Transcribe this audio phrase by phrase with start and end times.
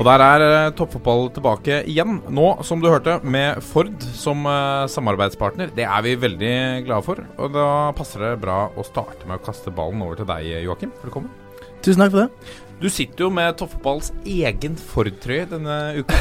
[0.00, 4.86] Og der er eh, toppfotball tilbake igjen, nå som du hørte, med Ford som eh,
[4.88, 5.74] samarbeidspartner.
[5.76, 6.52] Det er vi veldig
[6.86, 7.20] glade for.
[7.36, 7.66] Og da
[7.98, 10.94] passer det bra å starte med å kaste ballen over til deg, Joakim.
[11.02, 11.28] Velkommen.
[11.84, 12.54] Tusen takk for det.
[12.80, 16.16] Du sitter jo med toppfotballs egen Ford-trøye denne uka.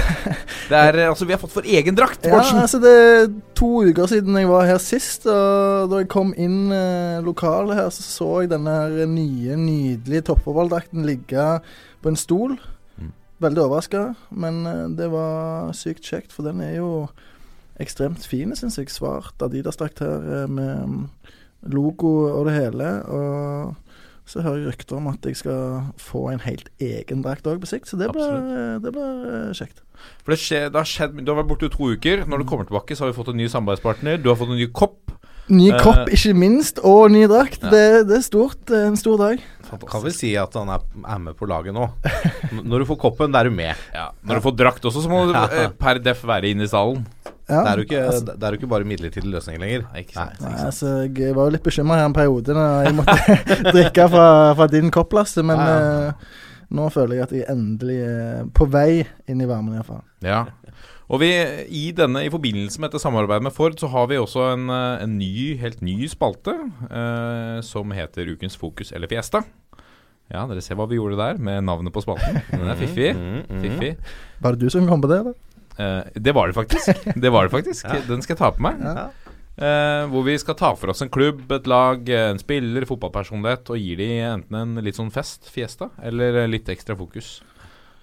[0.69, 3.69] Det er, eh, altså, vi har fått for egen drakt, Ja, altså Det er to
[3.87, 5.23] uker siden jeg var her sist.
[5.23, 8.75] Og da jeg kom inn eh, lokalet her, så så jeg denne
[9.07, 11.47] nye, nydelige toppfotballdrakten ligge
[12.03, 12.59] på en stol.
[13.39, 17.07] Veldig overraska, men eh, det var sykt kjekt, for den er jo
[17.79, 18.91] ekstremt fin, syns jeg.
[18.91, 21.05] Svart Adidas-drakt her eh, med mm,
[21.71, 22.89] logo og det hele.
[23.07, 23.77] Og
[24.29, 27.69] så hører jeg rykter om at jeg skal få en helt egen drakt òg på
[27.71, 28.35] sikt, så det blir,
[28.83, 29.79] det blir eh, kjekt.
[30.25, 32.27] For det, skje, det har skjedd, du har vært borte i to uker.
[32.27, 34.19] Når du kommer tilbake, så har vi fått en ny samarbeidspartner.
[34.19, 35.15] Du har fått en ny kopp.
[35.49, 37.63] Ny Eh, kopp, ikke minst, og ny drakt.
[37.63, 37.71] Ja.
[37.73, 38.59] Det, det er stort.
[38.69, 39.41] Det er en stor dag.
[39.89, 41.87] Kan vel si at han er, er med på laget nå.
[42.69, 43.77] Når du får koppen, da er du med.
[43.93, 46.71] Ja, når du får drakt også, så må du eh, per def være inne i
[46.71, 47.03] salen.
[47.49, 49.85] Ja, Det er jo ikke, altså, det er jo ikke bare midlertidig løsning lenger.
[49.89, 50.41] Nei, ikke sant.
[50.45, 53.37] nei, altså, jeg var jo litt bekymra her en periode da jeg måtte
[53.73, 54.27] drikke fra,
[54.59, 56.45] fra din kopp, Lasse, men Ja, eh,
[56.77, 60.03] nå føler jeg at jeg endelig er på vei inn i varmen, iallfall.
[60.21, 60.43] Ja.
[61.09, 61.29] Og vi,
[61.73, 65.03] i denne, i forbindelse med dette samarbeidet med Ford, så har vi også en, eh,
[65.05, 66.53] en ny, helt ny spalte
[66.85, 69.41] eh, som heter Ukens fokus eller Fiesta.
[70.29, 72.37] Ja, dere ser hva vi gjorde der, med navnet på spalten.
[72.51, 73.13] Den er fiffig.
[73.19, 73.63] Mm, mm.
[73.63, 73.95] Fiffig.
[74.43, 75.39] Var det du som kom på det, eller?
[75.79, 77.01] Eh, det var det faktisk.
[77.23, 77.89] Det var det faktisk.
[78.07, 78.77] Den skal jeg ta på meg.
[78.85, 79.09] Ja.
[79.59, 83.81] Eh, hvor vi skal ta for oss en klubb, et lag, en spiller, fotballpersonlighet, og
[83.81, 87.39] gir de enten en litt sånn fest, fiesta, eller litt ekstra fokus.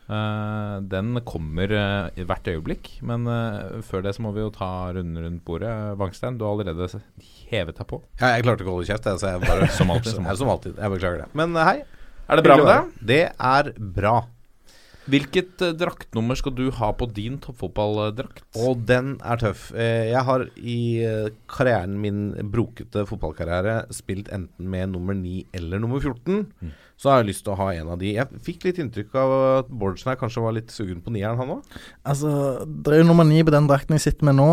[0.06, 4.52] Eh, den kommer uh, i hvert øyeblikk, men uh, før det så må vi jo
[4.54, 5.72] ta runden rundt bordet.
[5.98, 7.02] Wangstein, du har allerede
[7.50, 7.98] hevet deg på.
[8.20, 10.38] Ja, jeg klarte ikke å holde kjeft, jeg, så jeg bare Som alltid, som Ja,
[10.38, 10.78] som alltid.
[10.78, 11.28] Jeg beklager det.
[11.38, 11.80] Men hei.
[12.26, 12.94] Er det bra med deg?
[13.10, 14.16] Det er bra.
[15.06, 18.42] Hvilket uh, draktnummer skal du ha på din toppfotballdrakt?
[18.58, 19.68] Og den er tøff.
[19.74, 25.82] Eh, Jeg har i eh, karrieren min, brokete fotballkarriere, spilt enten med nummer 9 eller
[25.82, 26.46] nummer 14.
[26.60, 26.74] Mm.
[26.96, 28.16] Så har jeg lyst til å ha en av de.
[28.16, 31.58] Jeg fikk litt inntrykk av at Bårdsen her kanskje var litt sugen på nieren, han
[31.58, 31.78] òg.
[32.08, 32.30] Altså,
[32.66, 34.50] det er jo nummer 9 på den drakten jeg sitter med nå.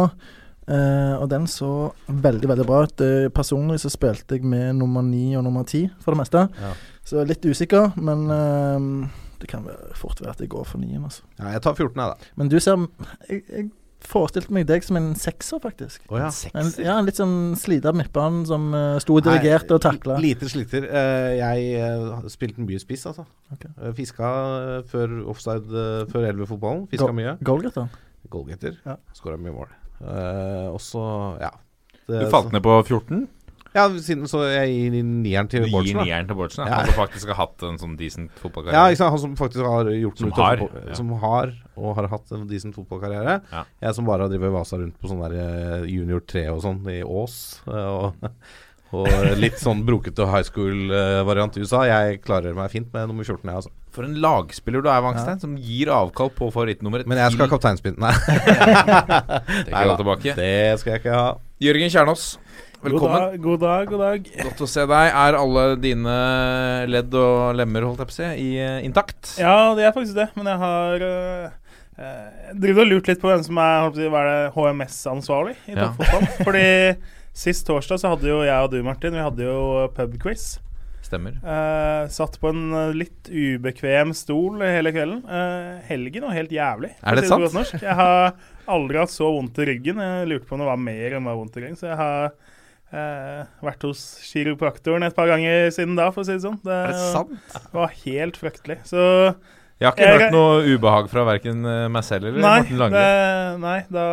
[0.64, 3.02] Uh, og den så veldig veldig bra ut.
[3.04, 6.46] Uh, personlig så spilte jeg med nummer ni og nummer ti for det meste.
[6.56, 6.72] Ja.
[7.04, 9.68] Så litt usikker, men eh, det kan
[10.00, 11.04] fort være at jeg går for nien.
[11.04, 11.26] Altså.
[11.38, 12.34] Ja, jeg tar 14, jeg, da.
[12.40, 12.86] Men du ser
[13.30, 13.72] Jeg, jeg
[14.04, 16.04] forestilte meg deg som en sekser, faktisk.
[16.12, 16.30] Oh, ja.
[16.60, 20.18] En, ja, en litt sånn slita midtbane som uh, sto dirigert og takla.
[20.24, 20.88] Lite sliter.
[20.90, 23.24] Uh, jeg uh, spilte mye spiss, altså.
[23.56, 23.72] Okay.
[23.96, 24.32] Fiska
[24.92, 26.88] før offside, uh, før 11-fotballen.
[26.92, 27.38] Fiska Go- mye.
[27.48, 27.88] Goalgetter.
[28.34, 28.76] Goalgetter.
[28.88, 28.98] Ja.
[29.16, 29.72] Skåra mye mål.
[30.02, 31.04] Uh, også,
[31.40, 31.54] ja.
[32.04, 33.24] Det, Du falt ned på 14?
[33.74, 35.98] Ja, siden så jeg gir nieren til Bårdsen.
[35.98, 36.68] gir nieren til Bårdsen?
[36.68, 36.82] Ja.
[36.84, 38.92] Han som faktisk har hatt en sånn decent Ja, fotballkarriere?
[38.94, 39.14] ikke sant?
[39.16, 40.94] Han som faktisk har gjort Som noe har, fotball- ja.
[41.00, 43.40] Som har, og har hatt en decent fotballkarriere.
[43.52, 43.64] Ja.
[43.82, 46.84] Jeg som bare har drevet vasa rundt på sånn der eh, junior 3 og sånn
[46.94, 47.40] i Ås.
[47.68, 48.14] eh, Og,
[48.94, 49.08] og
[49.42, 51.82] litt sånn brokete high school-variant i USA.
[51.90, 53.72] Jeg klarer meg fint med nummer 14, jeg, altså.
[53.94, 57.52] For en lagspiller du er, Wangstein, som gir avkall på favorittnummeret Men jeg skal ha
[57.58, 57.98] kapteinspinn.
[58.02, 58.14] Nei,
[59.66, 61.28] Det Nei da, det skal jeg ikke ha.
[61.62, 62.24] Jørgen Kjernås,
[62.84, 63.42] velkommen.
[63.42, 64.30] God dag, god dag.
[64.44, 65.12] Godt å se deg.
[65.24, 66.16] Er alle dine
[66.90, 69.36] ledd og lemmer holdt jeg på å si, i, eh, intakt?
[69.40, 73.46] Ja, det er faktisk det, men jeg har uh, drevet og lurt litt på hvem
[73.46, 75.90] som er, er HMS-ansvarlig i Ja.
[75.94, 76.28] toppfotball.
[76.50, 76.68] Fordi
[77.34, 80.58] sist torsdag så hadde jo jeg og du, Martin, vi hadde jo pubquiz.
[81.04, 81.36] Stemmer.
[81.44, 85.22] Uh, satt på en litt ubekvem stol hele kvelden.
[85.28, 86.94] Uh, helgen var helt jævlig.
[87.04, 87.76] Er det sant?
[87.80, 88.34] Jeg har
[88.72, 90.00] aldri hatt så vondt i ryggen.
[90.00, 91.80] Jeg lurte på om det var mer enn var vondt i ryggen.
[91.80, 92.32] Så jeg har
[92.94, 96.60] uh, vært hos kiropraktoren et par ganger siden da, for å si det sånn.
[96.64, 97.68] Det, Er det sant?
[97.74, 98.80] var helt fryktelig.
[98.86, 99.36] Så
[99.82, 101.62] Jeg har ikke Jeg- hørt noe ubehag fra verken
[101.92, 102.92] meg selv eller Nei, Morten Lange.
[102.94, 104.04] det, nei da,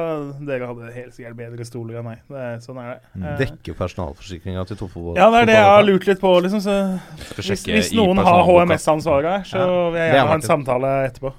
[0.48, 2.18] dere hadde helt sikkert bedre stoler enn meg.
[2.26, 3.00] Det, sånn er det.
[3.14, 3.26] Mm.
[3.28, 5.14] Eh, Dekker personalforsikringa til toppfotball.
[5.20, 6.32] ja, det er det jeg har lurt litt på.
[6.42, 6.74] Liksom, så
[7.36, 8.42] hvis, hvis noen har.
[8.48, 11.32] HMS-ansvaret her, så vil jeg er gjerne ha en samtale etterpå.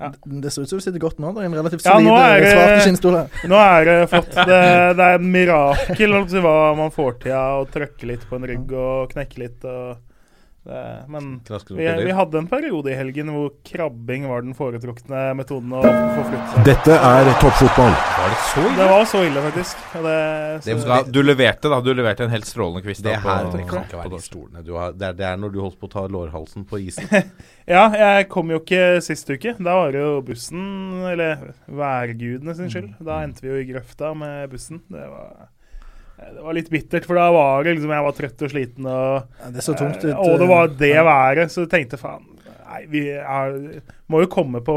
[0.00, 1.32] Det ser ut som du sitter godt nå.
[1.36, 3.40] Det er en relativt solid ja, eh, svart skinnstol her.
[3.52, 4.30] Nå er det flott.
[4.32, 4.60] Det,
[4.96, 8.08] det er et mirakel holdt på å si, hva man får til av å trykke
[8.08, 9.66] litt på en rygg og knekke litt.
[9.68, 9.98] Og
[11.08, 11.40] men
[11.72, 16.24] vi, vi hadde en periode i helgen hvor krabbing var den foretrukne metoden å få
[16.28, 16.58] seg.
[16.68, 17.94] Dette er toppfotball.
[17.96, 18.74] Var det så ille?
[18.76, 19.86] Det var så ille, faktisk.
[19.94, 20.16] Det,
[20.60, 21.78] så Det så, du leverte, da.
[21.80, 23.00] Du leverte en helt strålende quiz.
[23.00, 24.92] Det på- det kan ikke være de stolene har.
[24.92, 27.08] Det er, det er når du holdt på å ta lårhalsen på isen.
[27.76, 29.56] ja, jeg kom jo ikke sist uke.
[29.56, 30.66] Da var det jo bussen,
[31.08, 32.92] eller værgudene sin skyld.
[33.00, 34.82] Da endte vi jo i grøfta med bussen.
[34.92, 35.48] Det var,
[36.20, 39.14] det var litt bittert, for da var det liksom Jeg var trøtt og sliten og
[39.44, 40.10] Ja, det så tungt ut.
[40.10, 42.26] Eh, Og det var det eh, været, så jeg tenkte faen
[42.70, 43.56] Nei, vi er,
[44.06, 44.74] må jo komme på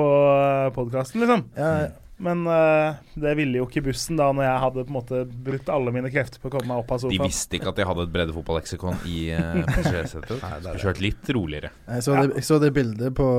[0.74, 1.44] podkasten, liksom.
[1.54, 1.90] Ja,
[2.24, 5.70] Men uh, det ville jo ikke bussen da når jeg hadde på en måte brutt
[5.70, 7.18] alle mine krefter på å komme meg opp av sofaen.
[7.20, 10.32] De visste ikke at de hadde et breddefotballeksikon i uh, passasjersetet.
[10.40, 11.72] Det er Skulle kjørt litt roligere.
[11.90, 13.30] Jeg så, det, jeg så det bildet på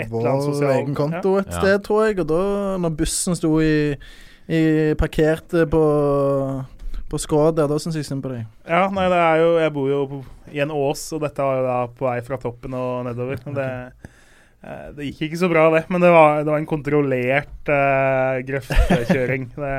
[0.00, 0.30] Et vår
[0.78, 1.58] egen konto et Ja.
[1.60, 2.20] sted, tror jeg.
[2.24, 2.42] Og da,
[2.80, 3.74] når bussen sto i,
[4.50, 4.60] i
[4.98, 5.82] parkert på,
[7.10, 8.46] på skrå der, da syns jeg synd på deg.
[8.66, 10.20] Ja, nei, det er jo Jeg bor jo på,
[10.50, 13.38] i en ås, og dette var jo da på vei fra toppen og nedover.
[13.44, 13.54] Okay.
[13.60, 14.16] det,
[14.64, 15.84] eh, det gikk ikke så bra, det.
[15.92, 19.52] Men det var, det var en kontrollert uh, grøftekjøring.
[19.60, 19.76] Det,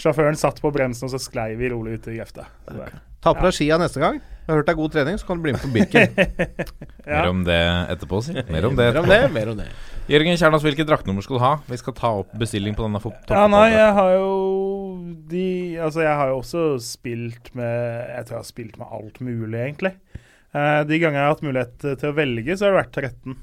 [0.00, 2.46] sjåføren satt på bremsen, og så sklei vi rolig ut i grøfta.
[2.70, 4.16] Det- Ta på deg skia neste gang.
[4.16, 6.14] Jeg har hørt det er god trening, så kan du bli med på Birken.
[7.10, 7.24] Ja.
[7.24, 7.58] Mer om det
[7.92, 8.32] etterpå, si.
[8.48, 8.86] Mer om det.
[8.94, 9.10] Mer om etterpå.
[9.10, 9.32] det.
[9.34, 9.66] Mer om det.
[10.10, 11.50] Jørgen Kjernås, hvilket draktnummer skal du ha?
[11.70, 12.98] Vi skal ta opp bestilling på denne
[13.30, 14.30] Ja, nei, jeg har jo
[15.30, 15.44] de
[15.78, 19.60] Altså, jeg har jo også spilt med Jeg tror jeg har spilt med alt mulig,
[19.60, 19.92] egentlig.
[20.50, 23.38] Eh, de gangene jeg har hatt mulighet til å velge, så har det vært 13.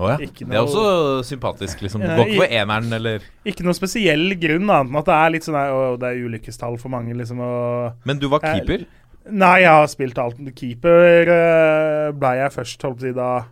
[0.00, 0.16] Oh, ja.
[0.24, 2.00] Ikke Det er også sympatisk, liksom.
[2.06, 5.48] Går ikke for eneren, eller Ikke noe spesiell grunn, annet enn at det er litt
[5.50, 7.44] sånn der, å, det er ulykkestall for mange, liksom.
[7.44, 8.88] Og Men du var Jeg- keeper?
[9.30, 10.38] Nei, jeg har spilt alt.
[10.56, 13.48] Keeper uh, ble jeg først, holdt på å si, da eh,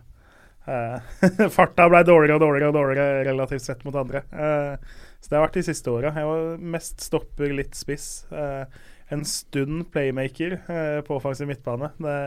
[1.55, 4.23] Farta ble dårligere og dårligere og dårligere relativt sett mot andre.
[4.29, 6.13] Eh, så det har vært de siste åra.
[6.15, 8.09] Jeg var mest stopper, litt spiss.
[8.31, 8.79] Eh,
[9.13, 11.91] en stund playmaker eh, på offensiv midtbane.
[11.99, 12.17] Det,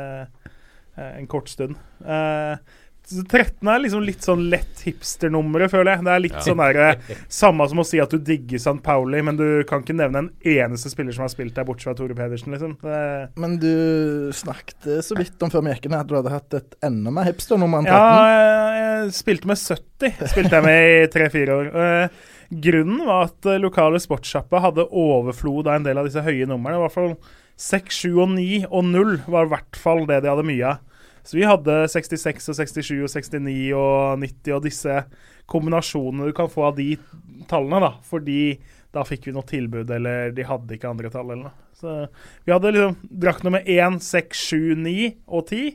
[0.96, 1.78] eh, en kort stund.
[2.04, 2.56] Eh,
[3.10, 6.04] 13 er liksom litt sånn lett hipsternummeret, føler jeg.
[6.06, 6.44] Det er litt Ja.
[6.46, 6.86] sånn derre
[7.42, 8.78] Samme som å si at du digger St.
[8.84, 11.94] Pauli, men du kan ikke nevne en eneste spiller som har spilt der, bortsett fra
[11.98, 12.76] Tore Pedersen, liksom.
[12.80, 13.00] Det,
[13.36, 16.76] Men du snakket så vidt om før vi gikk inn at du hadde hatt et
[16.86, 17.98] enda mer hipsternummer enn 13.
[17.98, 20.28] Ja, jeg, jeg spilte med 70.
[20.32, 21.70] Spilte jeg med i tre-fire år.
[21.82, 22.22] Eh,
[22.62, 26.78] grunnen var at eh, lokale sportssjappa hadde overflod av en del av disse høye numrene.
[26.78, 27.12] I hvert fall
[27.62, 30.80] 6, 7 og 9 og 0 var i hvert fall det de hadde mye av.
[31.22, 35.00] Så vi hadde 66 og 67 og 69 og 90 og disse
[35.50, 36.96] kombinasjonene du kan få av de
[37.50, 37.92] tallene, da.
[38.06, 38.42] Fordi
[38.92, 41.68] da fikk vi noe tilbud, eller de hadde ikke andre tall eller noe.
[41.78, 41.94] Så
[42.44, 44.96] vi hadde liksom drakt nummer 1, 6, 7, 9
[45.26, 45.72] og 10.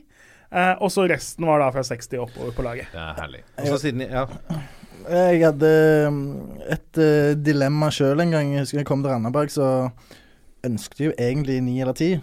[0.48, 2.92] Eh, og så resten var da fra 60 oppover på laget.
[2.94, 3.42] Det er herlig.
[3.58, 4.24] Og så siden, ja.
[5.08, 5.72] Jeg hadde
[6.08, 6.22] um,
[6.68, 8.54] et eh, dilemma sjøl en gang.
[8.54, 9.90] Jeg husker jeg kom til Randaberg, så
[10.66, 12.14] ønsket jeg jo egentlig ni eller ti.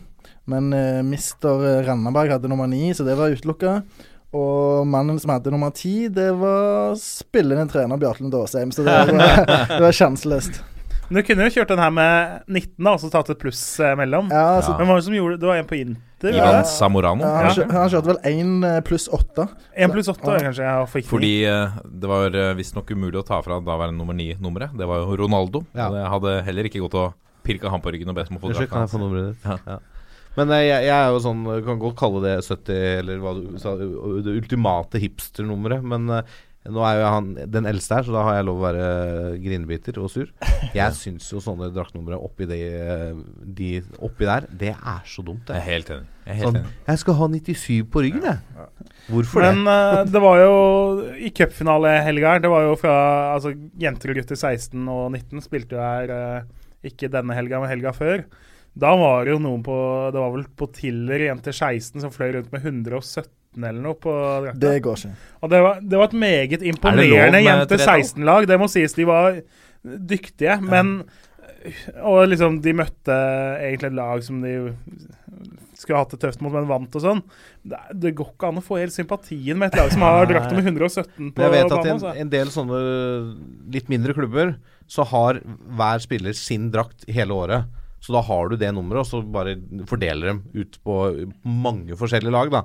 [0.52, 3.80] Men uh, mister Randaberg hadde nummer ni, så det var utelukka.
[4.36, 8.74] Og mannen som hadde nummer ti, det var spillende trener Bjartlen Aasheim.
[8.76, 9.46] Så det var,
[9.78, 10.64] det var sjanseløst.
[11.08, 13.62] Men du kunne jo kjørt den her med 19 da, og så tatt et pluss
[13.78, 14.32] eh, mellom.
[14.34, 15.48] Ja, så, Men hva var det som gjorde det?
[15.48, 16.32] Var en på Inter?
[16.34, 16.70] Ivan var?
[16.72, 17.22] Samorano.
[17.22, 19.46] ja, han, kjør, han kjørte vel én pluss åtte.
[19.78, 20.66] En pluss åtte, kanskje.
[20.66, 24.74] Ja, for Fordi eh, det var visstnok umulig å ta fra daværende nummer ni-nummeret.
[24.76, 25.62] Det var jo Ronaldo.
[25.78, 25.92] Ja.
[25.92, 27.12] Og det hadde heller ikke gått å
[27.46, 28.72] pirke han på ryggen og bedt om å få drakta.
[28.74, 29.70] kan jeg få nummeret ditt?
[29.70, 29.78] Ja.
[30.36, 33.36] Men eh, jeg, jeg er jo sånn jeg Kan godt kalle det 70, eller hva
[33.38, 35.84] du sa, det ultimate hipsternummeret.
[35.88, 38.64] Men eh, nå er jo han den eldste her, så da har jeg lov å
[38.66, 38.86] være
[39.44, 40.32] grinebiter og sur.
[40.76, 43.20] Jeg syns jo sånne draktnumre oppi, de, eh,
[43.60, 43.68] de
[44.04, 45.46] oppi der, det er så dumt.
[45.54, 45.68] Jeg er Det.
[45.70, 46.08] helt enig.
[46.26, 46.72] Jeg er helt Sånn, enig.
[46.90, 48.66] jeg skal ha 97 på ryggen, jeg.
[49.14, 50.56] Hvorfor Men eh, det var jo
[51.22, 52.96] i cupfinalehelga her Det var jo fra
[53.36, 57.70] altså, Jenter og gutter 16 og 19 spilte jo her eh, ikke denne helga, men
[57.70, 58.26] helga før.
[58.76, 59.76] Da var det jo noen på
[60.12, 64.12] Det var vel på Tiller Jente 16 som fløy rundt med 117 eller noe på
[64.44, 64.60] drakta.
[64.60, 65.14] Det går ikke.
[65.40, 68.48] Og det var, det var et meget imponerende jente 16-lag.
[68.50, 68.98] Det må sies.
[68.98, 69.40] De var
[69.86, 70.98] dyktige, men
[72.04, 73.16] Og liksom, de møtte
[73.64, 74.52] egentlig et lag som de
[75.76, 77.22] skulle hatt det tøft mot, men vant og sånn.
[77.66, 80.54] Det, det går ikke an å få helt sympatien med et lag som har drakt
[80.56, 81.44] med 117 på banen.
[81.44, 81.88] jeg vet at banen.
[81.88, 82.14] en, altså.
[82.22, 82.82] en del sånne
[83.76, 84.54] litt mindre klubber,
[84.88, 87.82] så har hver spiller sin drakt hele året.
[88.06, 89.56] Så da har du det nummeret, og så bare
[89.90, 90.96] fordeler dem ut på
[91.50, 92.62] mange forskjellige lag, da.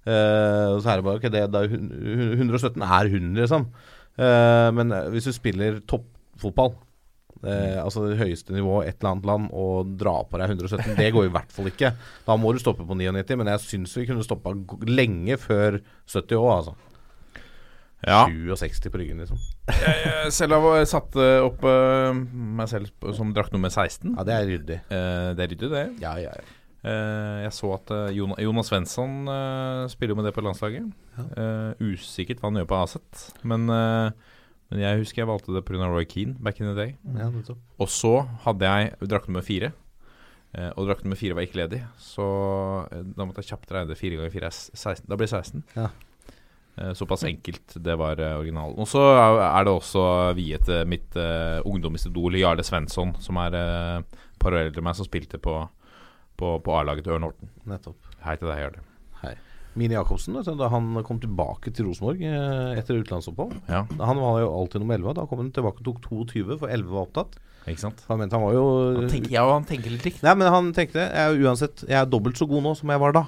[0.00, 3.66] Uh, så er det bare Ok, det, det er hun- hun- 117 er 100, liksom.
[4.18, 6.72] Uh, men hvis du spiller toppfotball,
[7.44, 11.12] uh, altså det høyeste nivå et eller annet land, og dra på deg 117, det
[11.14, 11.92] går i hvert fall ikke.
[12.26, 14.56] Da må du stoppe på 99, men jeg syns vi kunne stoppa
[14.90, 15.78] lenge før
[16.08, 16.74] 70 òg, altså.
[18.08, 18.24] Ja.
[18.26, 19.38] 67 på ryggen, liksom.
[19.78, 24.14] Jeg selv har satt eh, opp uh, meg selv som drakt nummer 16.
[24.14, 24.78] Ja, det er ryddig.
[24.90, 25.84] Uh, det er ryddig, det.
[26.02, 26.56] Ja, ja, ja.
[26.80, 29.28] Uh, jeg så at Jon Jonas Svensson
[29.92, 30.88] spiller med det på landslaget.
[31.82, 35.90] Usikkert hva han gjør på Aset, men, men jeg husker jeg valgte det pga.
[35.90, 36.96] Roy Keane back in the day.
[37.18, 37.28] Ja.
[37.80, 38.14] Og så
[38.46, 39.74] hadde jeg drakt nummer fire.
[40.50, 42.24] Uh, og drakt nummer fire var ikke ledig, så
[42.82, 45.04] uh, da måtte jeg kjapt regne fire ganger fire er 16.
[45.06, 45.62] Da blir det 16.
[45.76, 45.84] Ja.
[46.80, 47.74] Eh, såpass enkelt.
[47.74, 48.78] Det var eh, originalen.
[48.80, 50.04] Og så er det også
[50.38, 55.40] viet til mitt uh, ungdomsidol Jarle Svensson, som er uh, parallell enn meg, som spilte
[55.42, 55.58] på,
[56.40, 57.52] på, på A-laget til Ørn Horten.
[57.68, 58.14] Nettopp.
[58.24, 58.84] Hei til deg, Jarle.
[59.20, 59.34] Hei.
[59.78, 63.84] Mini Jacobsen, da han kom tilbake til Rosenborg eh, etter utenlandsopphold Ja.
[64.00, 65.14] Han var jo alltid nummer 11.
[65.20, 67.36] Da kom han tilbake og tok 22, for 11 var opptatt.
[67.68, 68.00] Ikke sant?
[68.08, 68.64] Han mente han var jo
[68.96, 70.22] Han tenker, ja, han tenker litt likt.
[70.24, 73.02] Nei, men han tenkte jeg er uansett Jeg er dobbelt så god nå som jeg
[73.02, 73.24] var da.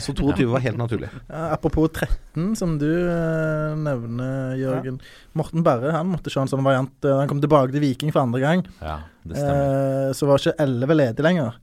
[0.00, 1.10] Så 22 var helt naturlig.
[1.34, 5.00] Ja, apropos 13, som du eh, nevner, Jørgen.
[5.36, 6.94] Morten Berre han måtte se en sånn variant.
[7.04, 8.62] eh, han kom tilbake til Viking for andre gang.
[8.80, 9.64] Ja, det stemmer.
[9.64, 11.58] Eh, så var ikke 11 ledig lenger.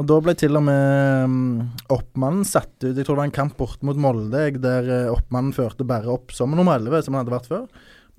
[0.00, 1.38] Og da ble til og med um,
[1.92, 2.94] oppmannen satt ut.
[2.94, 6.32] Jeg tror det var en kamp bort mot Molde der uh, oppmannen førte Berre opp
[6.32, 7.66] som nummer 11, som han hadde vært før.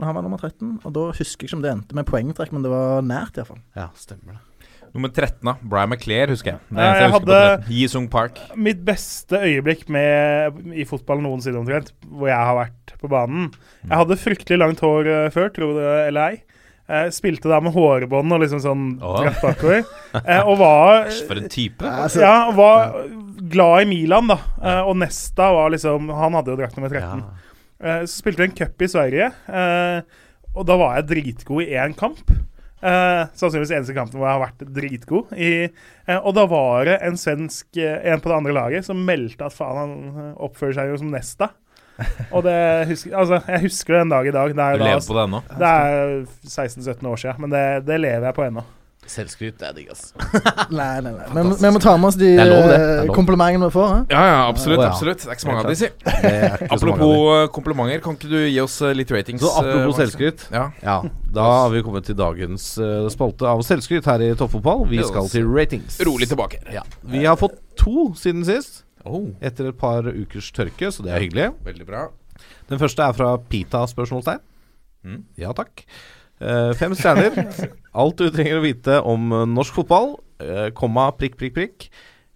[0.02, 0.80] Men han var nummer 13.
[0.82, 3.60] Og da husker jeg ikke om det endte med poengtrekk, men det var nært iallfall.
[3.78, 4.48] Ja, stemmer det.
[4.92, 5.54] Nummer 13, da.
[5.64, 6.60] Brian McClair, husker jeg.
[6.68, 8.40] Det Ja, eneste jeg hadde- Yisung Park.
[8.60, 13.54] Mitt beste øyeblikk med, i fotball noensinne omtrent, hvor jeg har vært på banen
[13.88, 16.42] Jeg hadde fryktelig langt hår eh, før, tro det eller ei.
[16.92, 19.86] Jeg spilte da med hårbånd og liksom sånn dratt bakover.
[20.26, 21.86] Eh, og var for en type.
[22.20, 23.08] Ja, og var
[23.54, 24.40] glad i Milan, da.
[24.62, 27.22] Eh, og Nesta var liksom Han hadde jo drakt nummer 13.
[27.24, 27.48] Eh,
[28.06, 30.02] så spilte vi en cup i Sverige, eh,
[30.56, 32.30] og da var jeg dritgod i én kamp.
[32.82, 35.34] Eh, sannsynligvis eneste kampen hvor jeg har vært dritgod.
[35.38, 35.52] I,
[36.08, 39.46] eh, og da var det en svensk eh, En på det andre laget som meldte
[39.46, 41.52] at faen, han eh, oppfører seg jo som Nesta.
[42.34, 42.58] Og det
[42.90, 44.54] husker, altså, jeg husker det en dag i dag.
[44.58, 45.42] Det er, Du da- lever på det ennå?
[45.62, 46.14] Det er
[46.50, 48.64] 16-17 år siden, men det, det lever jeg på ennå.
[49.12, 50.14] Selvskryt, det er digg, ass.
[50.72, 51.26] Nei, nei, nei.
[51.36, 52.70] Men vi må ta med oss de Det er lov, det.
[52.72, 53.16] Det er eh, lov.
[53.18, 53.88] komplimentene vi får.
[53.92, 53.98] hæ?
[54.14, 54.80] Ja, ja, absolutt.
[54.80, 54.92] Å, ja.
[54.94, 55.90] absolutt Det er ikke så mange av de, si.
[56.78, 59.44] Apropos eh, komplimenter, kan ikke du gi oss eh, litt ratings?
[59.44, 60.46] Så eh, apropos selvskryt.
[60.56, 60.64] Ja.
[60.86, 60.96] Ja,
[61.36, 64.86] da har vi kommet til dagens eh, spalte av selvskryt her i Toppfotball.
[64.92, 66.00] Vi skal til ratings.
[66.08, 66.62] Rolig tilbake.
[66.72, 66.86] Ja.
[67.12, 71.24] Vi har fått to siden sist, Oh, etter et par ukers tørke, så det er
[71.24, 71.48] hyggelig.
[71.66, 72.04] veldig bra.
[72.70, 74.44] Den første er fra Pita spørsmålstegn.
[75.02, 75.24] Mm.
[75.42, 75.82] Ja takk.
[76.42, 77.36] Eh, fem stjerner.
[77.94, 81.86] Alt du trenger å vite om eh, norsk fotball, eh, komma prikk, prikk, prikk.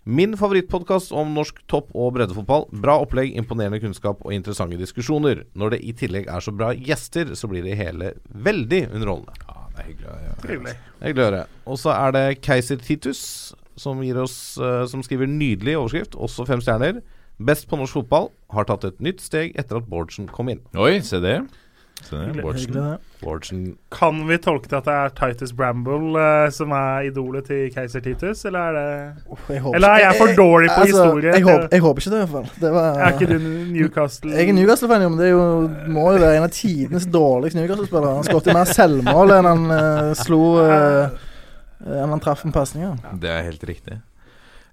[0.06, 2.68] Min favorittpodkast om norsk topp- og breddefotball.
[2.84, 5.42] Bra opplegg, imponerende kunnskap og interessante diskusjoner.
[5.58, 9.34] Når det i tillegg er så bra gjester, så blir det hele veldig underholdende.
[9.42, 10.12] Ja, det er hyggelig.
[10.12, 10.38] å høre.
[10.46, 10.76] Trivelig.
[11.02, 11.44] Hyggelig å høre.
[11.66, 13.24] Og så er det Keiser Titus
[13.76, 14.38] som, gir oss,
[14.88, 17.02] som skriver nydelig overskrift, også fem stjerner.
[17.42, 18.30] Best på norsk fotball.
[18.54, 20.62] Har tatt et nytt steg etter at Bårdsen kom inn.
[20.78, 21.40] Oi, se det.
[23.22, 27.70] Bårdsen Kan vi tolke det at det er Titus Bramble eh, som er idolet til
[27.74, 31.34] keiser Titus, eller er det Eller er jeg for dårlig på altså, historie?
[31.34, 32.62] Jeg, håper, jeg håper ikke det, i hvert fall.
[32.62, 33.38] Det var, Er ikke du
[33.74, 35.46] Newcastle Jeg er Newcastle-fan, jo, men det er jo,
[35.98, 38.18] må jo være en av tidenes dårligste Newcastle-spillere.
[38.20, 41.32] Han skåret mer selvmål enn han uh, slo uh,
[41.86, 42.96] Enn han traff med pasninger.
[43.22, 44.00] Det er helt riktig.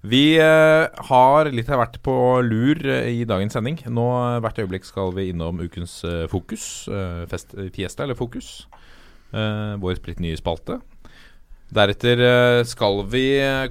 [0.03, 3.77] Vi eh, har litt av hvert på lur eh, i dagens sending.
[3.87, 6.89] Nå eh, Hvert øyeblikk skal vi innom ukens fokus.
[7.31, 8.65] fest, fiesta eller Fokus.
[9.33, 10.75] Vår splitt nye spalte.
[11.73, 12.19] Deretter
[12.69, 13.23] skal vi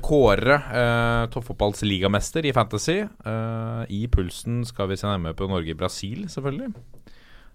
[0.02, 2.96] kåre eh, toppfotballs ligamester i Fantasy.
[3.04, 6.72] Eh, I pulsen skal vi se nærmere på Norge-Brasil, selvfølgelig.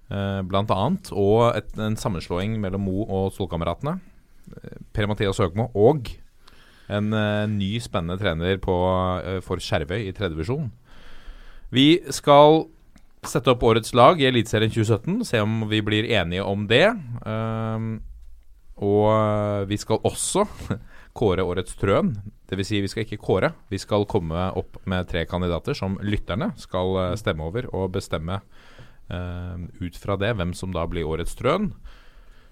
[0.08, 1.12] Eh, blant annet.
[1.12, 3.98] Og et, en sammenslåing mellom Mo og Solkameratene.
[4.54, 6.14] Eh, Per-Mathias Høgmo og
[6.88, 8.76] en eh, ny spennende trener på,
[9.24, 10.70] eh, for Skjervøy i tredje divisjon.
[11.74, 12.66] Vi skal
[13.28, 16.86] sette opp årets lag i Eliteserien 2017, se om vi blir enige om det.
[17.28, 17.90] Ehm,
[18.78, 20.46] og eh, vi skal også
[21.18, 22.16] kåre årets trøn.
[22.48, 22.70] Dvs.
[22.70, 27.18] Si vi skal ikke kåre, vi skal komme opp med tre kandidater som lytterne skal
[27.20, 28.40] stemme over og bestemme
[29.12, 31.74] eh, ut fra det hvem som da blir årets trøn.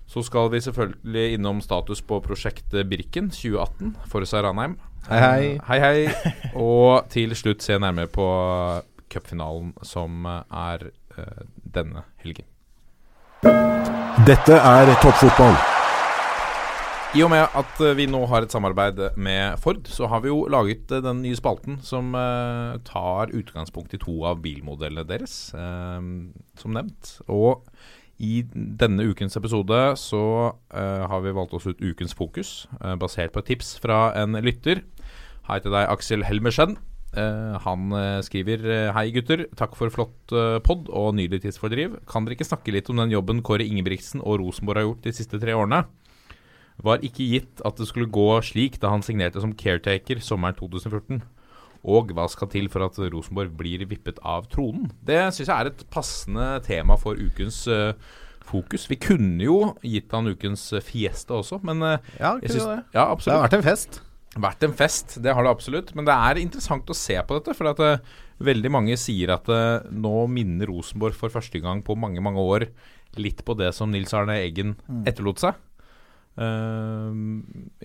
[0.08, 4.78] Så skal vi selvfølgelig innom status på prosjektet Birken 2018 for Saranheim.
[5.10, 5.46] Hei, hei.
[5.46, 6.34] Eh, hei, hei.
[6.68, 8.26] Og til slutt se nærmere på
[9.12, 11.46] cupfinalen som eh, er uh,
[11.78, 12.46] denne helgen.
[14.26, 15.58] Dette er toppfotball.
[17.16, 20.50] I og med at vi nå har et samarbeid med Ford, så har vi jo
[20.52, 26.02] laget den nye spalten som uh, tar utgangspunkt i to av bilmodellene deres, uh,
[26.60, 27.18] som nevnt.
[27.32, 27.64] Og
[28.22, 30.24] i denne ukens episode så
[30.56, 34.38] uh, har vi valgt oss ut ukens fokus, uh, basert på et tips fra en
[34.46, 34.84] lytter.
[35.50, 36.78] Hei til deg, Aksel Helmersen.
[37.16, 37.94] Uh, han
[38.28, 40.34] skriver Hei gutter, takk for flott
[40.68, 42.00] pod og nydelig tidsfordriv.
[42.10, 45.16] Kan dere ikke snakke litt om den jobben Kåre Ingebrigtsen og Rosenborg har gjort de
[45.16, 45.86] siste tre årene?
[46.84, 51.24] Var ikke gitt at det skulle gå slik da han signerte som caretaker sommeren 2014.
[51.86, 54.88] Og hva skal til for at Rosenborg blir vippet av tronen?
[55.06, 57.92] Det syns jeg er et passende tema for ukens uh,
[58.46, 58.88] fokus.
[58.90, 62.86] Vi kunne jo gitt han ukens fieste fiesta også, men uh, Ja, synes.
[62.96, 64.02] Ja, Det har vært en fest.
[64.36, 65.94] Vært en fest, det har det absolutt.
[65.96, 67.54] Men det er interessant å se på dette.
[67.56, 69.48] For at uh, veldig mange sier at
[69.96, 72.66] nå minner Rosenborg for første gang på mange, mange år
[73.16, 75.06] litt på det som Nils Arne Eggen Mm.
[75.08, 75.62] etterlot seg.
[76.36, 77.14] Uh,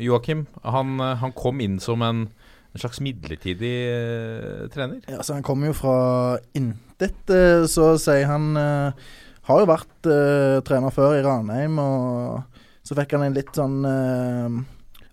[0.00, 2.24] Joakim, han, han kom inn som en,
[2.70, 5.00] en slags midlertidig uh, trener.
[5.10, 5.96] Ja, så Han kommer jo fra
[6.54, 8.20] intet, uh, så å si.
[8.28, 8.92] Han uh,
[9.50, 10.10] har jo vært
[10.68, 13.80] trener før i Ranheim, og så fikk han en litt sånn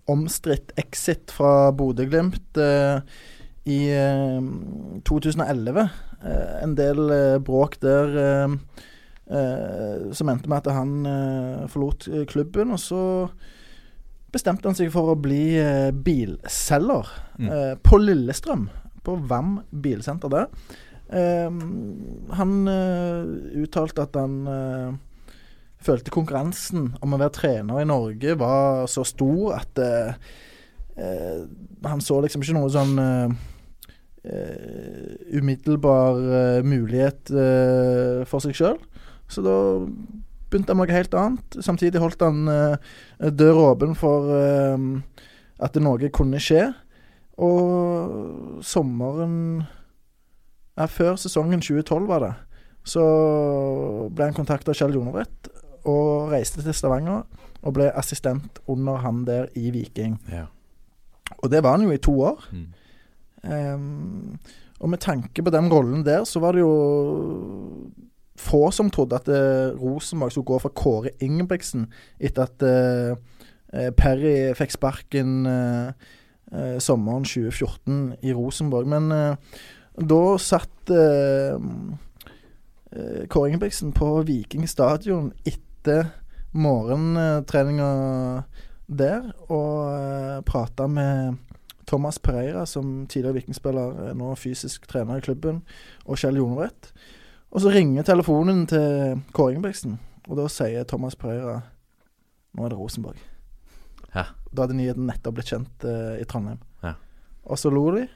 [0.08, 2.60] omstridt exit fra Bodø-Glimt
[3.68, 4.38] i eh,
[5.08, 5.80] 2011.
[6.22, 7.02] Eh, en del
[7.44, 8.14] bråk der
[9.28, 10.92] som endte med at han
[11.68, 13.02] forlot klubben, og så
[14.32, 17.48] bestemte han seg for å bli eh, bilselger Mm.
[17.54, 18.68] eh, på Lillestrøm.
[19.06, 20.48] På VAM bilsenter der.
[21.08, 21.50] Eh,
[22.34, 24.98] han eh, uttalte at han
[25.78, 30.10] følte konkurransen om å være trener i Norge var så stor at uh,
[30.98, 31.44] uh,
[31.86, 33.30] han så liksom ikke noe sånn uh,
[35.38, 36.18] umiddelbar
[36.66, 37.30] mulighet
[38.28, 38.80] for seg sjøl.
[39.30, 39.54] Så da
[40.56, 41.58] han med noe helt annet.
[41.64, 42.76] Samtidig holdt han uh,
[43.20, 44.84] døra åpen for eh,
[45.60, 46.68] at noe kunne skje.
[47.38, 49.64] Og sommeren
[50.78, 52.34] ja, Før sesongen 2012 var det,
[52.86, 53.02] så
[54.14, 55.48] ble han kontakta av Kjell Jonerett
[55.88, 57.24] og reiste til Stavanger
[57.66, 60.16] og ble assistent under han der i Viking.
[60.30, 60.46] Ja.
[61.42, 62.46] Og det var han jo i to år.
[62.54, 62.68] Mm.
[63.42, 64.38] Um,
[64.78, 67.90] og med tanke på den rollen der, så var det jo
[68.38, 71.88] få som trodde at uh, Rosenborg skulle gå for Kåre Ingebrigtsen
[72.20, 75.90] etter at eh, Perry fikk sparken uh,
[76.80, 78.88] sommeren 2014 i Rosenborg.
[78.88, 79.10] Men
[79.98, 80.88] da satt
[83.28, 86.08] Kåre Ingebrigtsen på Viking stadion etter
[86.56, 87.90] morgentreninga
[88.88, 91.36] der og uh, prata med
[91.88, 95.62] Thomas Pereira, som tidligere Vikingspiller, nå fysisk trener i klubben,
[96.04, 96.92] og Kjell Jonerett.
[97.48, 99.96] Og så ringer telefonen til Kåre Ingebrigtsen,
[100.28, 101.62] og da sier Thomas Prøyra
[102.56, 103.20] nå er det Rosenborg.
[104.12, 104.24] Hæ?
[104.52, 106.60] Da hadde nyheten nettopp blitt kjent uh, i Trondheim.
[106.82, 106.94] Ja.
[107.44, 108.06] Og så lo de.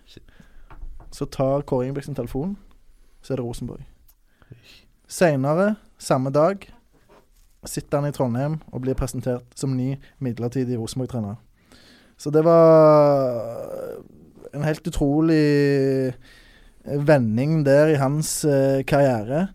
[1.12, 2.56] Så tar Kåre Ingebrigtsen telefonen,
[3.22, 3.84] så er det Rosenborg.
[5.08, 6.64] Seinere, samme dag,
[7.68, 11.36] sitter han i Trondheim og blir presentert som ny midlertidig Rosenborg-trener.
[12.18, 14.00] Så det var
[14.52, 16.14] en helt utrolig
[16.84, 19.48] vending der i hans eh, karriere.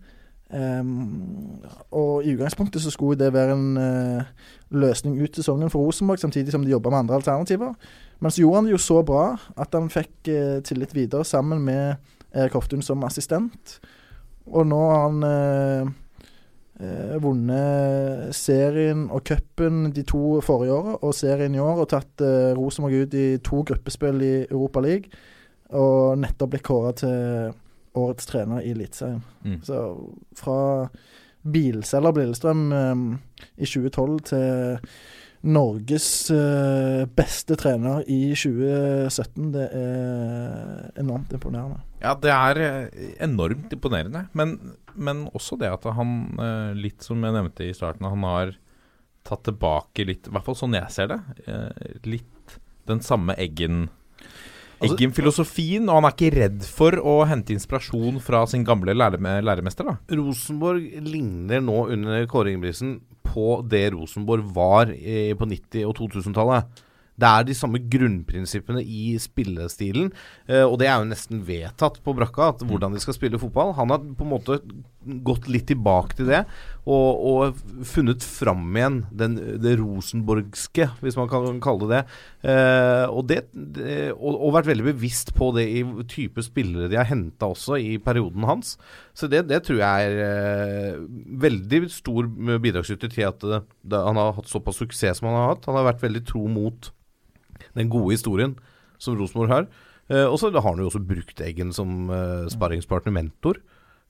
[0.47, 1.59] Um,
[1.91, 4.23] og i utgangspunktet så skulle det være en uh,
[4.71, 7.73] løsning ut sesongen for Rosenborg, samtidig som de jobba med andre alternativer.
[8.19, 9.25] Men så gjorde han det jo så bra
[9.59, 11.95] at han fikk uh, tillit videre sammen med
[12.31, 13.79] Erik Hoftun som assistent.
[14.47, 15.93] Og nå har han uh,
[17.19, 22.21] vunnet serien og cupen de to forrige åra, og serien i år, og tatt
[22.55, 25.09] Rosenborg ut i to gruppespill i Europa League.
[25.75, 27.53] Og nettopp blitt kåra til
[27.97, 29.23] årets trener i Eliteserien.
[29.43, 29.59] Mm.
[29.65, 29.81] Så
[30.37, 30.59] fra
[31.47, 33.05] bilselger Lillestrøm eh,
[33.57, 34.79] i 2012 til
[35.45, 41.83] Norges eh, beste trener i 2017, det er enormt imponerende.
[42.01, 44.25] Ja, det er eh, enormt imponerende.
[44.37, 44.57] Men,
[44.95, 48.55] men også det at han, eh, litt som jeg nevnte i starten, han har
[49.27, 51.19] tatt tilbake litt, i hvert fall sånn jeg ser det,
[52.07, 52.53] litt
[52.87, 53.89] den samme Eggen
[54.85, 59.87] Eggen-filosofien, og han er ikke redd for å hente inspirasjon fra sin gamle læreme, læremester.
[59.87, 65.97] da Rosenborg ligner nå under Kåre Ingebrigtsen på det Rosenborg var i, på 90- og
[65.97, 66.83] 2000-tallet.
[67.17, 70.11] Det er de samme grunnprinsippene i spillestilen,
[70.45, 73.73] eh, og det er jo nesten vedtatt på brakka, at hvordan de skal spille fotball.
[73.79, 74.59] Han har på en måte
[75.27, 76.41] gått litt tilbake til det,
[76.87, 82.01] og, og funnet fram igjen den, det rosenborgske, hvis man kan kalle det det.
[82.51, 83.41] Eh, og, det,
[84.13, 87.97] og, og vært veldig bevisst på det i type spillere de har henta også i
[88.03, 88.75] perioden hans.
[89.17, 91.01] Så det, det tror jeg er eh,
[91.47, 92.29] veldig stor
[92.63, 95.67] bidragsyter til at det, han har hatt såpass suksess som han har hatt.
[95.67, 96.91] Han har vært veldig tro mot
[97.77, 98.55] den gode historien
[99.01, 99.69] som Rosenborg har.
[100.07, 103.59] Eh, og så har han jo også brukt Eggen som eh, sparringspartner, mentor.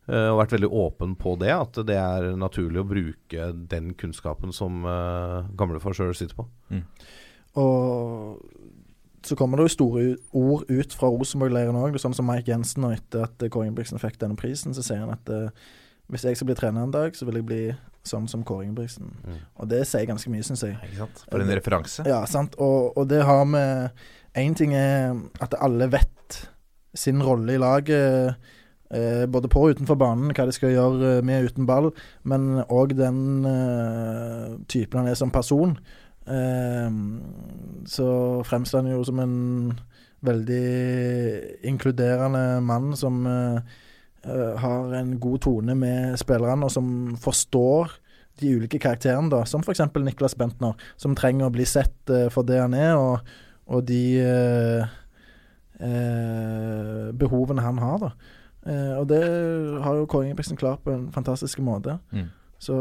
[0.07, 4.55] Eh, og vært veldig åpen på det, at det er naturlig å bruke den kunnskapen
[4.55, 6.47] som eh, gamlefar sjøl sitter på.
[7.57, 8.37] Og
[9.27, 10.05] så kommer det jo store
[10.37, 11.97] ord ut fra Rosenborg-leiren òg.
[11.99, 15.11] Sånn som Mike Jensen, og etter at Kåre Ingebrigtsen fikk denne prisen, så sier han
[15.11, 15.65] at uh,
[16.07, 17.61] hvis jeg skal bli trener en dag, så vil jeg bli
[18.07, 19.09] sånn som Kåre Ingebrigtsen.
[19.25, 19.41] Mm.
[19.59, 20.77] Og det sier ganske mye, syns jeg.
[20.87, 21.25] Ikke sant?
[21.25, 22.05] For en referanse.
[22.07, 22.55] Ja, sant.
[22.63, 24.05] Og, og det har med
[24.37, 26.35] Én ting er at alle vet
[26.93, 28.37] sin rolle i laget,
[29.27, 31.91] både på og utenfor banen, hva de skal gjøre eh, med uten ball,
[32.23, 35.75] men òg den eh, typen han er som person.
[36.27, 36.87] Eh,
[37.87, 38.07] så
[38.47, 39.37] fremstår han jo som en
[40.27, 40.63] veldig
[41.67, 43.59] inkluderende mann som eh,
[44.23, 47.91] eh, har en god tone med spillerne, og som forstår
[48.39, 49.81] de ulike karakterene, da, som f.eks.
[49.97, 53.35] Niklas Bentner, som trenger å bli sett eh, for det han er, og,
[53.67, 54.97] og de eh,
[55.83, 58.03] eh, behovene han har.
[58.07, 58.11] da.
[58.67, 59.21] Eh, og det
[59.83, 61.97] har jo Kåre Ingebrigtsen klart på en fantastisk måte.
[62.11, 62.27] Mm.
[62.59, 62.75] Så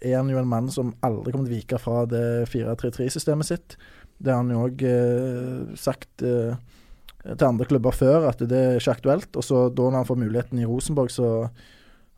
[0.00, 3.76] er han jo en mann som aldri kommer til å vike fra det 4-3-3-systemet sitt.
[4.22, 6.56] Det har han jo òg eh, sagt eh,
[7.22, 9.36] til andre klubber før, at det er ikke aktuelt.
[9.36, 11.48] Og så da når han får muligheten i Rosenborg, så,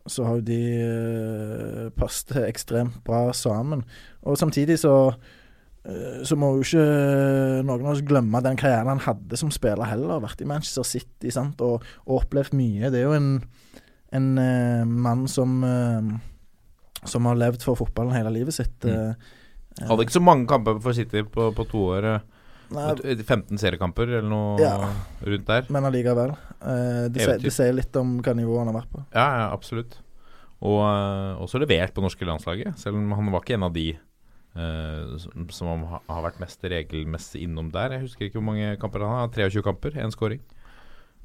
[0.07, 3.83] så har jo de eh, passet ekstremt bra sammen.
[4.23, 4.95] Og samtidig så
[6.25, 6.85] så må jo ikke
[7.67, 10.21] noen av oss glemme den karrieren han hadde som spiller heller.
[10.23, 11.61] Vært i Manchester City sant?
[11.61, 12.89] Og, og opplevd mye.
[12.89, 13.27] Det er jo en,
[14.17, 16.15] en uh, mann som uh,
[17.05, 18.79] som har levd for fotballen hele livet sitt.
[18.81, 19.11] Mm.
[19.13, 22.07] eh, Hadde ikke så mange kamper for City på, på to år.
[22.15, 22.23] eh,
[22.73, 22.87] Nei.
[23.21, 24.87] 15 seriekamper eller noe Ja.
[25.21, 25.67] rundt der.
[25.69, 26.31] Men allikevel.
[26.65, 27.53] Eh, det, Eventyr.
[27.53, 29.03] sier litt om hva nivået han har vært på.
[29.13, 29.99] Ja, ja, absolutt.
[30.65, 33.91] Og eh, også levert på norske landslaget, selv om han var ikke en av de
[34.55, 35.15] eh,
[35.53, 37.97] som, har vært mest regelmessig innom der.
[37.97, 39.33] Jeg husker ikke hvor mange kamper han har.
[39.35, 40.43] 23 kamper, én scoring.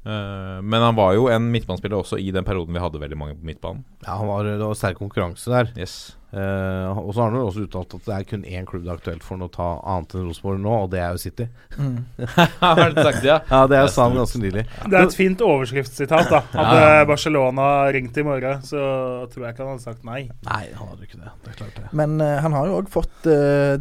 [0.01, 3.37] Eh, men han var jo en midtbanespiller også i den perioden vi hadde veldig mange
[3.37, 3.83] på midtbanen.
[4.05, 5.69] Ja, han var, det var sterk konkurranse der.
[5.77, 6.15] Yes.
[6.31, 8.91] Uh, og så har han vel også uttalt at det er kun én klubb det
[8.93, 11.47] er aktuelt for han å ta annet enn Rosenborg nå, og det er jo City.
[11.75, 11.97] Mm.
[12.61, 13.41] Har du sagt det, ja?
[13.49, 14.63] ja, det er sa han ganske nylig.
[14.85, 16.31] Det er et fint overskriftssitat.
[16.31, 17.03] da Hadde Ja.
[17.09, 18.79] Barcelona ringt i morgen, så
[19.33, 20.21] tror jeg ikke han hadde sagt nei.
[20.47, 21.33] Nei, han hadde ikke det.
[21.43, 21.91] Det er klart det.
[21.99, 23.75] Men uh, han har jo òg fått uh,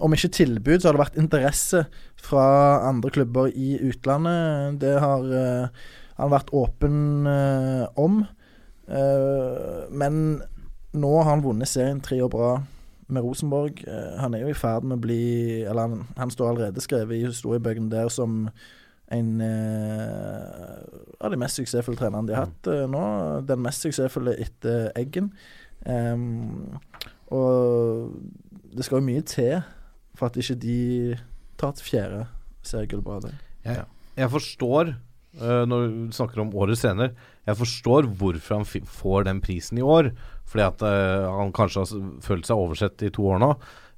[0.00, 1.84] Om ikke tilbud, så har det vært interesse
[2.22, 2.46] fra
[2.88, 4.80] andre klubber i utlandet.
[4.80, 5.82] Det har uh,
[6.18, 8.22] han vært åpen uh, om.
[8.88, 10.42] Uh, men
[10.92, 12.52] nå har han vunnet serien tre år bra
[13.12, 13.82] med Rosenborg.
[14.20, 15.24] Han er jo i ferd med å bli
[15.68, 18.46] Eller han, han står allerede skrevet i historiebøkene der som
[19.12, 19.42] en
[21.20, 23.02] av de mest suksessfulle trenerne de har hatt nå.
[23.44, 25.28] Den mest suksessfulle etter Eggen.
[25.84, 26.78] Um,
[27.34, 28.12] og
[28.72, 29.60] det skal jo mye til
[30.16, 30.78] for at ikke de
[31.62, 32.26] tar til fjerde
[32.66, 33.32] seriegull på rad.
[33.66, 33.86] Jeg,
[34.18, 34.94] jeg forstår,
[35.40, 37.14] Uh, når du snakker om årets trener,
[37.48, 40.10] jeg forstår hvorfor han får den prisen i år.
[40.44, 43.48] Fordi at uh, han kanskje har følt seg oversett i to år nå.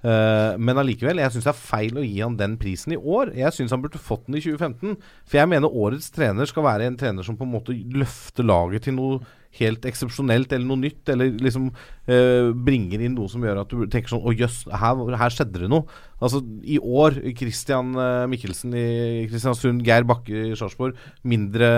[0.04, 3.32] Uh, men allikevel, jeg syns det er feil å gi han den prisen i år.
[3.34, 4.94] Jeg syns han burde fått den i 2015.
[5.26, 8.86] For jeg mener årets trener skal være en trener som på en måte løfter laget
[8.86, 9.18] til noe
[9.58, 11.02] helt eksepsjonelt eller noe nytt.
[11.12, 15.02] Eller liksom eh, bringer inn noe som gjør at du tenker sånn Å jøss, her,
[15.20, 15.88] her skjedde det noe.
[16.24, 18.86] Altså I år, Christian eh, Mikkelsen i
[19.30, 20.98] Kristiansund, Geir Bakke i Sarpsborg.
[21.28, 21.70] Mindre,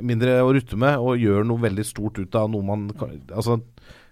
[0.00, 2.90] mindre å rutte med, og gjør noe veldig stort ut av noe man
[3.34, 3.60] Altså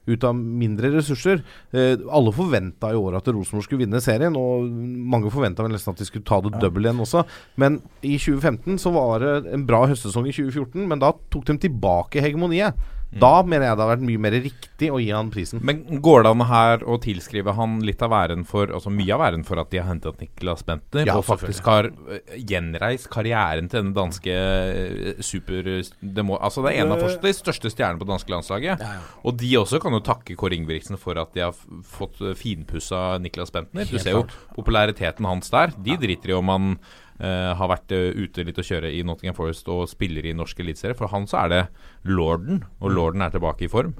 [0.07, 1.43] ut av mindre ressurser.
[1.71, 6.03] Eh, alle forventa i år at Rosenborg skulle vinne serien, og mange forventa nesten at
[6.03, 7.25] de skulle ta det double igjen også.
[7.63, 11.61] Men i 2015 så var det en bra høstsesong i 2014, men da tok de
[11.69, 12.79] tilbake hegemoniet.
[13.13, 15.61] Da mener jeg det hadde vært mye mer riktig å gi han prisen.
[15.65, 19.25] Men går det an her å tilskrive han litt av æren for Altså mye av
[19.27, 23.69] æren for at de har hentet Niklas Bentner, Ja, og faktisk har øh, gjenreist karrieren
[23.69, 25.69] til denne danske øh, super...
[26.01, 28.87] Det, må, altså det er en av fortsatt de største stjernene på det danske landslaget.
[29.29, 33.19] Og de også kan jo takke Kåre Ingebrigtsen for at de har fått øh, finpussa
[33.23, 33.89] Niklas Bentner.
[33.89, 35.77] Du ser jo populariteten hans der.
[35.77, 36.75] De driter i om han
[37.21, 40.63] øh, har vært uh, ute litt å kjøre i Nottingham Forest og spiller i norsk
[40.65, 40.97] eliteserie.
[40.99, 41.63] For han så er det
[42.09, 43.95] lorden, og lorden er tilbake i form.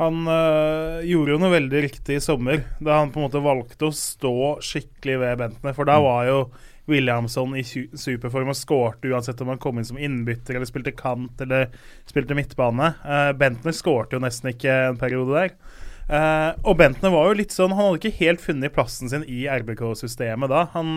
[0.00, 3.88] Han uh, gjorde jo noe veldig riktig i sommer, da han på en måte valgte
[3.88, 5.76] å stå skikkelig ved Bentner.
[5.76, 6.40] For da var jo
[6.86, 11.40] Williamson i superform og skårte uansett om han kom inn som innbytter eller spilte kant
[11.42, 11.72] eller
[12.06, 12.92] spilte midtbane.
[13.02, 15.58] Uh, Bentner skårte jo nesten ikke en periode der.
[16.06, 19.48] Eh, og Bentner var jo litt sånn Han hadde ikke helt funnet plassen sin i
[19.50, 20.68] RBK-systemet da.
[20.76, 20.94] Han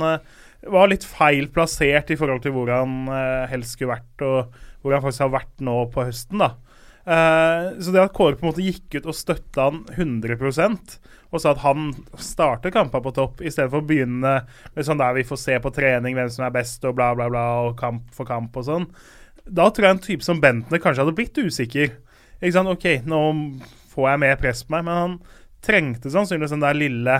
[0.67, 4.95] var litt feil plassert i forhold til hvor han eh, helst skulle vært, og hvor
[4.95, 6.43] han faktisk har vært nå på høsten.
[6.43, 6.55] da
[7.09, 10.97] Uh, så det at Kåre på en måte gikk ut og støtta han 100%
[11.29, 11.87] og sa at han
[12.21, 14.33] starter kamper på topp, istedenfor å begynne
[14.75, 17.29] med sånn der vi får se på trening hvem som er best, og bla, bla,
[17.31, 18.87] bla, og kamp for kamp og sånn.
[19.45, 21.93] Da tror jeg en type som Bentner kanskje hadde blitt usikker.
[22.39, 23.21] Ikke sant, OK, nå
[23.93, 25.15] får jeg mer press på meg, men han
[25.65, 27.19] trengte sannsynligvis den der lille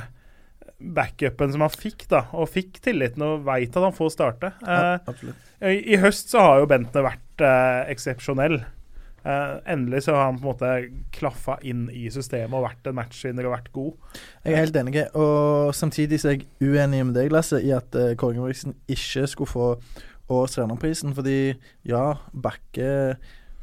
[0.80, 4.54] backupen som han fikk, da, og fikk tilliten og veit at han får starte.
[4.64, 4.98] Ja,
[5.60, 5.72] Eh.
[5.76, 8.62] I, I høst så har jo Bentner vært eh, eksepsjonell.
[9.28, 10.70] Eh, endelig så har han på en måte
[11.16, 14.22] klaffa inn i systemet og vært en matchvinner og vært god.
[14.46, 17.96] Jeg er helt enig, og samtidig så er jeg uenig med deg, Lasse, i at
[18.00, 19.68] uh, Kåre Ingebrigtsen ikke skulle få
[20.30, 21.16] årets trenerprisen.
[21.18, 21.40] Fordi
[21.90, 22.92] ja, Bakke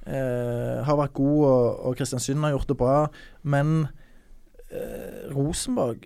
[0.07, 2.99] eh, har vært god, og, og Kristiansund har gjort det bra,
[3.47, 3.73] men
[4.69, 6.05] eh, Rosenborg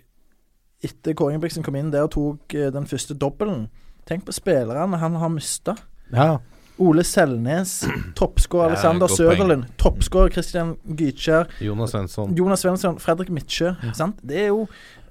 [0.83, 3.67] etter Kåre Ingebrigtsen kom inn der og tok eh, den første dobbelen
[4.09, 5.75] Tenk på spillerne han har mista.
[6.11, 6.39] Ja.
[6.81, 7.83] Ole Selnes,
[8.19, 9.15] toppskårer Alexander ja.
[9.15, 12.33] Søderlund, toppskårer Christian Gytkjær, Jonas Svensson.
[12.37, 13.75] Jonas Svensson, Fredrik Midtsjø.
[13.85, 14.07] Ja.
[14.25, 14.63] Det er jo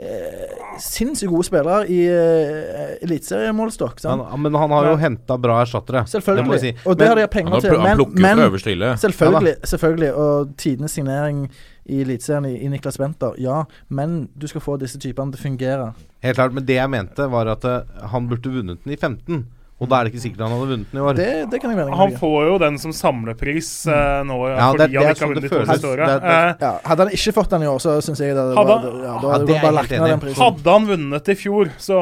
[0.03, 4.03] eh, sinnssykt gode spillere i eh, eliteseriemålestokk.
[4.43, 6.03] Men han har jo henta bra erstattere.
[6.03, 6.59] Det må Selvfølgelig.
[6.59, 6.89] jeg si.
[6.89, 7.79] Og det Men- har de penger til.
[7.79, 10.15] Men, men selvfølgelig, selvfølgelig.
[10.15, 11.45] Og tidenes signering
[11.91, 13.65] i Eliteserien i, i Niklas Benter, ja.
[13.91, 15.93] Men du skal få disse typene til å fungere.
[16.25, 17.81] Helt klart, men det jeg mente, var at eh,
[18.13, 19.49] han burde vunnet den i 15.
[19.81, 21.15] Og da er det ikke sikkert han hadde vunnet den i år.
[21.17, 21.95] Det, det kan jeg mene.
[21.97, 25.31] Han får jo den som samlepris uh, nå, Ja, fordi det- det han ikke sånn
[25.31, 26.09] har vunnet det de to siste åra.
[26.21, 28.85] Eh, Ja, hadde han ikke fått den i år, så syns jeg det Hadde var,
[28.85, 30.43] han- ja, da Ja, hadde er bare lagt ned den prisen.
[30.45, 32.01] Hadde han vunnet i fjor, så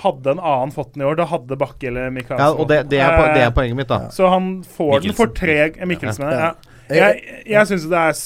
[0.00, 1.16] hadde en annen fått den i år.
[1.20, 4.08] Da hadde Bakke eller Michaelsen Ja, og det, det, er, det poenget mitt, da.
[4.08, 5.36] Så han får den for Mikkelsen.
[5.36, 6.54] tre Mikkelsen, Ja.
[6.92, 8.16] Jeg, jeg syns det er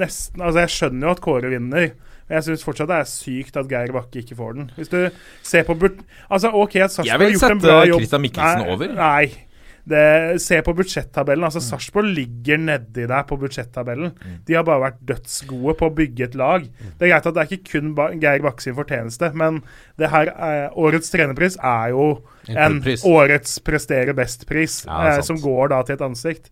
[0.00, 1.92] nesten Altså, jeg skjønner jo at Kåre vinner.
[2.30, 4.72] Men jeg syns fortsatt det er sykt at Geir Bakke ikke får den.
[4.78, 4.98] Hvis du
[5.42, 6.02] ser på burt...
[6.30, 8.74] Altså, OK, at Sarpsborg har gjort en bra jobb Jeg vil sette Christian Mikkelsen Nei,
[8.74, 8.98] over.
[8.98, 9.46] Nei.
[9.90, 11.44] Det, se på budsjettabellen.
[11.48, 14.12] Altså, Sarpsborg ligger nedi der på budsjettabellen.
[14.46, 16.66] De har bare vært dødsgode på å bygge et lag.
[17.00, 19.62] Det er greit at det er ikke kun ba Geir Bakke sin fortjeneste, men
[19.98, 22.10] det her, eh, årets trenerpris er jo
[22.48, 26.50] En en årets prestere best-pris, Ja, eh, som går da til et ansikt.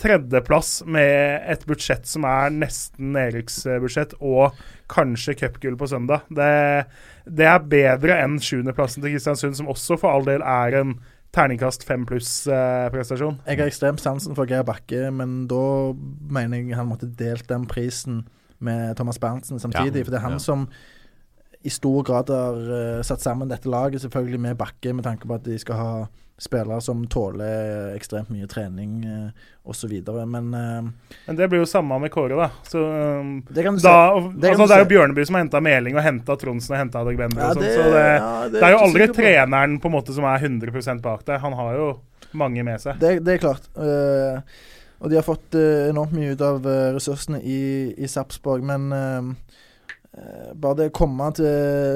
[0.00, 4.56] Tredjeplass med et budsjett som er nesten nedrykksbudsjett, og
[4.90, 6.26] kanskje cupgull på søndag.
[6.34, 6.50] Det,
[7.24, 10.96] det er bedre enn sjuendeplassen til Kristiansund, som også for all del er en
[11.34, 13.40] terningkast fem pluss-prestasjon.
[13.46, 15.62] Jeg har ekstremt sansen for Geir Bakke, men da
[15.94, 18.24] mener jeg han måtte delt den prisen
[18.64, 20.02] med Thomas Berntsen samtidig.
[20.02, 20.42] Ja, for det er han ja.
[20.42, 20.68] som
[21.64, 25.38] i stor grad har uh, satt sammen dette laget, selvfølgelig med Bakke, med tanke på
[25.38, 25.92] at de skal ha
[26.38, 29.92] spillere som tåler ekstremt mye trening uh, osv.
[30.26, 30.80] Men eh,
[31.26, 32.48] Men det blir jo samme med Kåre, da.
[32.66, 34.32] Så, um, det kan du da si.
[34.42, 34.90] Det altså, det er jo.
[34.90, 37.40] Bjørneby som har henta Meling, og henta Tronsen og henta Adegbenro.
[37.40, 40.16] Ja, sånn, det- så det, ja, det er er jo aldri treneren på en måte
[40.16, 41.40] som er 100 bak det.
[41.40, 41.88] Han har jo
[42.32, 42.98] mange med seg.
[43.00, 43.68] Det, er klart.
[43.78, 44.42] Uh,
[45.04, 48.90] og de har fått uh, enormt mye ut av uh, ressursene i, i Sarpsborg, men
[48.92, 49.30] eh,
[50.16, 51.46] eh, bare det å komme til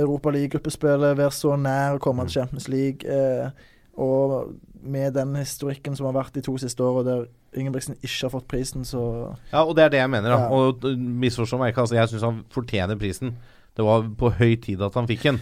[0.02, 3.50] Europa League-gruppespillet, være så nær å komme til Champions League, eh,
[3.98, 4.54] og
[4.88, 7.26] med den historikken som har vært de to siste åra, der
[7.58, 10.30] Ingebrigtsen ikke har fått prisen, så Ja, og det er det jeg mener.
[10.30, 10.48] da Ja.
[10.54, 13.34] Og uh, misforstå meg ikke, altså, jeg syns han fortjener prisen.
[13.76, 15.40] Det var på høy tid at han fikk den.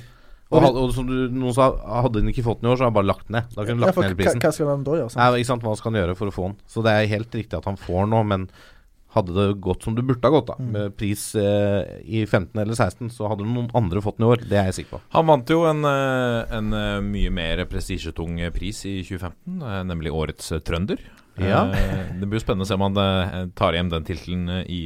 [0.51, 2.85] Og, Og og som du, noen sa, hadde han ikke fått den i år, så
[2.87, 3.49] har han bare lagt den ned.
[3.51, 4.41] Da kunne han Ja, lagt for ned hele prisen.
[4.41, 5.11] hva skal han da gjøre?
[5.11, 5.19] Sant?
[5.21, 6.57] Nei, ikke sant, Hva skal han gjøre for å få den?
[6.71, 8.49] Så det er helt riktig at han får den nå, men
[9.17, 10.71] hadde det gått som det burde ha gått, da Mm.
[10.77, 14.43] med pris eh, i 15 eller 16, så hadde noen andre fått den i år.
[14.49, 15.01] Det er jeg sikker på.
[15.17, 20.13] Han vant jo en, eh, en eh, mye mer prestisjetung pris i 2015, eh, nemlig
[20.15, 21.01] Årets trønder.
[21.39, 21.65] Ja.
[21.73, 24.83] Eh, Det blir jo spennende å se om han tar hjem den tittelen i,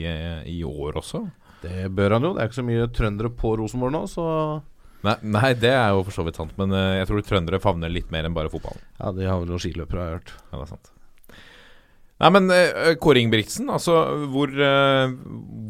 [0.50, 1.24] i år også.
[1.62, 2.32] Det bør han jo.
[2.34, 4.26] Det er ikke så mye trøndere på Rosenborg nå, så
[5.02, 8.10] Nei, nei, det er jo for så vidt sant, men jeg tror trøndere favner litt
[8.12, 8.82] mer enn bare fotballen.
[8.98, 10.32] Ja, de har vel noen skiløpere, har jeg hørt.
[10.50, 10.90] Ja, det er sant.
[12.20, 13.94] Nei, men eh, Kåre Ingebrigtsen, altså
[14.28, 15.12] hvor, eh,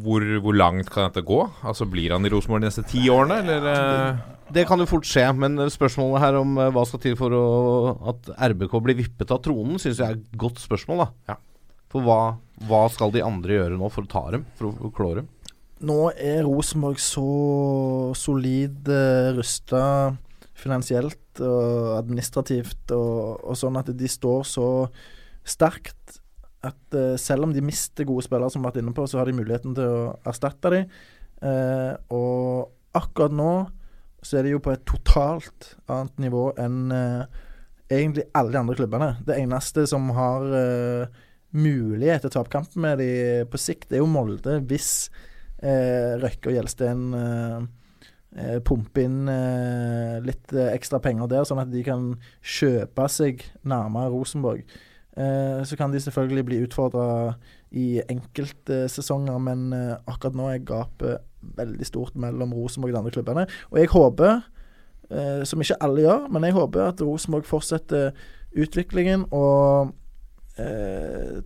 [0.03, 1.39] hvor, hvor langt kan dette gå?
[1.63, 3.67] Altså Blir han i Rosenborg de neste ti årene, eller?
[3.71, 4.21] eh?
[4.51, 7.43] Det kan jo fort skje, men spørsmålet her om hva skal til for å,
[8.11, 11.05] at RBK blir vippet av tronen, syns jeg er et godt spørsmål.
[11.05, 11.37] da Ja.
[11.91, 12.17] For hva,
[12.67, 14.43] hva skal de andre gjøre nå for å ta dem?
[14.59, 15.31] For å, å klå dem?
[15.87, 17.23] Nå er Rosenborg så
[18.15, 19.81] solid uh, rusta
[20.61, 24.67] finansielt og administrativt og, og sånn at de står så
[25.47, 26.19] sterkt
[26.67, 29.21] at uh, selv om de mister gode spillere, som vi har vært inne på, så
[29.21, 30.89] har de muligheten til å erstatte dem.
[31.41, 33.53] Uh, og akkurat nå
[34.21, 37.23] så er de jo på et totalt annet nivå enn uh,
[37.91, 39.09] egentlig alle de andre klubbene.
[39.27, 41.19] Det eneste som har eh,
[41.51, 43.11] mulighet til å tape kampen med de
[43.51, 45.11] på sikt, er jo Molde, hvis
[45.59, 47.57] eh, Røkke og Gjelsten eh,
[48.37, 53.43] eh, pumper inn eh, litt eh, ekstra penger der, sånn at de kan kjøpe seg
[53.67, 54.63] nærmere Rosenborg.
[55.17, 57.33] Eh, så kan de selvfølgelig bli utfordra
[57.71, 61.25] i enkelte sesonger, men eh, akkurat nå er gapet
[61.57, 63.47] veldig stort mellom Rosenborg og de andre klubbene.
[63.71, 64.37] Og jeg håper,
[65.11, 68.11] eh, som ikke alle gjør, men jeg håper at Rosenborg fortsetter
[68.55, 69.97] utviklingen og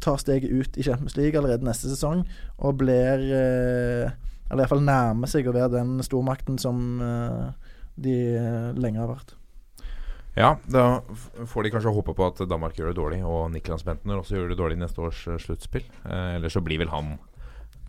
[0.02, 2.24] tar steget ut i Champions League allerede neste sesong
[2.58, 6.98] og blir Eller iallfall nærmer seg å være den stormakten som
[7.96, 8.18] de
[8.76, 9.36] lenge har vært.
[10.36, 11.00] Ja, da
[11.48, 14.50] får de kanskje håpe på at Danmark gjør det dårlig, og Niklas Bentner også gjør
[14.52, 15.86] det dårlig i neste års eh, sluttspill.
[16.04, 17.16] Eh, Eller så blir vel han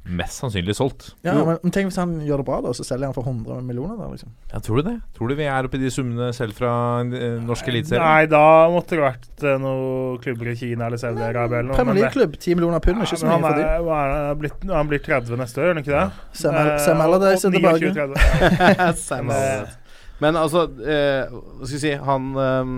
[0.07, 1.09] mest sannsynlig solgt.
[1.27, 3.97] Ja, men, tenk hvis han gjør det bra, da, så selger han for 100 millioner.
[3.99, 4.93] der liksom Ja, tror du det?
[5.17, 6.71] Tror du vi er oppe i de summene selv fra
[7.03, 7.99] eh, norsk eliteserie?
[8.05, 11.79] Nei, da måtte det vært eh, noen klubber i Kina eller Saudi-Arabia eller noe.
[11.81, 13.67] Premier League-klubb, 10 millioner pund, ja, ikke så mye for han dem.
[13.67, 16.07] er, hva er han, blitt, han blir 30 neste år, gjør han ikke det?
[16.45, 17.91] Sam Al- Eh, Sam Allardyce er tilbake.
[17.91, 19.03] 29, 30.
[19.09, 19.83] Sam Allardyce.
[20.23, 22.71] Men altså, eh, hva skal vi si Han eh,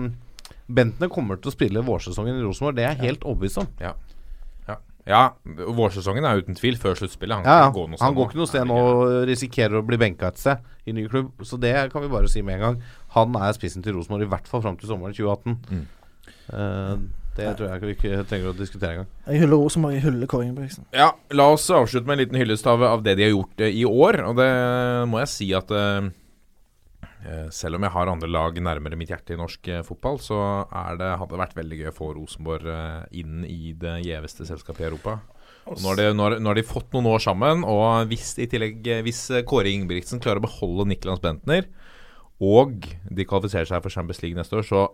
[0.69, 2.77] Bentner kommer til å spille vårsesongen i Rosenborg.
[2.77, 3.69] Det er jeg helt overbevist om.
[3.81, 3.95] Ja.
[4.69, 4.75] Ja.
[5.09, 5.21] ja,
[5.73, 7.39] vårsesongen er uten tvil før sluttspillet.
[7.39, 7.71] Han, Ja, ja.
[7.73, 10.93] gå Han går ikke noe sted nå og risikerer å bli benka et sted i
[10.93, 11.31] ny klubb.
[11.41, 12.83] Så det kan vi bare si med en gang.
[13.15, 15.57] Han er spissen til Rosenborg, i hvert fall fram til sommeren 2018.
[15.73, 15.87] Mm.
[16.53, 19.09] Uh, det tror jeg ikke vi ikke trenger å diskutere engang.
[19.29, 20.85] Jeg hyller Rosenborg, jeg hyller Kåre Ingebrigtsen.
[20.93, 23.75] Ja, la oss avslutte med en liten hyllest av, av det de har gjort eh,
[23.79, 24.19] i år.
[24.27, 24.49] Og det
[25.09, 26.09] må jeg si at eh,
[27.51, 30.37] selv om jeg har andre lag nærmere mitt hjerte i norsk eh, fotball, så
[30.99, 34.85] det, hadde det vært veldig gøy å få Rosenborg eh, inn i det gjeveste selskapet
[34.85, 35.17] i Europa.
[35.69, 38.31] Og nå, har de, nå, har, nå har de fått noen år sammen, og hvis
[38.41, 41.67] i tillegg eh, Hvis eh, Kåre Ingebrigtsen klarer å beholde Niklas Bentner,
[42.39, 44.85] og de kvalifiserer seg for Champions League neste år, så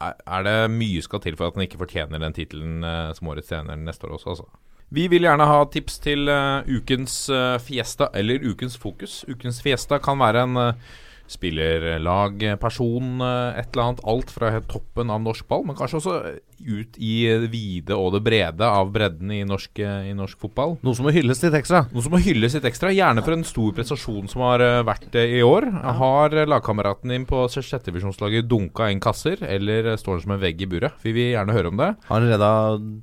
[0.00, 3.52] er, det mye skal til for at han ikke fortjener den tittelen eh, som årets
[3.52, 4.48] trener neste år også, altså.
[4.96, 9.24] Vi vil gjerne ha tips til uh, ukens uh, fiesta eller ukens fokus.
[9.26, 10.92] Ukens fiesta kan være en uh,
[11.32, 14.04] spiller, lag, person, eh, et eller annet.
[14.06, 16.16] Alt fra toppen av norsk ball, men kanskje også
[16.56, 20.76] ut i det vide og det brede av bredden i norsk, eh, i norsk fotball.
[20.86, 21.84] Noe som må hylles litt ekstra.
[21.92, 25.10] Noe som må hylles litt ekstra, gjerne for en stor prestasjon som har eh, vært
[25.16, 25.68] det i år.
[26.00, 30.42] Har eh, lagkameraten din på sjettedivisjonslaget dunka inn kasser, eller eh, står han som en
[30.42, 30.96] vegg i buret?
[31.04, 31.92] Vi vil gjerne høre om det.
[32.08, 32.52] Har han redda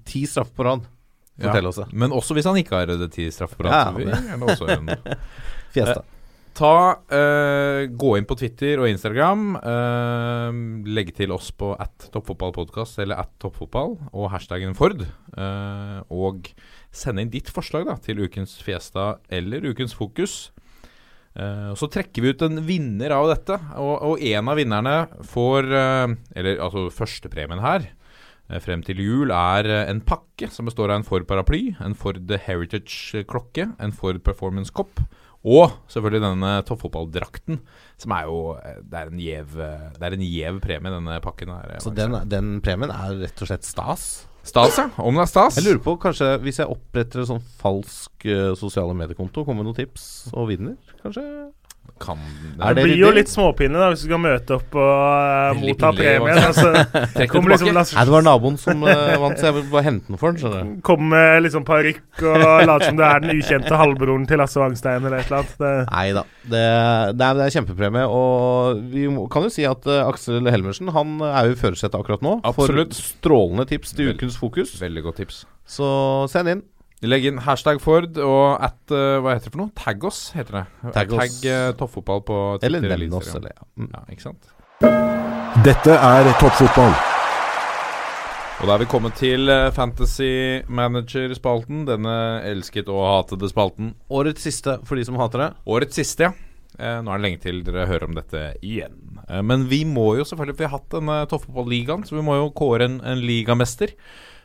[0.09, 0.89] ti straffer på rad?
[1.33, 1.87] Fortell Ja, oss det.
[1.97, 4.01] Men også hvis han ikke har reddet ti straffer på rad.
[4.05, 5.17] Ja.
[5.73, 6.03] Fiesta.
[6.53, 9.55] Eh, ta, uh, Gå inn på Twitter og Instagram.
[9.57, 15.01] Uh, legge til oss på at toppfotballpodkast eller at toppfotball og hashtaggen Ford.
[15.35, 16.51] Uh, og
[16.93, 20.51] sende inn ditt forslag da til ukens Fiesta eller ukens Fokus.
[21.33, 25.65] Uh, Så trekker vi ut en vinner av dette, og, og en av vinnerne får
[25.73, 27.87] eh, Eller altså førstepremien her
[28.51, 31.97] eh, frem til jul er eh, en pakke som består av en Ford paraply, en
[31.97, 35.01] Ford Heritage-klokke, en Ford Performance-kopp
[35.43, 37.57] og selvfølgelig denne toppfotballdrakten,
[37.99, 41.51] som er jo eh, Det er en gjev, eh, er en gjev premie, denne pakken
[41.51, 41.73] her.
[41.83, 44.05] Så den, den premien er rett og slett stas?
[44.43, 44.89] Stas, ja.
[44.99, 45.57] Om det er stas.
[45.59, 49.69] Jeg lurer på, kanskje hvis jeg oppretter en sånn falsk uh, sosiale mediekonto, kommer det
[49.69, 51.23] noen tips og vinner, kanskje?
[52.03, 52.19] Kan
[52.59, 55.59] Er Det det blir jo litt småpinne da, hvis du skal møte opp og uh,
[55.61, 56.39] motta premien.
[56.39, 56.71] Altså,
[57.19, 60.37] liksom Nei, det var naboen som uh, vant, så jeg vil bare hente den for
[60.55, 60.73] den.
[60.85, 65.01] Kom med liksom parykk og later som du er den ukjente halvbroren til Lasse Wangstein
[65.01, 65.55] eller et eller annet.
[65.63, 66.25] Det, Nei da.
[66.43, 66.65] Det,
[67.15, 68.05] det, er, det er kjempepremie.
[68.19, 71.97] Og vi må, kan jo si at uh, Aksel Helmersen Han er jo i førersetet
[71.99, 72.37] akkurat nå.
[72.43, 72.93] Absolutt.
[72.97, 74.75] For strålende tips til ukens fokus.
[74.83, 75.43] Veldig godt tips.
[75.69, 75.87] Så
[76.31, 76.63] send inn.
[77.03, 79.73] Legg inn hashtag Ford og at eh, Hva heter det for noe?
[79.75, 80.65] Tagg oss, heter det.
[80.95, 81.19] Tagg oss.
[81.19, 82.77] Tagg tofffotball toppfotball på Twitter.
[82.77, 83.33] Eller nevn oss.
[83.35, 83.71] Eller, ja.
[83.79, 83.89] Mm.
[83.91, 84.53] Ja, ikke sant?
[85.63, 86.95] Dette er toppfotball.
[88.63, 91.81] Og da er vi kommet til eh, Fantasy Manager-spalten.
[91.89, 92.15] Denne
[92.47, 93.89] elsket og hatede spalten.
[94.07, 95.47] Årets siste for de som hater det.
[95.67, 96.51] Årets siste, ja.
[96.79, 99.19] Eh, nå er det lenge til dere hører om dette igjen.
[99.27, 102.37] Eh, men vi må jo selvfølgelig For vi har hatt denne toppfotballigaen, så vi må
[102.39, 103.91] jo kåre en, en ligamester.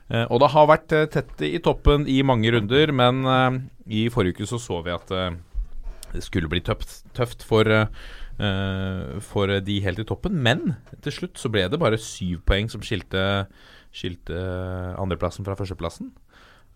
[0.08, 3.58] Eh, og det har vært eh, tett i toppen i mange runder, men eh,
[4.00, 5.12] i forrige uke så så vi at
[6.08, 7.68] det skulle bli tøft, tøft for,
[9.24, 10.38] for de helt i toppen.
[10.44, 13.20] Men til slutt så ble det bare syv poeng som skilte,
[13.92, 14.38] skilte
[15.00, 16.12] andreplassen fra førsteplassen.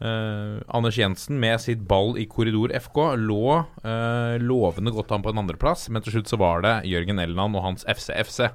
[0.02, 5.30] Uh, Anders Jensen med sitt ball i korridor FK lå uh, lovende godt an på
[5.30, 8.48] en andreplass, men til slutt så var det Jørgen Elland og hans FC-FC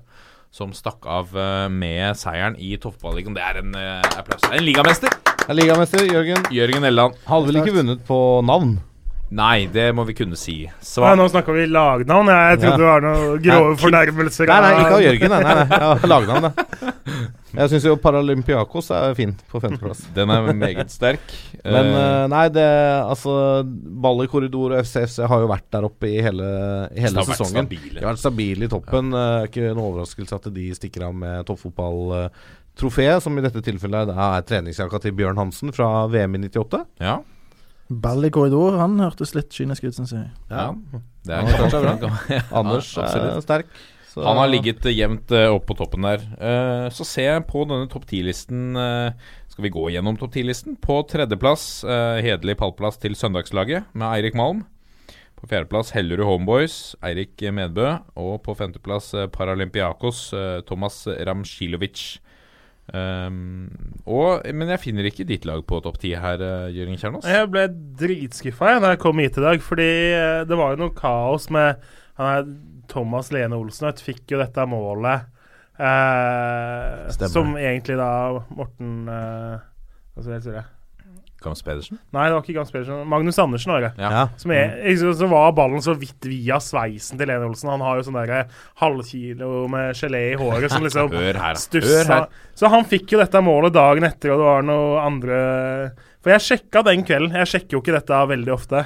[0.52, 3.36] som stakk av eh, med seieren i toppballigaen.
[3.38, 4.44] Det er en eh, applaus.
[4.50, 5.14] Er En ligamester!
[5.48, 6.44] Er ligamester Jørgen.
[6.52, 7.16] Jørgen Elland.
[7.28, 8.78] Hadde vel ikke vunnet på navn?
[9.30, 10.62] Nei, det må vi kunne si.
[10.64, 11.16] ja, Svar.
[11.20, 12.30] nå snakker vi lagnavn.
[12.32, 12.78] Jeg trodde Ja.
[12.78, 14.48] det var noen grove fornærmelser.
[14.48, 15.34] Nei, nei, ikke av Jørgen.
[15.34, 15.80] Nei, nei, nei.
[15.84, 16.94] Ja, Lagnavn, det.
[17.58, 20.06] Jeg syns jo Paralympiakos er fin på femteplass.
[20.16, 21.20] Den er meget sterk.
[21.66, 22.66] Men Eh, eh, nei, det
[23.04, 26.48] Altså Ball i korridor og FCFC har jo vært der oppe i hele,
[26.96, 27.66] i hele har vært sesongen.
[27.68, 28.00] stabile.
[28.00, 29.12] De har vært stabile i toppen.
[29.12, 34.46] Eh, ikke en overraskelse at de stikker av med toppfotballtrofeet, som i dette tilfellet er
[34.48, 36.86] treningsjakka til Bjørn Hansen fra VM i 98.
[37.04, 37.18] ja.
[37.90, 40.26] Ball i korridor, han hørtes litt kynisk ut, syns jeg.
[40.52, 40.74] ja.
[41.28, 42.10] Det er kanskje bra.
[42.38, 43.70] Ja, Anders er sterk.
[44.12, 46.24] Så- Han har ligget eh, jevnt eh, opp på toppen der.
[46.40, 49.12] Eh, så ser jeg på denne topp 10-listen eh,
[49.52, 50.76] Skal vi gå gjennom topp 10-listen?
[50.82, 54.64] På tredjeplass, hederlig pallplass til søndagslaget med Eirik Malm.
[55.38, 57.92] På fjerdeplass Hellerud Homeboys, Eirik Medbø.
[58.18, 60.32] Og på femteplass Paralympiakos,
[60.66, 62.18] Thomas Ramsjilovic.
[62.88, 63.68] Um,
[64.08, 67.28] og, men jeg finner ikke ditt lag på topp ti her, eh, Jørgen Kjernås.
[67.28, 67.66] Jeg ble
[68.00, 71.82] dritskuffa da jeg kom hit i dag, fordi eh, det var jo noe kaos med
[72.18, 72.48] han her
[72.88, 73.90] Thomas Lene Olsen.
[73.90, 75.28] vet fikk jo dette målet
[75.84, 78.10] eh, som egentlig da
[78.56, 80.66] Morten Hva skal jeg si det?
[81.44, 82.00] Gams Pedersen?
[82.16, 83.04] Nei, det var ikke Gams Pedersen.
[83.08, 83.92] Magnus Andersen var det.
[84.02, 84.24] Ja.
[84.42, 87.70] Som er, jeg, så- så var ballen så vidt via sveisen til Lene Olsen.
[87.70, 88.48] Han har jo sånn der
[88.82, 91.82] halvkilo med gelé i håret som liksom Hør her, da.
[91.88, 92.28] Hør her.
[92.58, 95.42] Så han fikk jo dette målet dagen etter, og det var noe andre
[96.24, 97.36] For jeg sjekka den kvelden.
[97.38, 98.82] Jeg sjekker jo ikke dette veldig ofte.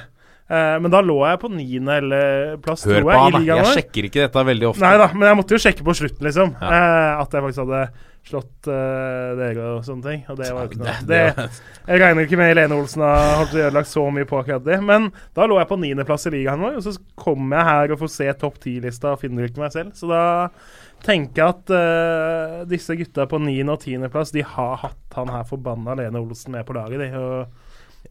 [0.52, 3.48] Eh, men da lå jeg på niende eller plass, Hør tror på jeg, han, i
[3.48, 3.56] da.
[3.62, 4.84] Jeg sjekker ikke dette veldig ofte.
[4.84, 6.52] Nei da, men jeg måtte jo sjekke på slutten, liksom.
[6.60, 6.72] Ja.
[6.76, 7.84] Eh, at jeg faktisk hadde
[8.28, 10.20] slått uh, dere og sånne ting.
[10.30, 11.50] Og det var jo ikke noe Det- det,
[11.88, 14.78] Jeg regner ikke med Lene Olsen har holdt ødelagt så mye på akkurat det.
[14.84, 18.00] Men da lå jeg på niendeplass i ligaen vår, og så kommer jeg her og
[18.04, 19.92] får se topp ti-lista og finner ikke meg selv.
[19.98, 20.22] Så da
[21.02, 25.44] tenker jeg at uh, disse gutta på niende- og tiendeplass, de har hatt han her
[25.50, 27.12] forbanna Lene Olsen med på laget, de.
[27.18, 27.48] Og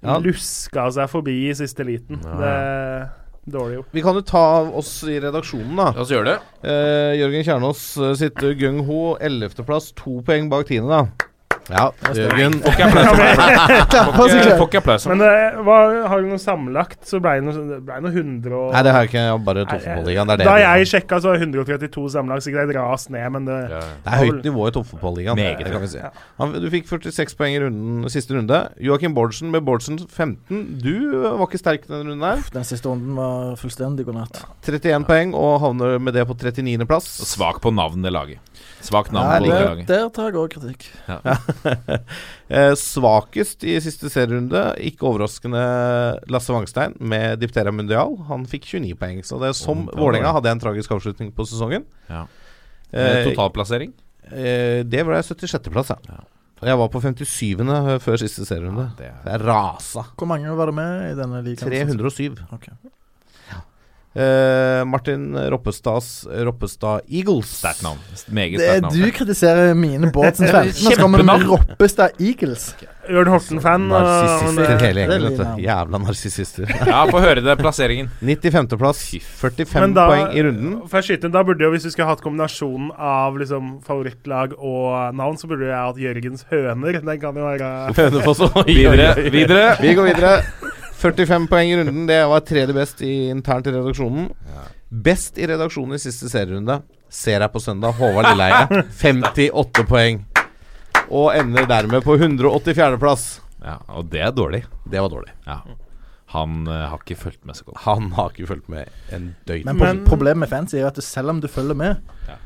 [0.02, 0.14] Ja.
[0.22, 2.20] luska seg forbi i siste liten.
[2.22, 3.08] Det er
[3.52, 3.90] dårlig gjort.
[3.96, 4.44] Vi kan jo ta
[4.80, 5.88] oss i redaksjonen, da.
[5.96, 6.36] La oss gjøre det.
[6.62, 11.29] Eh, Jørgen Kjernås eh, sitter gung ho, 11.-plass, to poeng bak tiende, da.
[11.70, 12.72] Ja, Jørgen Får
[14.66, 15.06] ikke applaus.
[15.10, 15.30] Men det
[15.66, 18.82] var, har du noe sammenlagt, så ble det noe, det ble noe 100 og Nei,
[18.86, 19.22] det har jeg ikke.
[19.26, 20.26] jeg Bare toppfotballigaen.
[20.42, 22.40] Da jeg sjekka, så var det 132 sammenlagt.
[22.44, 23.80] Så ikke det ras ned, men det Ja.
[24.04, 25.36] Det er høyt nivå i toppfotballigaen.
[25.38, 25.98] Meget det kan vi si.
[26.02, 26.08] Ja.
[26.60, 28.58] du fikk 46 poeng i runden, siste runde.
[28.80, 30.78] Joakim Bårdsen med Bårdsen 15.
[30.82, 32.38] Du var ikke sterk denne runden her.
[32.54, 34.36] Den siste runden var fullstendig god natt.
[34.66, 36.86] 31 poeng og havner med det på 39.
[36.90, 37.08] plass.
[37.30, 38.38] Svak på navn, det laget.
[38.80, 40.86] Svakt navn Nei, på det der, tar jeg òg kritikk.
[42.50, 45.60] Eh, svakest i siste serierunde, ikke overraskende,
[46.34, 48.16] Lasse Wangstein med Diptera Mundial.
[48.26, 49.20] Han fikk 29 poeng.
[49.22, 51.84] Så det er som Oh, Vålerenga hadde en tragisk avslutning på sesongen.
[52.10, 52.24] Ja.
[52.90, 53.92] Eh, Eh, Totalplassering?
[54.32, 56.18] eh, det ble 76.-plass, ja.
[56.60, 58.00] Og jeg var på 57.
[58.02, 58.90] før siste serierunde.
[58.98, 60.02] Det er Jeg rasa.
[60.18, 61.70] Hvor mange var det med i denne ligaen?
[61.70, 62.34] 307.
[62.52, 62.66] Ok.
[64.10, 67.46] Eh, Martin Roppestads Roppestad Eagles.
[67.60, 67.98] sterkt navn.
[68.26, 68.96] Meget er sterkt navn.
[68.98, 72.74] du kritiserer mine Bårdsen 15, Nå skal vi med Roppestad Eagles.
[73.10, 73.86] Ørn Horten-fan.
[73.90, 75.62] Narsissister, uh, hele gjengen, vet du.
[75.62, 76.72] Jævla narsissister.
[76.90, 77.54] Ja, få høre det.
[77.58, 78.10] Plasseringen.
[78.22, 79.04] 95.-plass.
[79.40, 80.74] 45 da, poeng i runden.
[80.90, 85.50] Skyter, da burde jo, Hvis vi skulle hatt kombinasjonen av liksom favorittlag og navn, så
[85.50, 87.00] burde jeg hatt Jørgens Høner.
[87.00, 89.14] Den kan jo være Hønefoss og Videre.
[89.30, 89.74] videre.
[89.80, 90.34] Vi går videre.
[91.00, 92.06] 45 poeng i runden.
[92.08, 94.30] Det var tredje best i, internt i redaksjonen.
[94.90, 96.80] Best i redaksjonen i siste serierunde
[97.10, 97.96] ser jeg på søndag.
[97.98, 98.84] Håvard Lilleheie.
[99.02, 100.20] 58 poeng.
[101.10, 103.28] Og ender dermed på 184.-plass.
[103.64, 104.64] Ja, og det er dårlig.
[104.88, 105.32] Det var dårlig.
[105.46, 105.60] Ja.
[106.30, 107.80] Han uh, har ikke fulgt med så godt.
[107.88, 109.64] Han har ikke fulgt med en døgn.
[109.66, 111.96] Men, Men- problemet med fancy er at selv om du følger med,
[112.28, 112.36] Ja.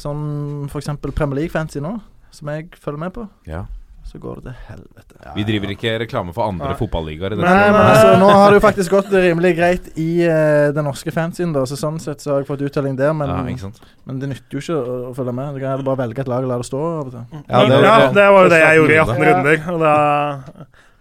[0.00, 0.88] som f.eks.
[1.12, 1.98] Premier League-fancy nå,
[2.32, 3.64] som jeg følger med på, Ja.
[4.04, 5.32] Så går det til helvete.
[5.34, 6.76] Vi driver ikke reklame for andre ja.
[6.78, 7.70] fotballigaer men Nei.
[7.72, 11.64] altså, nå har det jo faktisk gått rimelig greit i uh, den norske fansien, da,
[11.66, 13.70] så sånn sett så har jeg fått uttelling der, men, ja,
[14.04, 15.56] men det nytter jo ikke å, å følge med.
[15.56, 16.82] Du kan heller bare velge et lag og la det stå.
[16.84, 19.68] Ja, Ja, det- det, det- var jo det jeg gjorde i 18 runder.
[19.74, 19.94] Og da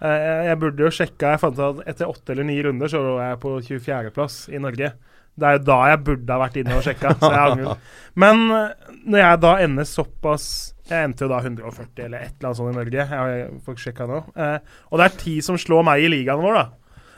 [0.04, 2.92] eh, jeg, jeg burde jo sjekka Jeg fant ut at etter åtte eller ni runder
[2.92, 4.94] så lå jeg på 24.-plass i Norge.
[5.34, 7.16] Det er jo da jeg burde ha vært inne og sjekka.
[7.20, 7.84] Så jeg angrer.
[8.24, 10.48] Men eh, når jeg da ender såpass
[10.90, 13.10] Jeg endte jo da 140 eller et eller annet sånt i Norge.
[13.10, 14.24] Jeg får fått sjekka nå.
[14.36, 14.58] Eh,
[14.92, 16.66] og det er ti som slår meg i ligaen vår, da.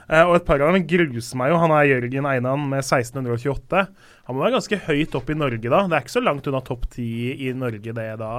[0.05, 1.57] Eh, og et par av dem gruser meg jo.
[1.63, 3.85] Han er Jørgen Einan med 1628.
[4.27, 5.79] Han må være ganske høyt opp i Norge da.
[5.89, 7.07] Det er ikke så langt unna topp ti
[7.47, 8.31] i Norge, det da.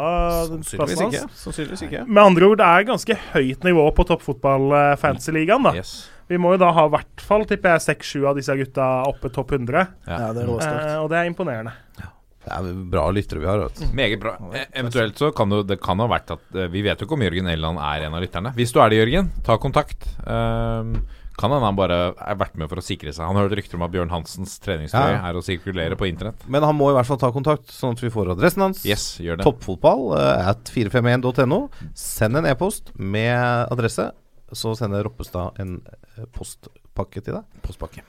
[0.46, 1.24] Sannsynligvis ikke.
[1.42, 2.04] Sannsynligvis ikke.
[2.06, 5.66] Med andre ord, det er ganske høyt nivå på toppfotball-fantasy-ligaen.
[5.66, 5.74] da.
[5.78, 5.96] Yes.
[6.30, 9.30] Vi må jo da ha i hvert fall tipper jeg, seks-sju av disse gutta oppe
[9.34, 9.86] topp 100.
[10.06, 10.20] Ja.
[10.26, 10.54] Ja, det er.
[10.58, 11.74] Eh, og det er imponerende.
[12.46, 13.58] Det er bra lyttere vi har.
[13.66, 13.80] Vet.
[13.98, 14.36] Meget bra.
[14.54, 17.16] Eh, Eventuelt så kan det, det kan ha vært at eh, Vi vet jo ikke
[17.18, 18.52] om Jørgen Elland er en av lytterne.
[18.54, 20.06] Hvis du er det, Jørgen, ta kontakt.
[20.22, 20.92] Um,
[21.36, 23.26] kan hende han bare er vært med for å sikre seg.
[23.28, 25.18] Han har hørt rykter om at Bjørn Hansens treningstøy Ja.
[25.28, 26.46] er å sirkulere på internett.
[26.48, 28.80] Men han må i hvert fall ta kontakt, sånn at vi får adressen hans.
[28.88, 29.44] Yes, gjør det.
[29.44, 31.58] Toppfotball uh, at 451.no.
[31.98, 33.36] Send en e-post med
[33.74, 34.08] adresse,
[34.54, 37.60] så sender Roppestad en eh, postpakke til deg.
[37.66, 38.06] Postpakke.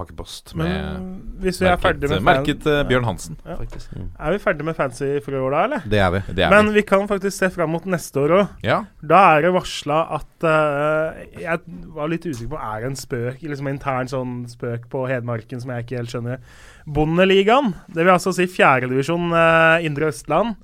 [0.00, 3.56] Pakkepost Men med hvis vi er merket, ferdig med, merket uh, Bjørn Hansen, Ja.
[3.60, 3.92] faktisk.
[3.96, 5.84] er vi ferdig med fancy for i år, da, eller?
[5.92, 6.22] Det er vi.
[6.40, 6.80] Det er Men vi.
[6.80, 8.56] vi kan faktisk se fram mot neste år òg.
[8.66, 8.80] Ja.
[9.12, 11.62] Da er det varsla at uh, Jeg
[11.94, 15.70] var litt usikker på Er det en spøk, liksom intern sånn spøk på Hedmarken som
[15.76, 16.42] jeg ikke helt skjønner.
[16.90, 20.56] Bondeligaen, det vil altså si fjerdedivisjon uh, Indre Østland,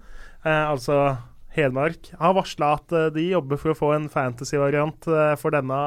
[0.45, 1.17] uh, altså
[1.57, 5.79] Hedmark, har varsla at eh, de jobber for å få en fantasy-variant eh, for denne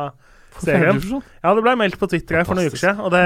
[0.64, 1.00] serien.
[1.44, 3.26] Ja, det ble meldt på Twitter her for noen uker siden, og det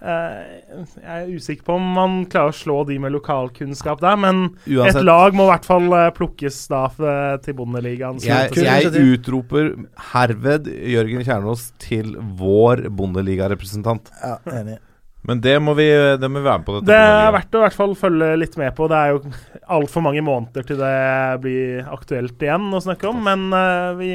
[0.00, 4.38] Uh, Jeg er usikker på om man klarer å slå de med lokalkunnskap der, men
[4.64, 4.96] Uansett.
[4.96, 8.20] et lag må i hvert fall eh, plukkes da eh, til Bondeligaen.
[8.24, 9.74] Jeg, jeg utroper
[10.14, 14.08] herved Jørgen Kjernås til vår Bondeliga-representant.
[14.24, 14.78] Ja, enig.
[15.28, 15.84] Men det må vi,
[16.16, 16.78] det må vi være med på.
[16.78, 18.88] Dette Det er verdt å i hvert fall følge litt med på.
[18.88, 19.34] Det er jo
[19.76, 20.96] altfor mange måneder til det
[21.44, 23.20] blir aktuelt igjen å snakke om.
[23.28, 24.14] Men uh, vi,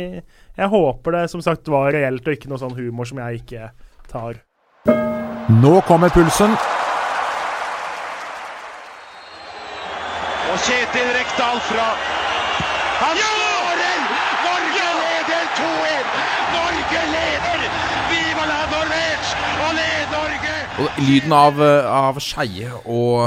[0.56, 3.70] jeg håper det som sagt var reelt, og ikke noe sånn humor som jeg ikke
[4.12, 4.39] tar.
[5.51, 6.56] Nå kommer pulsen.
[10.51, 11.88] Og Kjetil Rekdal fra
[13.01, 13.99] Han skårer!
[14.45, 16.16] Norge leder 2-1!
[16.56, 17.66] Norge leder!
[18.14, 19.36] Viva la Norvège!
[19.66, 20.56] Og led Norge!
[20.76, 23.21] Og lyden av, eh, av skeie og,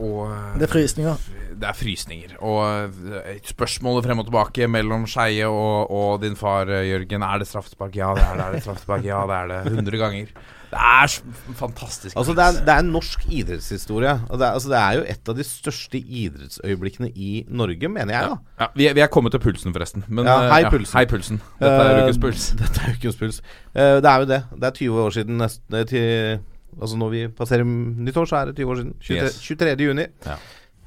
[0.00, 0.20] og
[0.56, 1.26] Det er frysninger.
[1.60, 2.38] Det er frysninger.
[2.40, 7.26] Og eh, spørsmålet frem og tilbake mellom Skeie og, og din far, eh, Jørgen.
[7.26, 7.98] Er det straffespark?
[8.00, 8.46] Ja, det er det.
[8.46, 9.04] Er det straffespark?
[9.04, 9.74] Ja, det er det.
[9.74, 10.32] 100 ganger.
[10.70, 11.12] Det er
[11.58, 12.14] fantastisk.
[12.16, 14.14] Altså det, er, det er en norsk idrettshistorie.
[14.30, 18.14] Og det er, altså det er jo et av de største idrettsøyeblikkene i Norge, mener
[18.14, 18.30] jeg.
[18.30, 20.06] da Ja, vi, er, vi er kommet til pulsen, forresten.
[20.08, 20.96] Men, ja, eh, hei, ja, pulsen.
[20.96, 21.42] hei, pulsen.
[21.60, 22.46] Dette er Eh, ukens puls.
[22.62, 23.42] Dette er ukens puls.
[23.74, 24.40] Uh, det er jo det.
[24.56, 26.40] Det er 20 år siden neste, til,
[26.78, 28.94] Altså Når vi passerer nyttår, så er det 20 år siden.
[29.00, 29.40] 23, Yes.
[29.40, 29.86] 23.
[29.88, 30.36] juni Ja.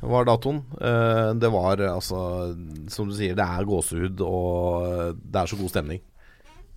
[0.02, 0.64] var datoen.
[0.80, 2.56] Eh, det var altså
[2.90, 6.02] Som du sier, det er gåsehud, og eh, det er så god stemning.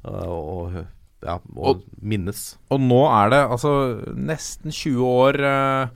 [0.05, 0.85] Eh, og
[1.25, 2.57] ja, og, minnes.
[2.71, 3.73] Og nå er det altså
[4.15, 5.89] nesten 20 år uh,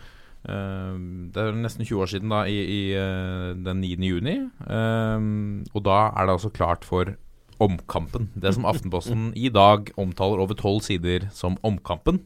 [0.48, 4.00] Det er nesten 20 år siden da i, i uh, den 9.
[4.00, 4.36] juni.
[4.66, 7.14] Og da er det altså klart for
[7.60, 8.30] Omkampen.
[8.34, 12.22] Det som Aftenposten i dag omtaler over tolv sider som Omkampen.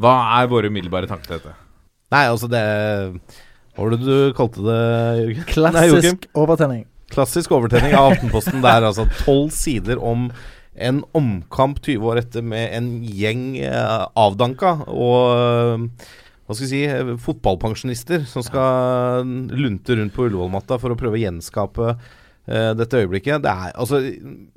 [0.00, 1.54] Hva er våre umiddelbare tanker til dette?
[2.12, 2.62] Nei, altså det
[3.76, 4.82] Hva var det du kalte det,
[5.22, 5.48] Jørgen?
[5.52, 6.84] Klassisk overtenning.
[7.12, 8.60] Klassisk overtenning av Aftenposten.
[8.64, 10.28] Det er altså tolv sider om
[10.76, 16.08] en omkamp 20 år etter med en gjeng eh, avdanka og eh,
[16.46, 19.24] hva skal vi si fotballpensjonister som skal
[19.56, 21.94] lunte rundt på Ullevål-matta for å prøve å gjenskape
[22.46, 23.42] dette øyeblikket.
[23.42, 23.98] Det er altså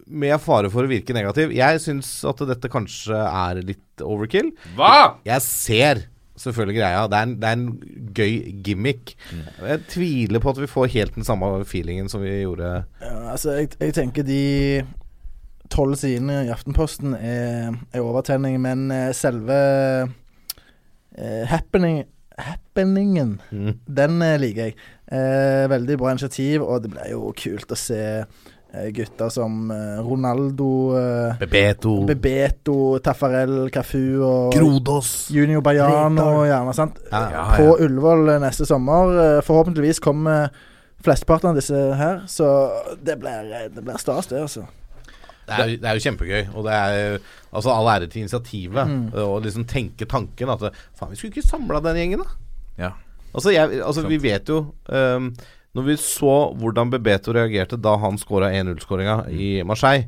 [0.06, 4.52] Med fare for å virke negativ, jeg syns at dette kanskje er litt overkill.
[4.78, 5.16] Hva?!
[5.26, 6.04] Jeg ser
[6.40, 7.02] selvfølgelig greia.
[7.12, 9.16] Det er en, det er en gøy gimmick.
[9.60, 12.70] Jeg tviler på at vi får helt den samme feelingen som vi gjorde
[13.02, 14.40] Ja, altså, jeg, jeg tenker de
[15.70, 19.58] tolv sidene i Aftenposten er, er overtenning, men eh, selve
[21.18, 22.04] eh, happening,
[22.40, 23.74] happeningen, Mm.
[23.86, 24.76] den eh, liker jeg.
[25.10, 29.98] Eh, veldig bra initiativ, og det ble jo kult å se eh, gutter som eh,
[30.06, 30.68] Ronaldo
[31.00, 31.96] eh, Bebeto.
[32.06, 35.30] Bebeto, Taffarel, Cafu og Grodos.
[35.34, 36.76] Junior Baiano, gjerne.
[36.78, 37.00] sant?
[37.10, 37.88] Ja, ja, På ja.
[37.88, 39.42] Ullevål eh, neste sommer.
[39.48, 40.52] Forhåpentligvis kommer
[41.02, 42.46] flesteparten av disse her, så
[43.02, 44.68] det blir, det blir stas, det, altså.
[45.50, 46.42] Det er, jo- det er jo kjempegøy.
[46.54, 47.14] Og det er
[47.50, 48.86] altså all ære til initiativet.
[48.86, 49.06] Mm.
[49.26, 52.36] Og liksom tenke tanken at Faen, vi skulle ikke samla den gjengen, da.
[52.78, 52.92] Ja.
[53.34, 54.60] Altså, jeg, altså vi vet jo
[54.90, 55.30] um,
[55.78, 60.08] Når vi så hvordan Bebeto reagerte da han skåra 1-0-skåringa i Marseille,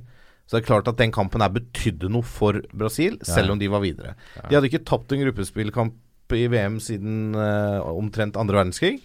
[0.49, 3.28] så er det klart at den kampen her betydde noe for Brasil, Ja.
[3.38, 4.15] selv om de var videre.
[4.49, 5.93] De hadde ikke tapt en gruppespillkamp
[6.34, 8.97] i VM siden uh, omtrent andre verdenskrig.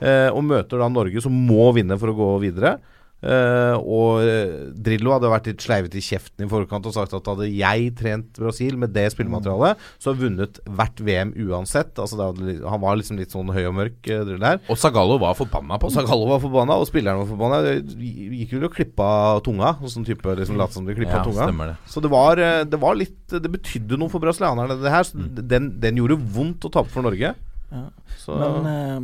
[0.00, 2.76] uh, og møter da Norge, som må vinne for å gå videre.
[3.24, 4.50] Eh, og eh,
[4.84, 8.36] Drillo hadde vært litt sleivete i kjeften i forkant og sagt at hadde jeg trent
[8.36, 11.96] Brasil med det spillematerialet, så hadde vunnet hvert VM uansett.
[11.96, 14.44] Altså det hadde, han var liksom litt sånn høy og mørk, uh.
[14.68, 17.62] Og Zagallo var forbanna på Og Zagallo var forbanna, og spilleren var forbanna.
[17.64, 19.08] Det Gikk vel og klippa
[19.46, 19.74] tunga.
[19.88, 21.70] Sånn type liksom lot som de klippa Ja, tunga.
[21.72, 21.76] det.
[21.90, 25.06] Så det var, det var litt Det betydde noe for brasilianerne, det her.
[25.06, 27.32] Så den, den gjorde vondt å tape for Norge.
[27.74, 27.86] Ja.
[28.20, 28.98] Så Men eh,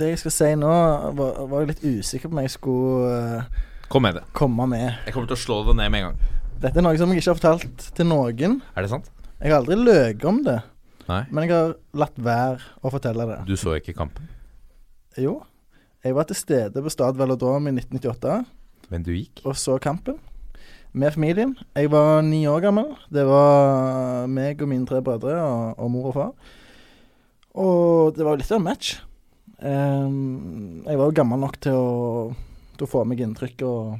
[0.00, 0.72] det jeg skal si nå,
[1.18, 4.22] var, var jeg litt usikker på om jeg skulle eh, Kom med det.
[4.32, 4.86] komme med.
[5.06, 6.20] Jeg kommer til å slå det ned med en gang.
[6.64, 8.60] Dette er noe som jeg ikke har fortalt til noen.
[8.74, 9.10] Er det sant?
[9.40, 10.58] Jeg har aldri løyet om det,
[11.10, 11.22] Nei.
[11.30, 13.40] men jeg har latt være å fortelle det.
[13.50, 14.28] Du så ikke kampen,
[15.20, 15.42] Jo.
[16.04, 18.42] Jeg var til stede på Stad Velodrom i 1998
[18.92, 19.40] men du gikk?
[19.48, 20.18] og så kampen
[20.92, 21.54] med familien.
[21.74, 22.90] Jeg var ni år gammel.
[23.10, 26.32] Det var meg og mine tre brødre og, og mor og far.
[27.54, 28.92] Og det var jo litt av en match.
[29.64, 31.92] Ehm, jeg var jo gammel nok til å,
[32.76, 33.94] til å få meg inntrykk og,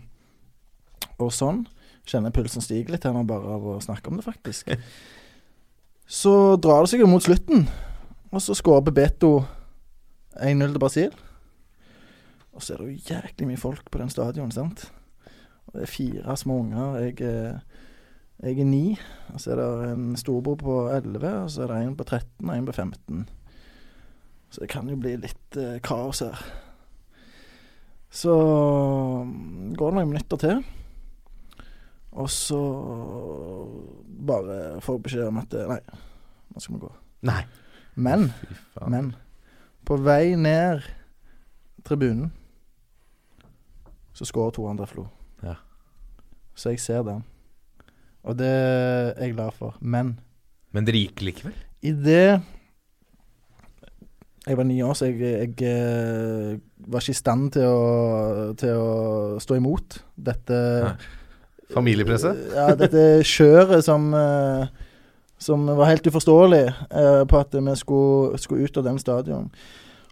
[1.16, 1.64] og sånn.
[2.04, 4.74] Kjenner pulsen stiger litt her nå bare av å snakke om det, faktisk.
[6.20, 7.62] Så drar det seg jo mot slutten,
[8.28, 9.38] og så skårer Bebeto
[10.36, 11.14] 1-0 til Brasil.
[12.52, 14.84] Og så er det jo jæklig mye folk på den stadion, sant.
[15.64, 16.98] Og det er fire små unger.
[17.06, 17.16] Jeg,
[18.44, 18.82] jeg er ni.
[19.32, 22.44] Og så er det en storebror på 11, og så er det en på 13
[22.44, 23.24] og en på 15.
[24.54, 26.38] Så det kan jo bli litt eh, kaos her.
[28.14, 28.30] Så
[29.26, 30.60] mm, går det noen minutter til.
[32.14, 32.60] Og så
[34.28, 35.80] bare får beskjed om at eh, Nei,
[36.54, 36.92] nå skal vi gå.
[37.26, 37.40] Nei.
[37.94, 38.28] Men,
[38.90, 39.12] men
[39.86, 40.86] På vei ned
[41.86, 42.32] tribunen
[44.14, 45.08] så skårer to andre Flo.
[45.42, 45.56] Ja.
[46.54, 47.24] Så jeg ser den.
[48.22, 49.74] Og det er jeg glad for.
[49.80, 50.20] Men
[50.70, 51.56] Men det gikk likevel?
[51.84, 52.40] i det
[54.44, 58.76] Jeg var ni år, så jeg, jeg eh, var ikke i stand til å, til
[58.76, 58.88] å
[59.40, 60.96] stå imot dette Nei.
[61.72, 62.42] Familiepresset?
[62.52, 64.66] Ja, dette kjøret som eh,
[65.40, 69.48] Som var helt uforståelig eh, på at vi skulle, skulle ut av den stadion.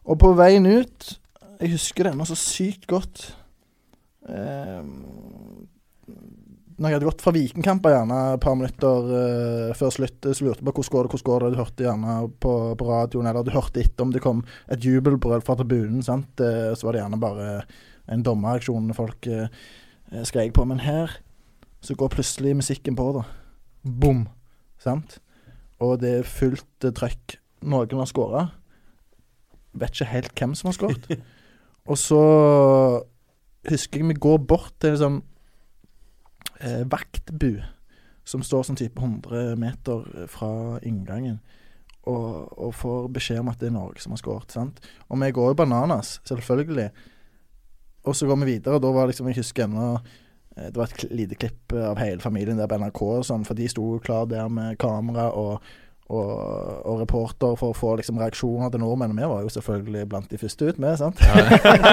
[0.05, 1.12] Og på veien ut
[1.61, 3.28] Jeg husker det ennå så sykt godt.
[4.28, 4.83] Eh,
[6.83, 10.59] når jeg hadde gått fra Vikingkamper gjerne et par minutter uh, før slutt, så lurte
[10.59, 11.51] jeg på hvordan går det, hvordan går det.
[11.53, 15.45] Du hørte gjerne på, på radioen, eller du hørte etter om det kom et jubelbrøl
[15.47, 16.03] fra tribunen.
[16.03, 16.43] sant?
[16.43, 17.49] Uh, så var det gjerne bare
[18.11, 19.47] en dommerreaksjon folk eh,
[20.26, 20.64] skrek på.
[20.68, 21.20] Men her
[21.83, 23.22] så går plutselig musikken på, da.
[23.83, 24.26] Bom.
[24.83, 25.20] Sant?
[25.83, 27.39] Og det er fullt trøkk.
[27.62, 28.47] Noen har skåra.
[29.78, 31.07] Vet ikke helt hvem som har skåret.
[31.91, 32.22] Og så
[33.70, 35.22] husker jeg vi går bort til liksom
[36.63, 37.57] eh, vaktbu
[38.25, 41.41] som står sånn type 100 meter fra inngangen,
[42.11, 44.55] og, og får beskjed om at det er Norge som har skåret.
[44.55, 44.81] sant?
[45.09, 46.89] Og vi går jo bananas, selvfølgelig.
[48.11, 49.93] Og så går vi videre, og da var liksom, jeg husker ennå
[50.57, 53.59] eh, Det var et lite klipp av hele familien der på NRK, og sånn, for
[53.59, 55.63] de sto klar der med kamera og,
[56.11, 56.30] og,
[56.84, 59.14] og reporter for å få liksom reaksjoner til nordmenn.
[59.16, 61.22] Vi var jo selvfølgelig blant de første ut med, sant?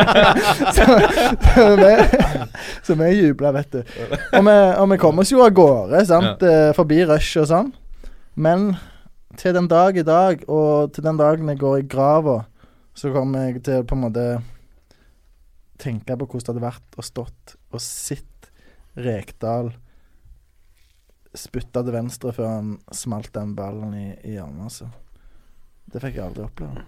[0.75, 0.87] så,
[1.45, 1.93] så, vi,
[2.87, 3.79] så vi jubla, vet du.
[3.79, 6.43] Og vi, og vi kom oss jo av gårde, sant?
[6.43, 7.73] Eh, forbi rushet og sånn.
[8.39, 8.71] Men
[9.39, 12.41] til den dag i dag, og til den dagen jeg går i grava,
[12.97, 14.25] så kommer jeg til på en måte
[15.79, 18.25] tenke på hvordan det hadde vært å stått og sett
[18.99, 19.69] Rekdal
[21.37, 24.89] spytta til venstre før han smalt den ballen i, i hjørnet, altså.
[25.89, 26.85] Det fikk jeg aldri oppleve.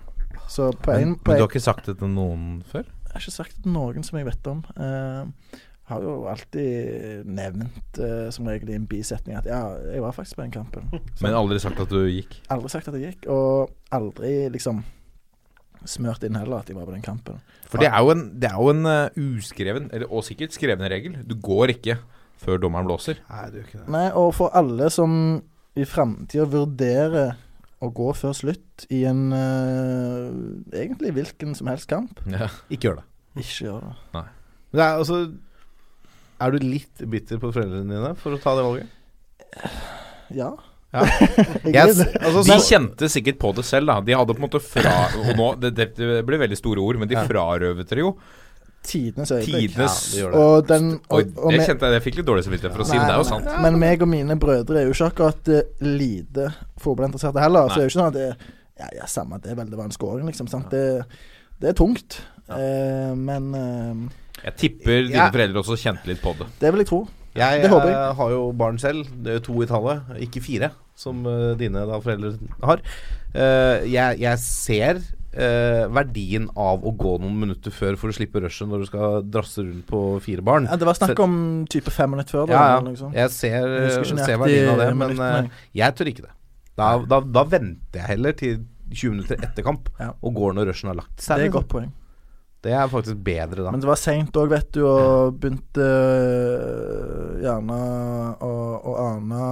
[0.49, 2.85] Så på Men, en, men du har ikke sagt det til noen før?
[2.87, 4.61] Jeg har ikke sagt det til noen som jeg vet om.
[4.77, 5.57] Uh,
[5.91, 9.59] har jo alltid nevnt uh, som regel i en bisetning at ja,
[9.91, 10.87] jeg var faktisk på den kampen.
[11.17, 12.39] Så- Men aldri sagt at du gikk?
[12.53, 14.83] Aldri sagt at jeg gikk, og aldri liksom
[15.89, 17.39] smørt inn heller at jeg var på den kampen.
[17.65, 20.89] For det er jo en, det er jo en uh, uskreven, eller, og sikkert skrevne
[20.93, 21.17] regel.
[21.25, 21.97] Du går ikke
[22.41, 23.19] før dommeren blåser.
[23.29, 23.87] Nei, det gjør ikke det.
[23.97, 25.13] Nei, og for alle som
[25.77, 27.35] i framtida vurderer
[27.81, 30.27] å gå før slutt i en uh,
[30.77, 32.49] egentlig hvilken som helst kamp, Ja.
[32.69, 33.05] Ikke gjør det.
[33.41, 33.93] ikke gjør det.
[34.13, 35.21] Men det er, altså,
[36.41, 38.99] er du litt bitter på foreldrene dine for å ta det valget?
[40.35, 40.51] Ja.
[40.91, 41.05] Ja.
[41.63, 42.07] Jeg Jeg s- det.
[42.19, 43.99] altså, De kjente sikkert på det selv, da.
[44.03, 45.89] De hadde på en måte fra Og nå, det, det,
[46.27, 48.13] ble veldig store ord, men de frarøvet det jo
[48.83, 49.75] Tidenes øyeblikk.
[49.75, 50.39] tidenes Ja, det det.
[50.41, 52.87] Og den Oi, og, og det kjente jeg Jeg fikk litt dårlig samvittighet for å
[52.89, 53.51] si, men det er jo sant.
[53.61, 56.47] Men meg og mine brødre er jo ikke akkurat uh, lite
[56.81, 57.69] fotballinteresserte heller.
[57.69, 58.29] Så det er jo ikke sånn at det
[58.81, 60.47] Ja, ja, samme det, vel, det var en scoring, liksom.
[60.49, 60.71] Sant?
[60.73, 61.03] Det,
[61.61, 62.21] det er tungt.
[62.49, 65.29] Uh, men uh, Jeg tipper dine Ja.
[65.31, 66.47] foreldre også kjente litt på det.
[66.59, 67.03] det vil jeg tro.
[67.37, 67.95] Jeg, Det håper jeg.
[67.95, 71.85] eh, har jo barn selv, det er to i tallet, ikke fire, som uh, dine
[71.87, 72.33] da foreldre
[72.65, 72.81] har.
[73.31, 74.99] Uh, jeg, jeg ser
[75.33, 79.21] eh, verdien av å gå noen minutter før for å slippe rushet når du skal
[79.23, 80.67] drasse rundt på fire barn.
[80.69, 82.47] Ja, det var snakk om type fem minutter før.
[82.47, 82.81] Da, Ja, ja.
[82.89, 83.13] Liksom.
[83.15, 85.45] Jeg ser, Jeg ser verdien av det, men minuttene.
[85.45, 86.35] eh, jeg tør ikke det.
[86.77, 88.61] Da, da, da venter jeg heller til
[88.91, 90.11] 20 minutter etter kamp Ja.
[90.21, 91.37] og går når rushen har lagt seg.
[91.37, 91.91] Det er et godt poeng.
[92.61, 93.71] Det er faktisk bedre da.
[93.73, 95.85] Men det var seint òg, vet du, og begynte
[97.41, 97.79] gjerne
[98.45, 98.51] å,
[98.85, 99.47] å ane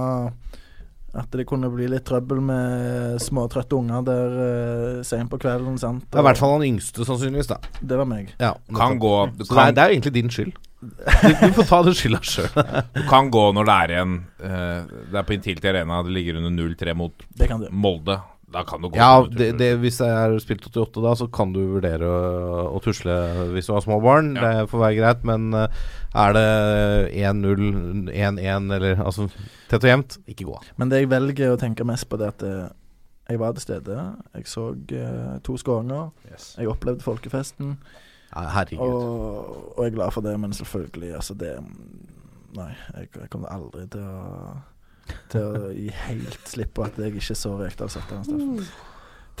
[1.14, 5.78] at det kunne bli litt trøbbel med småtrøtte unger der uh, sent på kvelden.
[5.80, 6.04] sant?
[6.06, 7.48] Det ja, i hvert fall han yngste, sannsynligvis.
[7.50, 8.34] da Det var meg.
[8.38, 10.52] ja, Kan gå, Så det er, det er jo egentlig din skyld.
[10.80, 12.46] Du, du får ta den skylda sjøl.
[12.96, 16.38] du kan gå når det er igjen Uh, Det er på Intility Arena, det ligger
[16.40, 17.66] under 0-3 mot Det kan du.
[17.70, 18.14] Molde.
[18.50, 18.98] Da kan du gå.
[18.98, 22.80] Ja, det, det, hvis jeg er spilt 88 da, så kan du vurdere å, å
[22.82, 23.14] tusle
[23.54, 24.32] hvis du har små barn.
[24.34, 24.42] Ja.
[24.42, 25.84] Det får være greit, men eh,
[26.18, 26.48] er det
[27.22, 29.28] 1-0, 1-1 eller altså
[29.70, 30.58] tett og jevnt, ikke gå.
[30.82, 32.68] Men det jeg velger å tenke mest på, det er at eh,
[33.30, 33.98] jeg var til stede.
[34.34, 34.66] Jeg så
[34.98, 36.10] eh, to skåringer.
[36.32, 36.54] Yes.
[36.58, 37.76] Jeg opplevde folkefesten.
[38.34, 38.82] Herregud.
[38.82, 41.54] Og, og jeg er glad for det, men selvfølgelig, altså det
[42.50, 44.56] Nei, jeg, jeg kommer aldri til å
[45.32, 48.88] til å gi helt slipp på at jeg ikke så Rekdal sette den straffen.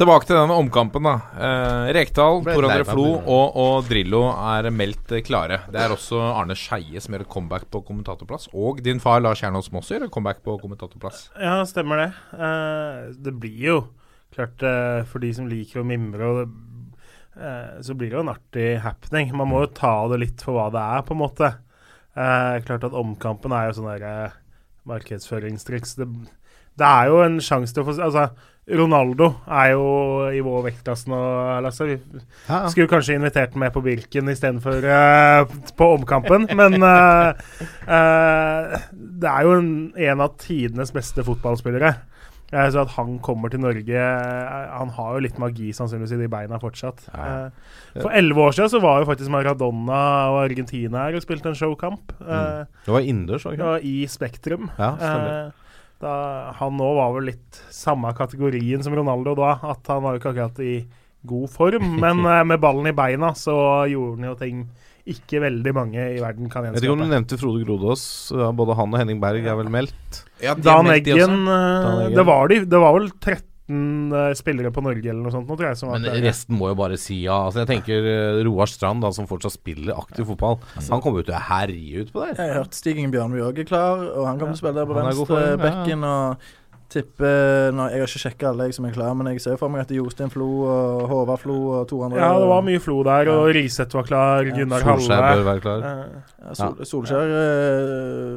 [0.00, 1.12] Tilbake til denne omkampen, da.
[1.36, 5.58] Eh, Rekdal, Tor André Flo og, og Drillo er meldt eh, klare.
[5.68, 8.48] Det er også Arne Skeie som gjør et comeback på kommentatorplass.
[8.56, 11.26] Og din far Lars Kjernås Moss gjør et comeback på kommentatorplass.
[11.36, 12.08] Ja, stemmer det.
[12.32, 13.78] Eh, det blir jo
[14.32, 16.48] klart eh, For de som liker å mimre, og det,
[17.36, 19.34] eh, så blir det jo en artig happening.
[19.36, 21.52] Man må jo ta det litt for hva det er, på en måte.
[22.16, 24.38] Eh, klart at omkampen er jo sånn derre eh,
[24.88, 25.96] markedsføringstriks.
[25.98, 26.08] Det,
[26.78, 28.30] det er jo en sjanse til å få Altså,
[28.70, 29.86] Ronaldo er jo
[30.30, 31.18] i vår vektklasse nå,
[31.64, 31.86] Lasse.
[31.88, 31.96] Vi
[32.70, 37.32] skulle kanskje invitert ham med på Birken istedenfor uh, på omkampen, men uh,
[37.88, 41.94] uh, det er jo en, en av tidenes beste fotballspillere.
[42.50, 46.20] Eh, så at han kommer til Norge eh, Han har jo litt magi sannsynligvis i
[46.24, 47.04] de beina fortsatt.
[47.14, 47.50] Ja.
[47.94, 51.58] for elleve år siden så var jo faktisk Maradona og Argentina her og spilte en
[51.58, 52.14] showkamp.
[52.18, 52.66] Mm.
[52.86, 53.46] Det var innendørs?
[53.86, 54.70] I Spektrum.
[54.78, 55.34] Ja, stemmer.
[55.36, 55.68] Eh,
[56.00, 56.14] da,
[56.56, 59.52] han nå var vel litt samme kategorien som Ronaldo da.
[59.74, 60.74] At han var jo ikke akkurat i
[61.28, 63.56] god form, men eh, med ballen i beina så
[63.90, 64.62] gjorde han jo ting
[65.08, 68.02] ikke veldig mange i verden kan Jeg vet ikke om du nevnte Frode Grodås.
[68.56, 70.24] Både han og Henning Berg er vel meldt.
[70.42, 70.90] Ja, de Dan.
[70.92, 72.18] Eggen, eh, Dan Eggen.
[72.18, 75.56] Det, var de, det var vel 13 eh, spillere på Norge eller noe sånt Noe,
[75.56, 75.80] tror jeg.
[75.80, 76.20] Som Men der.
[76.26, 77.40] resten må jo bare si ja.
[77.48, 81.30] Altså, jeg tenker eh, Roar Strand, da, som fortsatt spiller aktiv fotball, han kommer jo
[81.30, 82.36] til å herje utpå der.
[82.36, 84.80] Jeg har hørt Stig Inge Bjørnby òg er klar, og han kommer til å spille
[84.80, 86.08] der på venstre bekken.
[86.10, 86.50] Og
[86.90, 89.72] tipper nå, Jeg har ikke sjekka alle jeg som er klar, men jeg ser for
[89.72, 92.96] meg at Jostein Flo og Håvard Flo og to andre Ja, det var mye flo
[93.06, 94.46] der, og Riseth var klar.
[94.48, 94.56] Ja.
[94.56, 95.86] Gunnar Solskjær bør være klar.
[95.90, 98.36] Eh, Ja, Sol, Solskjær eh,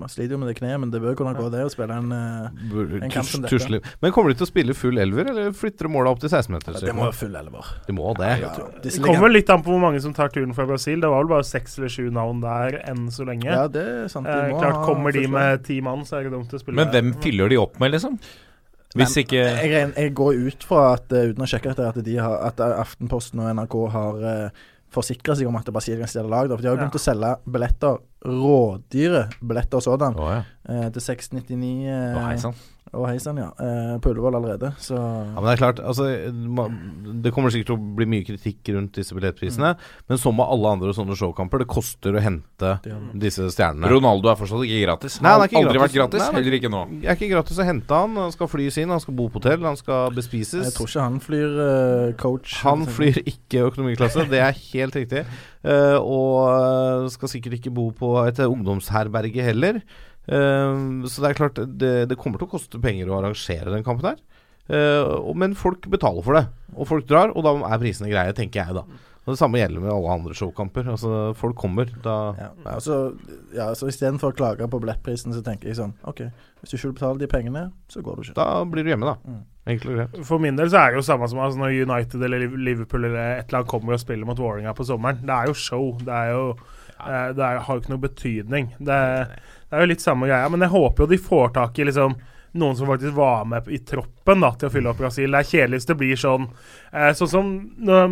[0.00, 2.12] Man sliter jo med det kneet, men det bør kunne gå, det, å spille en,
[2.12, 3.80] eh, en kamp som dette.
[4.02, 6.78] Men kommer de til å spille full elver, eller flytter de målet opp til 16-meter?
[6.80, 7.72] Det må være full elver.
[7.86, 8.30] De må det.
[8.44, 8.52] Ja,
[8.84, 11.00] Det kommer litt an på hvor mange som tar turen fra Brasil.
[11.00, 13.48] Det var vel bare seks eller sju navn der enn så lenge.
[13.50, 14.26] Ja, det er sant.
[14.28, 16.88] De Eh, klart Kommer de med ti mann, så er det dumt å spille Men
[16.92, 18.18] hvem fyller de opp med, liksom?
[18.90, 21.98] Hvis Men ikke jeg, jeg går ut fra at uh, uten å sjekke dette, at,
[22.06, 26.10] de har, at eh, Aftenposten og NRK har uh, forsikra seg om at Brasil kan
[26.10, 26.50] stille lag.
[26.50, 30.42] Da, for de har jo begynt å selge billetter, rådyre billetter og sådan, oh, ja.
[30.66, 32.58] uh, til 699 Uh, sann.
[32.90, 33.52] Og hei sann, ja.
[33.54, 36.08] Eh, på Ullevål allerede, så Ja, men Det er klart, altså
[37.22, 39.76] Det kommer sikkert til å bli mye kritikk rundt disse billettprisene.
[40.08, 42.72] Men som med alle andre sånne showkamper, det koster å hente
[43.14, 43.86] disse stjernene.
[43.90, 45.20] Ronaldo er fortsatt ikke gratis.
[45.22, 45.84] Nei, han har Aldri gratis.
[45.84, 46.82] vært gratis, Nei, heller ikke nå.
[47.00, 48.16] Det er ikke gratis å hente han.
[48.24, 50.66] Han skal flys inn, han skal bo på hotell, han skal bespises.
[50.66, 52.58] jeg tror ikke han flyr uh, coach.
[52.64, 55.24] Han flyr ikke økonomiklasse, det er helt riktig.
[55.62, 59.82] Uh, og skal sikkert ikke bo på et ungdomsherberge heller.
[60.26, 63.86] Eh, så det er klart, det, det kommer til å koste penger å arrangere den
[63.86, 64.18] kampen her.
[64.70, 66.46] Eh, men folk betaler for det,
[66.76, 68.84] og folk drar, og da er prisene greie, tenker jeg da.
[69.26, 70.86] Og Det samme gjelder med alle andre showkamper.
[70.94, 71.90] Altså, folk kommer.
[72.02, 73.12] Da Ja, altså,
[73.54, 76.24] ja, så Istedenfor å klage på billettprisen, så tenker jeg sånn OK,
[76.62, 78.36] hvis du ikke vil betale de pengene, så går du ikke.
[78.40, 79.20] Da blir du hjemme, da.
[79.20, 79.42] Mm.
[79.74, 80.26] Enkelt og greit.
[80.26, 83.36] For min del så er det jo samme som altså, når United eller Liverpool eller
[83.36, 85.20] et eller annet kommer og spiller mot Vålerenga på sommeren.
[85.20, 85.92] Det er jo show.
[86.00, 86.44] Det er jo
[87.06, 88.74] eh, Det er, har jo ikke noe betydning.
[88.78, 89.00] Det,
[89.70, 90.48] det er jo litt samme greia.
[90.52, 92.18] Men jeg håper jo de får tak i liksom
[92.60, 95.26] noen som faktisk var med i troppen da, til å fylle opp Brasil.
[95.34, 96.44] Det er kjedelig hvis det blir sånn
[96.92, 97.50] eh, Sånn som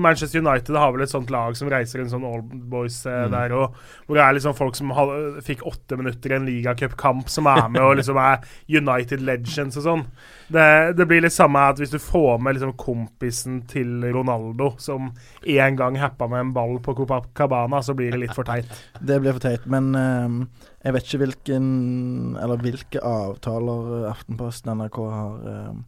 [0.03, 3.31] Manchester United har vel et sånt lag som reiser en sånn old boys eh, Mm.
[3.37, 3.75] der, og
[4.07, 5.11] hvor det er liksom folk som had,
[5.45, 9.85] fikk åtte minutter i en ligacupkamp, som er med og liksom er United Legends og
[9.85, 10.05] sånn.
[10.49, 10.67] Det,
[10.97, 15.11] det blir litt samme at hvis du får med liksom kompisen til Ronaldo, som
[15.45, 18.71] en gang happa med en ball på Copacabana, så blir det litt for teit.
[19.09, 19.67] Det blir for teit.
[19.69, 21.67] Men uh, jeg vet ikke hvilken
[22.41, 25.81] Eller hvilke avtaler Aftenposten NRK har, ehm,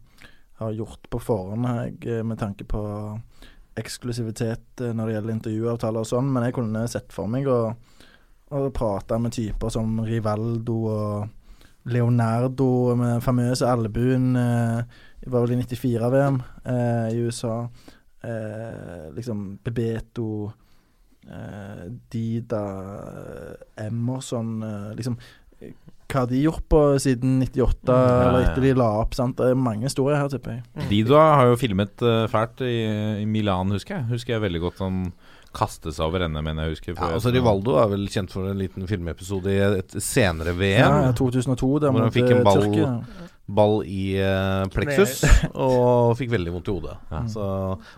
[0.61, 2.81] har gjort på forhånd, jeg, eh, med tanke på
[3.79, 7.61] eksklusivitet eh, når det gjelder intervjuavtaler og sånn, men jeg kunne sett for meg å,
[8.75, 14.97] prate med typer som Rivaldo og Leonardo med den famøse albuen eh,
[15.31, 17.55] var vel i 94-VM eh, i USA.
[18.21, 20.51] Eh, liksom Bebeto
[21.25, 22.65] eh, Dida
[23.81, 25.17] Emerson eh, Liksom
[26.11, 29.13] Hva har de gjort på siden 98, ja, eller etter de la opp?
[29.17, 29.37] sant?
[29.39, 30.87] Det er mange historier her, tipper jeg.
[30.91, 32.73] Dido har jo filmet uh, fælt i,
[33.23, 34.09] i Milan, husker jeg.
[34.11, 35.05] Husker jeg veldig godt han
[35.55, 36.93] kastet seg over ende, mener jeg husker.
[36.95, 40.79] Ja, altså så- Rivaldo er vel kjent for en liten filmepisode i et senere VM.
[40.79, 43.03] Ja, ja, 2002, der hvor han fikk en eh, ball,
[43.51, 46.97] ball i uh, pleksus, og fikk veldig vondt i hodet.
[47.11, 47.23] Ja.
[47.27, 47.43] Så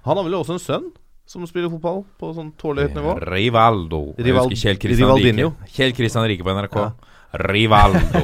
[0.07, 0.91] Han har vel også en sønn
[1.29, 3.13] som spiller fotball på sånn tålelig høyt nivå.
[3.31, 4.01] Rivaldo.
[4.19, 5.51] Rival- Kjell Kristian Rike.
[5.71, 6.75] Kjell Kristian Rike på NRK.
[6.81, 6.91] Ja.
[7.33, 8.19] Rivaldo.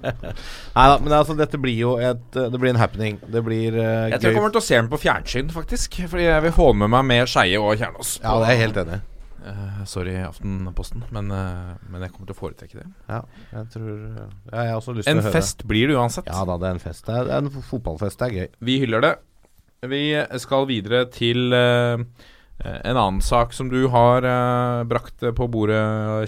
[0.76, 3.20] Nei da, men altså, dette blir jo et eh, Det blir en happening.
[3.22, 6.00] Det blir uh, Jeg tror jeg kommer til å se den på fjernsyn, faktisk.
[6.10, 8.16] Fordi jeg vil få med meg med Skeie og Kjernås.
[8.24, 8.98] Ja, det er jeg helt enig.
[9.40, 12.88] Eh, sorry, Aftenposten, men, uh, men jeg kommer til å foretrekke det.
[13.08, 13.22] Ja,
[13.54, 15.36] jeg tror ja, Jeg har også lyst til En å høre.
[15.38, 16.28] fest blir det uansett.
[16.28, 17.06] Ja da, det er en fest.
[17.06, 18.20] Det er, det er en fotballfest.
[18.20, 18.52] Det er gøy.
[18.68, 19.14] Vi hyller det.
[19.88, 20.04] Vi
[20.42, 22.02] skal videre til uh,
[22.60, 25.80] en annen sak som du har eh, brakt på bordet,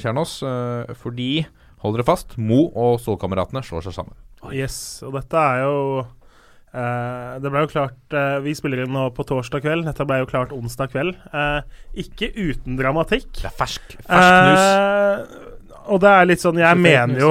[0.03, 0.39] Kjernås.
[0.43, 1.45] eh, fordi,
[1.83, 4.17] hold dere fast, Mo og Solkameratene slår seg sammen.
[4.55, 4.77] Yes,
[5.07, 9.23] og dette er jo eh, Det ble jo klart eh, Vi spiller inn nå på
[9.29, 9.87] torsdag kveld.
[9.87, 11.15] Dette ble jo klart onsdag kveld.
[11.31, 11.61] Eh,
[12.03, 13.31] ikke uten dramatikk.
[13.39, 14.65] Det er fersk, fersk news.
[14.67, 17.31] Eh, og det er litt sånn Jeg mener jo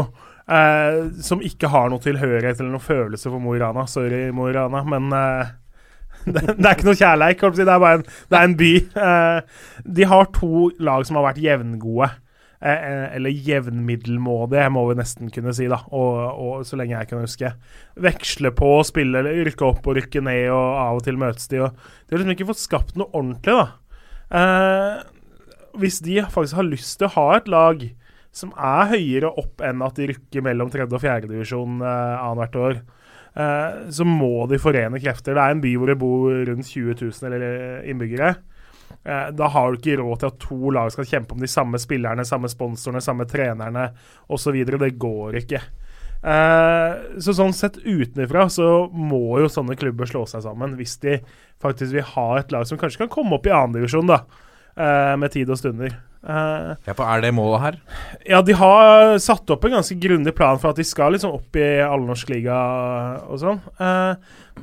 [0.52, 3.86] eh, Som ikke har noe tilhørighet eller noe følelse for Mo i Rana.
[3.92, 5.54] Sorry, Mo i Rana, men eh,
[6.32, 7.48] det, det er ikke noe kjærleik.
[7.58, 8.74] Det er bare en, det er en by.
[10.00, 12.12] De har to lag som har vært jevngode.
[12.62, 15.80] Eh, eh, eller jevnmiddelmådige, må vi nesten kunne si, da.
[15.98, 17.50] Og, og så lenge jeg kan huske.
[18.06, 21.50] Veksle på å spille, eller rykke opp og rykke ned, og av og til møtes
[21.50, 21.64] de.
[21.66, 23.66] Og de har liksom ikke fått skapt noe ordentlig, da.
[24.38, 25.02] Eh,
[25.82, 27.84] hvis de faktisk har lyst til å ha et lag
[28.36, 32.80] som er høyere opp enn at de rykker mellom tredje- og fjerdedivisjon eh, annethvert år,
[33.42, 35.36] eh, så må de forene krefter.
[35.36, 38.36] Det er en by hvor det bor rundt 20 000 eller, eh, innbyggere.
[39.04, 41.80] Eh, da har du ikke råd til at to lag skal kjempe om de samme
[41.82, 43.88] spillerne, samme sponsorene, samme trenerne
[44.30, 44.60] osv.
[44.66, 45.62] Det går ikke.
[46.22, 51.18] Eh, så sånn sett utenfra så må jo sånne klubber slå seg sammen hvis de
[51.62, 54.22] faktisk vil ha et lag som kanskje kan komme opp i andredivisjon, da.
[54.78, 55.98] eh, med tid og stunder.
[56.22, 57.78] Uh, Ja, for er det målet her?
[58.30, 61.58] ja, de har satt opp en ganske grundig plan for at de skal liksom opp
[61.58, 62.58] i allnorsk liga
[63.26, 63.58] og sånn.
[63.82, 64.14] Uh,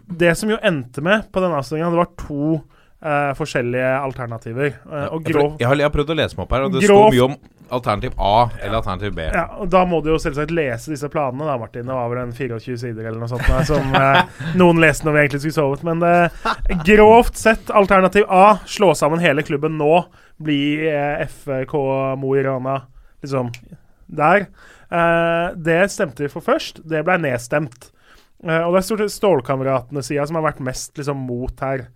[0.06, 2.60] det som jo endte med på den avstemninga, det var to
[3.04, 4.74] eh, forskjellige alternativer.
[4.86, 6.82] Uh, og grov jeg, har, jeg har prøvd å lese meg opp her, og det
[6.84, 7.36] Grovt- står mye om
[7.78, 8.32] alternativ A
[8.62, 9.26] eller alternativ B.
[9.34, 11.84] Ja, og Da må du jo selvsagt lese disse planene, da, Martin.
[11.88, 14.22] Det var vel en 24 sider eller noe sånt der, som uh,
[14.60, 15.84] noen leste når vi egentlig skulle sovet.
[15.84, 19.92] Men grovt sett, alternativ A, slå sammen hele klubben nå.
[20.38, 20.60] Bli
[21.26, 21.74] FK
[22.22, 22.80] Mo i Rana,
[23.24, 23.50] liksom
[24.06, 24.46] der.
[25.58, 26.78] Det stemte vi for først.
[26.88, 27.90] Det ble nedstemt.
[28.38, 31.88] Og det er stort sett Stålkameratene-sida som har vært mest liksom, mot her.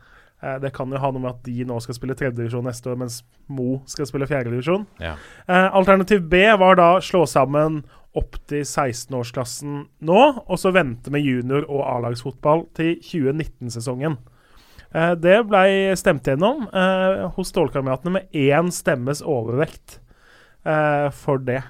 [0.42, 2.98] Eh, det kan jo ha noe med at de nå skal spille tredjedivisjon neste år,
[3.00, 3.22] mens
[3.52, 4.86] Mo skal spille fjerdedivisjon.
[5.02, 5.16] Ja.
[5.46, 7.82] Eh, alternativ B var da slå sammen
[8.18, 14.18] opp til 16-årsklassen nå, og så vente med junior- og A-lagsfotball til 2019-sesongen.
[14.92, 19.98] Eh, det ble stemt gjennom eh, hos Stålkameratene med én stemmes overvekt
[20.68, 21.62] eh, for det.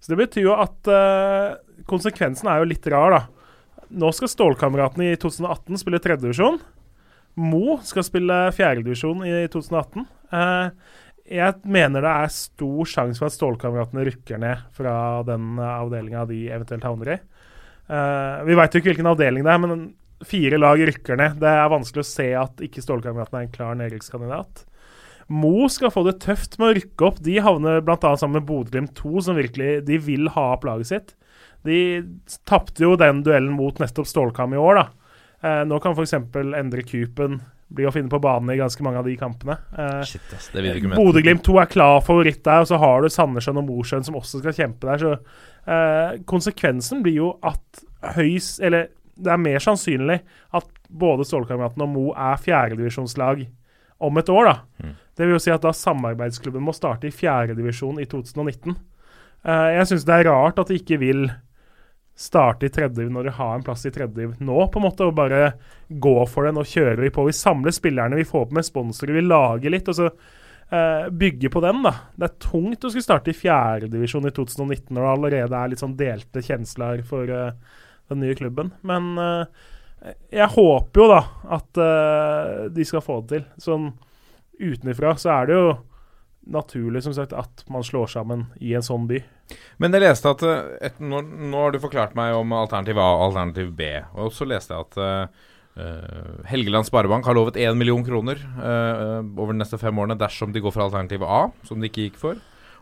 [0.00, 0.88] Så det betyr jo at
[1.84, 3.88] konsekvensen er jo litt rar, da.
[4.00, 6.56] Nå skal Stålkameratene i 2018 spille tredjedivisjon.
[7.38, 10.06] Mo skal spille fjerdedivisjon i 2018.
[10.34, 10.96] Eh,
[11.30, 14.94] jeg mener det er stor sjanse for at Stålkameratene rykker ned fra
[15.28, 17.18] den avdelinga de eventuelt havner i.
[17.90, 19.86] Eh, vi veit jo ikke hvilken avdeling det er, men
[20.26, 21.38] fire lag rykker ned.
[21.42, 24.64] Det er vanskelig å se at ikke Stålkameratene er en klar nedrykkskandidat.
[25.30, 27.20] Mo skal få det tøft med å rykke opp.
[27.22, 28.14] De havner bl.a.
[28.18, 31.12] sammen med Bodø-Glimt 2, som virkelig de vil ha opp laget sitt.
[31.66, 31.78] De
[32.48, 34.86] tapte jo den duellen mot nettopp Stålkam i år, da.
[35.42, 36.14] Eh, nå kan f.eks.
[36.14, 39.56] Endre Kupen bli å finne på banen i ganske mange av de kampene.
[39.78, 40.00] Eh.
[40.96, 44.42] Bodø-Glimt 2 er klar favoritt der, og så har du Sandnessjøen og Mosjøen som også
[44.42, 45.04] skal kjempe der.
[45.04, 45.12] Så
[45.70, 47.86] eh, konsekvensen blir jo at
[48.16, 48.88] høys Eller
[49.20, 50.22] det er mer sannsynlig
[50.56, 53.42] at både Stålkameratene og Mo er fjerdedivisjonslag
[54.00, 54.54] om et år, da.
[54.80, 54.94] Mm.
[55.16, 58.72] Det vil jo si at da samarbeidsklubben må starte i fjerdedivisjon i 2019.
[59.44, 61.26] Eh, jeg syns det er rart at de ikke vil
[62.20, 65.16] starte i tredje når de har en plass i tredje nå, på en måte, og
[65.16, 65.54] bare
[65.88, 66.52] gå for det.
[66.56, 67.24] Nå kjører vi på.
[67.28, 71.52] Vi samler spillerne, vi får opp med sponsorer, vi lager litt, og så eh, bygge
[71.52, 71.94] på den, da.
[72.16, 75.84] Det er tungt å skulle starte i fjerdedivisjon i 2019 når det allerede er litt
[75.84, 77.52] sånn delte kjensler for eh,
[78.12, 78.74] den nye klubben.
[78.86, 79.68] Men eh,
[80.32, 81.20] jeg håper jo da
[81.56, 83.46] at eh, de skal få det til.
[83.64, 83.92] Sånn
[84.60, 85.68] utenfra så er det jo
[86.50, 89.20] naturlig som sagt at man slår sammen i en sånn by.
[89.80, 93.08] Men jeg leste at eh, et, nå, nå har du forklart meg om alternativ A
[93.16, 93.92] og alternativ B.
[94.20, 95.46] Og så leste jeg at eh,
[96.50, 100.60] Helgeland Sparebank har lovet 1 million kroner uh, over de neste fem årene dersom de
[100.60, 102.40] går for alternativ A, som de ikke gikk for.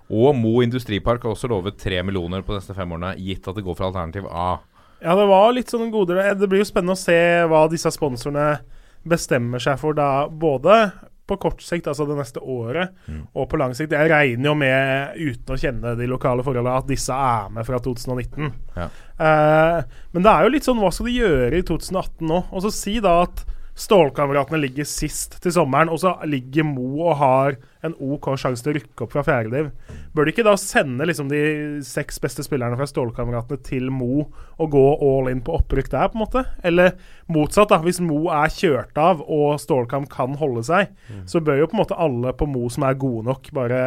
[0.08, 3.54] Og Mo Industripark har også lovet 3 millioner på de neste fem årene, gitt at
[3.54, 4.56] de går for alternativ A.
[5.04, 6.24] Ja, det var litt sånn goder.
[6.34, 8.48] Det blir jo spennende å se hva disse sponsorene
[9.08, 10.80] bestemmer seg for da, både
[11.28, 12.94] på kort sikt, altså det neste året,
[13.36, 13.92] og på lang sikt.
[13.92, 17.80] Jeg regner jo med, uten å kjenne de lokale forholdene, at disse er med fra
[17.84, 18.48] 2019.
[18.78, 18.88] Ja.
[19.18, 22.42] Eh, men det er jo litt sånn, hva skal de gjøre i 2018 nå?
[22.48, 23.44] Og så si da at
[23.78, 28.72] Stålkameratene ligger sist til sommeren, og så ligger Mo og har en OK sjanse til
[28.72, 29.70] å rykke opp fra fjerdediv.
[30.16, 31.40] Bør de ikke da sende liksom de
[31.86, 34.26] seks beste spillerne fra Stålkameratene til Mo
[34.58, 36.42] og gå all in på opprykk der, på en måte?
[36.66, 36.96] Eller
[37.30, 37.78] motsatt, da.
[37.84, 40.90] Hvis Mo er kjørt av og Stålkam kan holde seg,
[41.30, 43.80] så bør jo på en måte alle på Mo som er gode nok, bare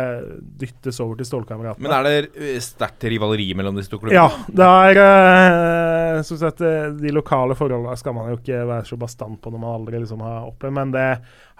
[0.61, 1.83] dyttes over til Stålkameratene.
[1.83, 4.15] Men er det eh, sterkt rivaleri mellom disse to klubbene?
[4.21, 8.87] Ja, det er øh, som sagt, eh, De lokale forholdene skal man jo ikke være
[8.87, 11.07] så bastant på når man aldri liksom har opplevd, men det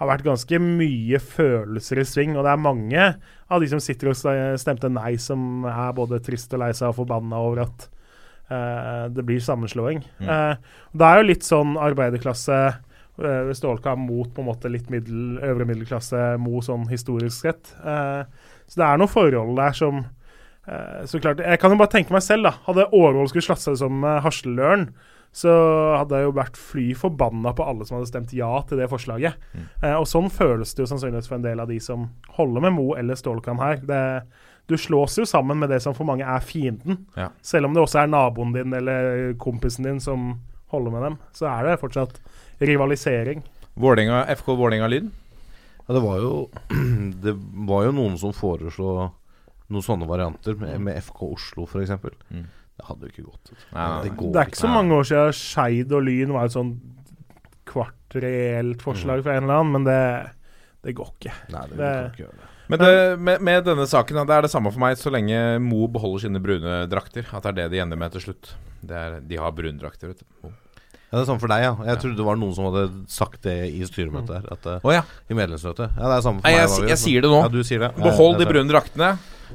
[0.02, 2.36] har vært ganske mye følelser i sving.
[2.36, 3.08] Og det er mange
[3.52, 4.20] av de som sitter og
[4.62, 7.90] stemte nei, som er både trist og lei seg og forbanna over at
[8.50, 10.02] uh, det blir sammenslåing.
[10.22, 10.30] Mm.
[10.30, 15.38] Uh, det er jo litt sånn arbeiderklasse uh, Stålkam mot på en måte litt middel,
[15.46, 17.76] øvre middelklasse, Mo sånn historisk sett.
[17.86, 20.02] Eh, så det er noen forhold der som
[20.68, 22.54] Eh, så klart, Jeg kan jo bare tenke meg selv, da.
[22.68, 24.92] Hadde Årvoll skulle slått seg som uh, Hasleløren,
[25.32, 25.52] så
[25.96, 29.38] hadde jeg jo vært fly forbanna på alle som hadde stemt ja til det forslaget.
[29.80, 32.76] Eh, og sånn føles det jo sannsynligvis for en del av de som holder med
[32.76, 33.80] Mo eller Stålkan her.
[33.88, 34.02] Det,
[34.68, 37.06] du slås jo sammen med det som for mange er fienden.
[37.16, 37.30] Ja.
[37.42, 40.34] Selv om det også er naboen din eller kompisen din som
[40.72, 42.20] holder med dem, så er det fortsatt
[42.60, 43.44] rivalisering.
[43.80, 45.10] Vålinga, FK Vålerenga-lyd?
[45.88, 46.34] Ja, det var jo
[47.24, 47.34] Det
[47.68, 49.10] var jo noen som foreslo
[49.72, 51.94] noen sånne varianter, med, med FK Oslo f.eks.
[52.32, 52.44] Mm.
[52.82, 53.52] Det hadde jo ikke gått.
[53.76, 56.48] Nei, nei, Det går Det er ikke så mange år siden Skeid og Lyn var
[56.50, 56.72] et sånn
[57.72, 60.00] kvart reelt forslag fra en eller annen, men det,
[60.88, 61.34] det går ikke.
[61.54, 62.48] Nei, det, Det- ikke gjøre det.
[62.72, 65.88] Men det, med, med denne saken, det er det samme for meg så lenge Mo
[65.92, 67.26] beholder sine brune drakter.
[67.36, 68.54] At det er det de ender med til slutt.
[68.82, 70.54] Det er, de har brune drakter, vet du.
[71.12, 71.72] Ja, det er samme for deg, ja.
[71.92, 74.46] Jeg trodde det var noen som hadde sagt det i styremøtet her.
[74.56, 75.02] At, oh, ja.
[75.28, 75.92] I medlemsmøtet.
[75.98, 76.62] Ja, det er samme for Nei, meg.
[76.64, 77.42] jeg, jeg, jeg sier det nå.
[77.44, 77.90] Ja, du sier det.
[78.00, 79.10] Behold de brune draktene.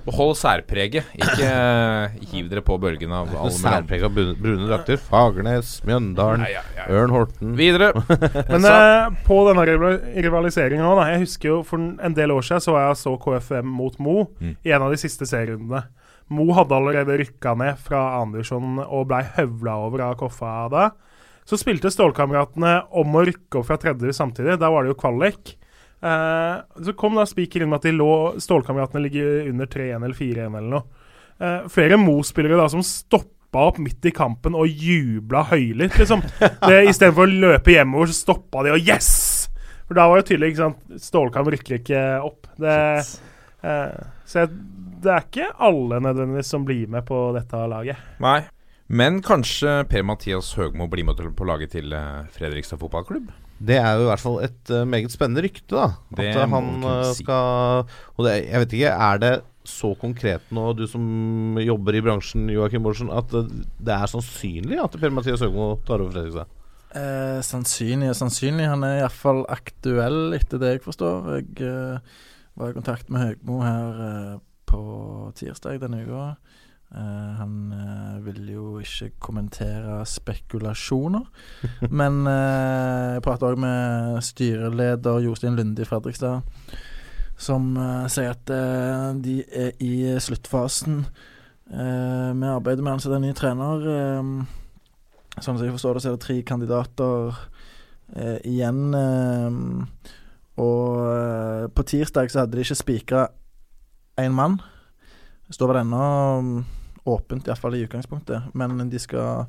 [0.04, 1.06] Behold særpreget.
[1.16, 5.00] Ikke eh, hiv dere på bølgen av alle mulige særpreg av brune, drakter.
[5.00, 6.98] Fagernes, Mjøndalen, Ja, ja, ja, ja.
[7.00, 7.54] Ørn Horten.
[7.56, 7.88] Videre.
[8.52, 9.64] Men eh, på denne
[10.20, 11.06] rivaliseringen òg, da.
[11.14, 14.26] Jeg husker jo for en del år siden så var jeg så KFM mot Mo
[14.36, 14.52] Mm.
[14.68, 15.86] i en av de siste serierundene.
[16.28, 20.90] Mo hadde allerede rykka ned fra Andersson og blei høvla over av Koffa da.
[21.46, 24.56] Så spilte Stålkameratene om å rykke opp fra tredje samtidig.
[24.58, 25.52] Da var det jo kvalik.
[26.02, 28.10] Eh, så kom da spiker inn med at de lå
[28.42, 30.82] Stålkameratene ligger under 3-1 eller 4-1 eller noe.
[31.38, 36.20] Eh, flere Mo-spillere da som stopper opp midt i kampen og jubla høylytt, liksom.
[36.66, 39.12] Det- Istedenfor å løpe hjemover, så stoppa de og yes!
[39.86, 42.48] For da var det tydelig, ikke sant Stålkamp rykker ikke opp.
[42.58, 42.74] Det,
[43.62, 43.94] eh,
[44.26, 44.50] så jeg,
[45.04, 48.02] det er ikke alle nødvendigvis som blir med på dette laget.
[48.20, 48.40] Nei.
[48.86, 53.32] Men kanskje Per-Mathias Høgmo blir med på laget til eh, Fredrikstad fotballklubb?
[53.58, 55.88] Det er jo i hvert fall et eh, meget spennende rykte, da.
[56.14, 57.24] Det at han kunne eh, si.
[57.24, 59.34] skal Og det, jeg vet ikke, er det
[59.66, 64.94] så konkret nå, du som jobber i bransjen, Joakim Borsen, at det er sannsynlig at
[65.00, 66.52] Per-Mathias Høgmo tar over Fredrikstad?
[66.96, 68.68] Eh, sannsynlig og sannsynlig.
[68.70, 71.26] Han er iallfall aktuell, etter det jeg forstår.
[71.40, 72.20] Jeg eh,
[72.56, 74.36] var i kontakt med Høgmo her eh,
[74.70, 74.82] på
[75.36, 76.28] tirsdag denne uka.
[76.94, 81.24] Eh, han uh, vil jo ikke kommentere spekulasjoner.
[82.00, 86.46] Men uh, jeg prater òg med styreleder Jostein Lunde i Fredrikstad,
[87.36, 87.74] som
[88.08, 88.48] sier at
[89.20, 91.02] de er i sluttfasen
[91.68, 93.82] med arbeidet med å ansette en ny trener.
[95.36, 97.36] Sånn som jeg forstår det, så er det tre kandidater
[98.40, 98.96] igjen.
[100.64, 103.26] Og på tirsdag så hadde de ikke spikra
[104.24, 104.56] én mann.
[105.52, 106.08] Står vel ennå
[107.06, 108.52] åpent, iallfall i utgangspunktet.
[108.54, 109.46] Men de skal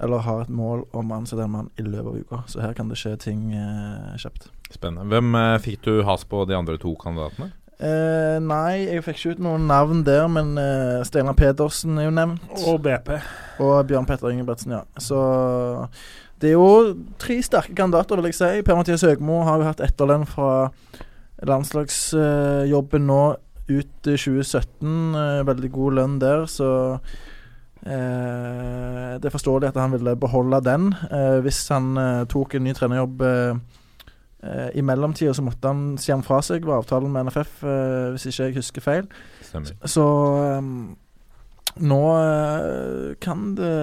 [0.00, 2.36] Eller har et mål om å ansette en mann i løpet av uka.
[2.48, 4.46] Så her kan det skje ting eh, kjapt.
[4.72, 5.04] Spennende.
[5.12, 7.50] Hvem eh, fikk du has på de andre to kandidatene?
[7.80, 12.16] Eh, nei, jeg fikk ikke ut noen navn der, men eh, Steinar Pedersen er jo
[12.16, 12.48] nevnt.
[12.68, 13.14] Og BP.
[13.64, 14.82] Og Bjørn Petter Ingebretsen, ja.
[15.00, 15.20] Så
[16.40, 18.64] det er jo tre sterke kandidater, vil jeg si.
[18.64, 20.50] Per-Mathias Høgmo har jo hatt etterlønn fra
[21.48, 23.22] landslagsjobben nå
[23.70, 25.14] ut i 2017.
[25.14, 26.70] eh, veldig god lønn der, så
[27.86, 30.90] eh, Det er forståelig at han ville beholde den.
[31.10, 33.60] Eh, hvis han eh, tok en ny trenerjobb eh,
[34.42, 38.10] eh, i mellomtida, så måtte han si han fra seg, var avtalen med NFF, eh,
[38.14, 39.08] hvis ikke jeg husker feil.
[39.46, 39.76] Stemmer.
[39.84, 40.06] Så
[41.80, 41.98] nå
[43.22, 43.74] kan det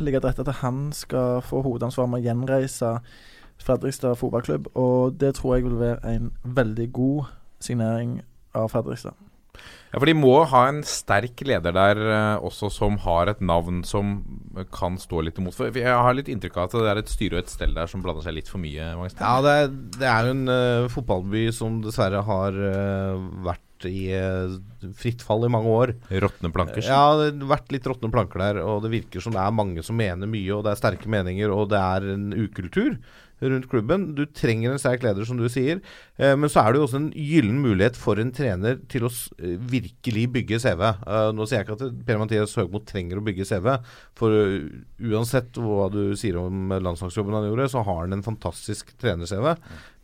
[0.00, 2.94] ligge til rette at han skal få hovedansvar med å gjenreise
[3.58, 7.24] Fredrikstad fotballklubb, og det tror jeg vil være en veldig god
[7.60, 8.20] signering
[8.56, 9.16] av Fredrikstad.
[9.88, 13.80] Ja, for de må ha en sterk leder der eh, også, som har et navn
[13.88, 14.18] som
[14.74, 15.56] kan stå litt imot.
[15.56, 17.88] For jeg har litt inntrykk av at det er et styre og et stell der
[17.88, 18.90] som blander seg litt for mye.
[18.98, 19.14] mange.
[19.16, 24.08] Ja, det er, det er jo en uh, fotballby som dessverre har uh, vært i
[24.16, 24.56] eh,
[24.98, 25.94] fritt fall i mange år.
[26.24, 26.82] Råtne planker.
[26.82, 29.84] Ja, det har vært litt råtne planker der, og det virker som det er mange
[29.86, 32.98] som mener mye, og det er sterke meninger, og det er en ukultur
[33.40, 34.14] rundt klubben.
[34.14, 35.80] Du trenger en sterk leder, som du sier,
[36.18, 39.12] eh, men så er det jo også en gyllen mulighet for en trener til å
[39.38, 40.82] eh, virkelig bygge CV.
[40.88, 43.70] Eh, nå sier jeg ikke at Per-Mathias Høgmo trenger å bygge CV,
[44.18, 44.34] for
[44.98, 49.54] uansett hva du sier om landslagsjobben han gjorde, så har han en fantastisk trener-CV.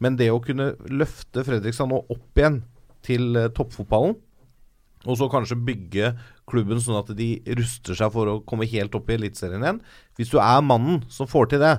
[0.04, 2.62] Men det å kunne løfte Fredrikstad nå opp igjen
[3.06, 4.16] til eh, toppfotballen,
[5.04, 6.12] og så kanskje bygge
[6.48, 9.82] klubben sånn at de ruster seg for å komme helt opp i Eliteserien igjen.
[10.16, 11.74] Hvis du er mannen som får til det,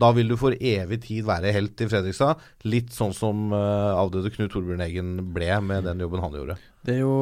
[0.00, 2.40] da vil du for evig tid være helt i Fredrikstad.
[2.68, 6.56] Litt sånn som uh, avdøde Knut Torbjørn Eggen ble med den jobben han gjorde.
[6.86, 7.16] Det er jo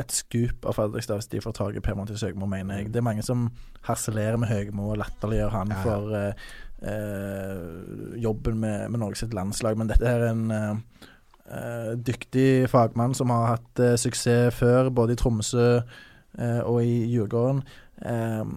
[0.00, 2.94] et skup av Fredrikstad hvis de får tak i Per-Mathias Høgmo, mener jeg.
[2.94, 3.50] Det er mange som
[3.88, 5.84] harselerer med Høgmo og latterliggjør han Ja, ja.
[5.84, 6.56] for uh,
[6.86, 10.48] uh, jobben med, med Norges landslag, men dette er en,
[11.96, 17.62] dyktig fagmann som har hatt eh, suksess før, både i Tromsø eh, og i Djurgården.
[17.96, 18.50] Um,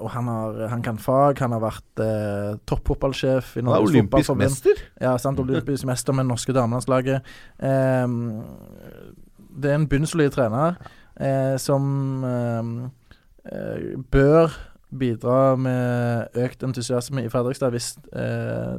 [0.00, 1.42] og han, har, han kan fag.
[1.44, 4.80] Han har vært uh, toppfotballsjef i Norges olympisk mester.
[4.96, 5.42] Ja, sant.
[5.42, 7.34] Olympisk mester med det norske damelandslaget.
[7.60, 8.46] Um,
[9.60, 10.78] det er en bunnsolid trener
[11.20, 12.88] uh, som uh,
[13.52, 14.56] uh, bør
[14.98, 18.76] bidra med økt entusiasme i Fredrikstad hvis eh,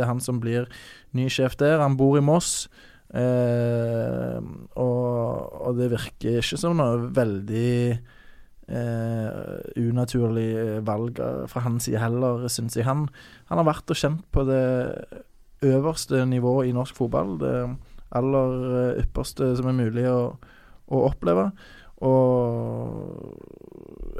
[0.00, 0.70] det er han som blir
[1.16, 1.82] ny sjef der.
[1.84, 2.70] Han bor i Moss.
[3.10, 4.38] Eh,
[4.78, 7.74] og, og det virker ikke som noe veldig
[8.70, 9.30] eh,
[9.82, 11.18] unaturlig valg
[11.50, 12.86] fra hans side heller, syns jeg.
[12.88, 13.08] Han,
[13.50, 14.64] han har vært og kjent på det
[15.66, 17.36] øverste nivået i norsk fotball.
[17.42, 17.54] Det
[18.16, 20.32] aller eh, ypperste som er mulig å,
[20.90, 21.50] å oppleve.
[22.00, 23.36] Og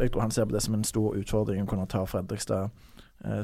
[0.00, 2.70] jeg tror han ser på det som en stor utfordring å kunne ta Fredrikstad,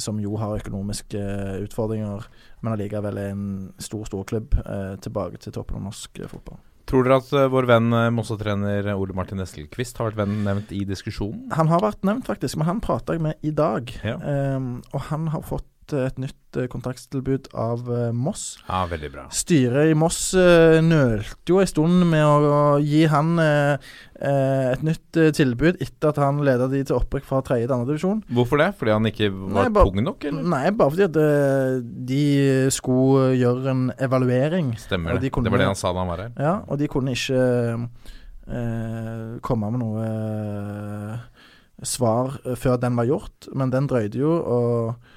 [0.00, 2.24] som jo har økonomiske eh, utfordringer,
[2.62, 3.44] men allikevel er en
[3.82, 6.58] stor, stor klubb, eh, tilbake til toppen av norsk eh, fotball.
[6.86, 10.70] Tror dere at eh, vår venn eh, Mosse-trener Ole Martin Eskelquist har vært venn nevnt
[10.74, 11.48] i diskusjonen?
[11.58, 13.90] Han har vært nevnt, faktisk, men han prata jeg med i dag.
[14.06, 14.16] Ja.
[14.56, 18.56] Um, og han har fått eh, et nytt eh, kontraktstilbud av eh, Moss.
[18.66, 19.24] Ja, veldig bra.
[19.34, 26.08] Styret i Moss nølte jo en stund med å, gi han et nytt tilbud etter
[26.10, 28.22] at han leda de til opprykk fra tredje til andre divisjon.
[28.32, 28.70] Hvorfor det?
[28.80, 30.48] Fordi han ikke var Nei, tung nok, eller?
[30.56, 31.18] Nei, bare fordi at
[32.08, 32.22] de
[32.74, 34.72] skulle gjøre en evaluering.
[34.80, 35.26] Stemmer det.
[35.26, 36.32] de kunne- Det var det han sa da han var her.
[36.40, 37.42] Ja, og de kunne ikke
[38.48, 41.20] eh, komme med noe
[41.84, 43.48] svar før den var gjort.
[43.54, 45.12] Men den drøyde jo, og,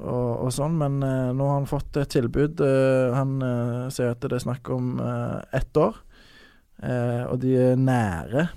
[0.00, 0.76] og, og sånn.
[0.80, 2.60] Men eh, nå har han fått et tilbud.
[2.64, 6.00] eh, han eh, sier at det er snakk om eh, ett år.
[6.82, 8.48] Eh, og de er nære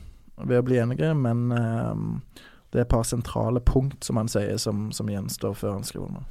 [0.47, 2.39] ved å bli enige, men eh,
[2.73, 6.09] det er et par sentrale punkt, som han sier, som, som gjenstår før han skriver
[6.09, 6.29] under.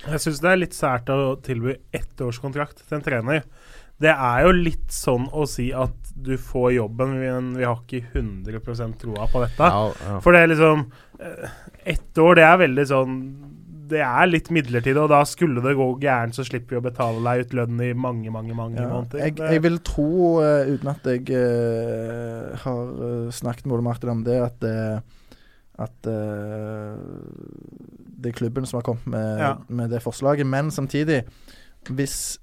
[0.00, 3.42] Jeg syns det er litt sært å tilby ettårskontrakt til en trener.
[4.00, 8.14] Det er jo litt sånn å si at du får jobben, men vi har ikke
[8.16, 9.66] 100% troa på dette.
[9.68, 10.14] Ja, ja.
[10.24, 10.86] For det er liksom
[11.20, 11.58] eh,
[11.96, 13.18] Ett år, det er veldig sånn
[13.90, 17.22] Det er litt midlertidig, og da skulle det gå gærent, så slipper vi å betale
[17.26, 19.24] deg ut lønn i mange, mange mange Ja, måneder.
[19.24, 20.06] jeg, jeg vil tro,
[20.40, 24.68] uh, uten at jeg uh, har eh, snakket med Ole Martin om det, at,
[25.80, 26.94] at uh,
[28.20, 29.54] det er klubben som har kommet med, Ja.
[29.68, 30.46] med det forslaget.
[30.46, 31.24] Men samtidig,
[31.88, 32.38] hvis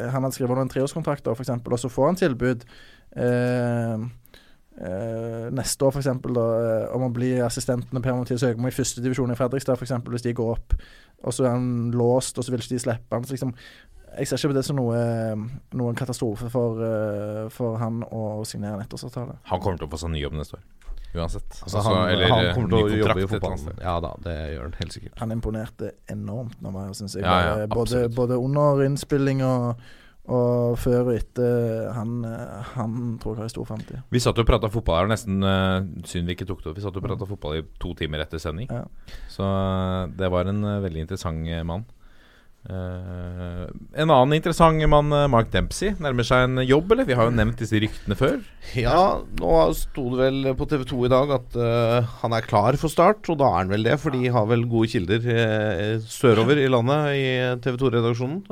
[0.00, 2.64] han hadde skrevet under en treårskontrakt, eksempel, og så får han tilbud
[3.18, 4.04] eh,
[4.80, 6.10] eh, neste år, f.eks.,
[6.94, 10.54] om å bli assistenten med Per-Mathias Høgmo i førstedivisjon i Fredrikstad, f.eks., hvis de går
[10.54, 10.78] opp,
[11.24, 13.26] og så er han låst, og så vil ikke de slippe han.
[13.26, 13.54] Så liksom,
[14.14, 14.98] jeg ser ikke på det som noe,
[15.78, 19.38] noen katastrofe for, uh, for han å signere en ettårsavtale.
[19.50, 20.66] Han kommer til å få seg ny jobb neste år.
[21.14, 21.46] Uansett.
[21.62, 23.78] Altså, Altså, han, eller, han eh, kommer til å jobbe i fotballen.
[23.80, 25.14] Ja da, det gjør han helt sikkert.
[25.22, 27.24] Han imponerte enormt nå, syns jeg.
[27.24, 29.80] Ja, ja, både, både under innspilling og,
[30.28, 31.88] og før og etter.
[31.96, 34.02] Han, eh, han tror jeg har stor framtid.
[34.12, 36.78] Vi satt og prata fotball her, nesten uh, synd vi ikke tok det opp.
[36.78, 38.68] Vi satt og prata fotball i to timer etter sending.
[38.72, 38.84] Ja.
[39.32, 41.86] Så eh, det var en eh, veldig interessant eh, mann.
[42.68, 43.68] Eh,
[44.02, 47.06] en annen interessant mann, eh, Mark Dempsey, nærmer seg en jobb, eller?
[47.08, 48.42] Vi har jo nevnt disse ryktene før.
[48.76, 52.76] Ja, nå sto det vel på TV 2 i dag at uh, han er klar
[52.76, 56.04] for start, og da er han vel det, for de har vel gode kilder uh,
[56.04, 57.30] sørover i landet i
[57.64, 58.44] TV 2-redaksjonen.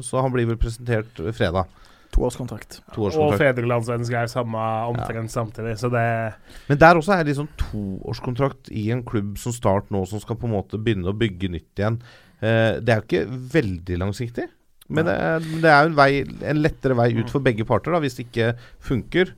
[0.00, 1.68] så han blir vel presentert fredag.
[2.10, 2.80] Toårskontrakt.
[2.80, 4.10] og Toårskontrakt.
[4.10, 6.34] er samme omtrent samtidig, så det
[6.68, 10.36] Men der også er det liksom toårskontrakt i en klubb som Start nå, som skal
[10.36, 12.00] på en måte begynne å bygge nytt igjen.
[12.40, 14.48] Eh, det er jo ikke veldig langsiktig.
[14.90, 16.10] Men det er, det er jo en, vei,
[16.50, 18.52] en lettere vei ut for begge parter, da, hvis det ikke
[18.82, 19.34] funker.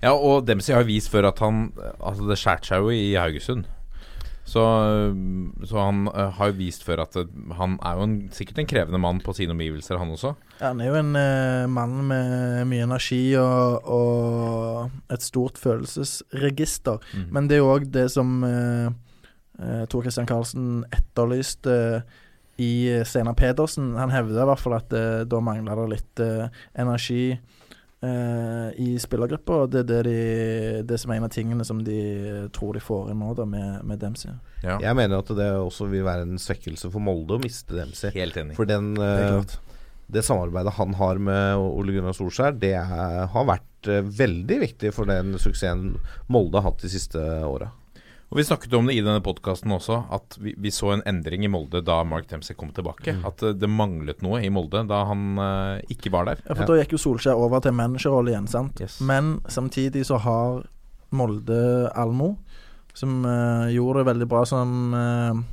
[0.00, 3.66] Ja, og Dempsey har vist før at han Altså, det skjærte seg jo i Haugesund.
[4.46, 4.62] Så,
[5.66, 8.68] så han eh, har jo vist før at eh, han er jo en, sikkert en
[8.70, 10.36] krevende mann på sine omgivelser, han også.
[10.60, 17.02] Ja, han er jo en uh, mann med mye energi og, og et stort følelsesregister.
[17.10, 17.26] Mm.
[17.34, 18.86] Men det er jo òg det som uh,
[19.58, 21.74] eh, Tor Christian Karlsen etterlyste
[22.62, 23.94] i Steinar Pedersen.
[24.00, 26.46] Han hevder i hvert fall at eh, da mangla det litt eh,
[26.80, 29.60] energi eh, i spillergruppa.
[29.64, 32.00] Og det er det, de, det som er en av tingene som de
[32.56, 34.32] tror de får inn nå, da, med, med Dempsey.
[34.64, 34.78] Ja.
[34.82, 38.14] Jeg mener at det også vil være en svekkelse for Molde å miste Dempsey.
[38.16, 38.56] Helt enig.
[38.58, 39.56] For den, Det eh,
[40.06, 44.92] det samarbeidet han har med Ole Gunnar Solskjær, det er, har vært eh, veldig viktig
[44.94, 45.96] for den suksessen
[46.30, 47.72] Molde har hatt de siste åra.
[48.28, 51.44] Og Vi snakket om det i denne podkasten også, at vi, vi så en endring
[51.46, 53.14] i Molde da Mark Dempsey kom tilbake.
[53.14, 53.26] Mm.
[53.28, 56.42] At eh, det manglet noe i Molde da han uh, ikke var der.
[56.42, 58.82] Ja, for Da gikk jo Solskjær over til managerrolle igjen, sant.
[58.82, 58.98] Yes.
[58.98, 60.64] Men samtidig så har
[61.14, 61.60] Molde
[61.94, 62.34] Almo,
[62.98, 65.44] som uh, gjorde det veldig bra som uh,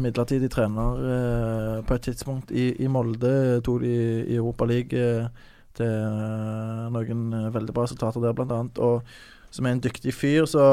[0.00, 3.60] midlertidig trener på et tidspunkt i, i Molde.
[3.64, 5.26] Tok de i Europa League eh,
[5.76, 8.80] til noen veldig bra resultater der, blant annet.
[8.80, 9.02] Og
[9.52, 10.64] som er en dyktig fyr, så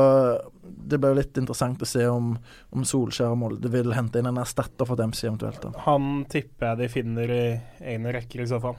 [0.64, 2.32] det blir litt interessant å se om,
[2.72, 5.60] om Solskjær og Molde vil hente inn en erstatter for Dempsey eventuelt.
[5.66, 5.74] da.
[5.90, 7.44] Han tipper jeg de finner i
[7.92, 8.78] egne rekker, i så fall.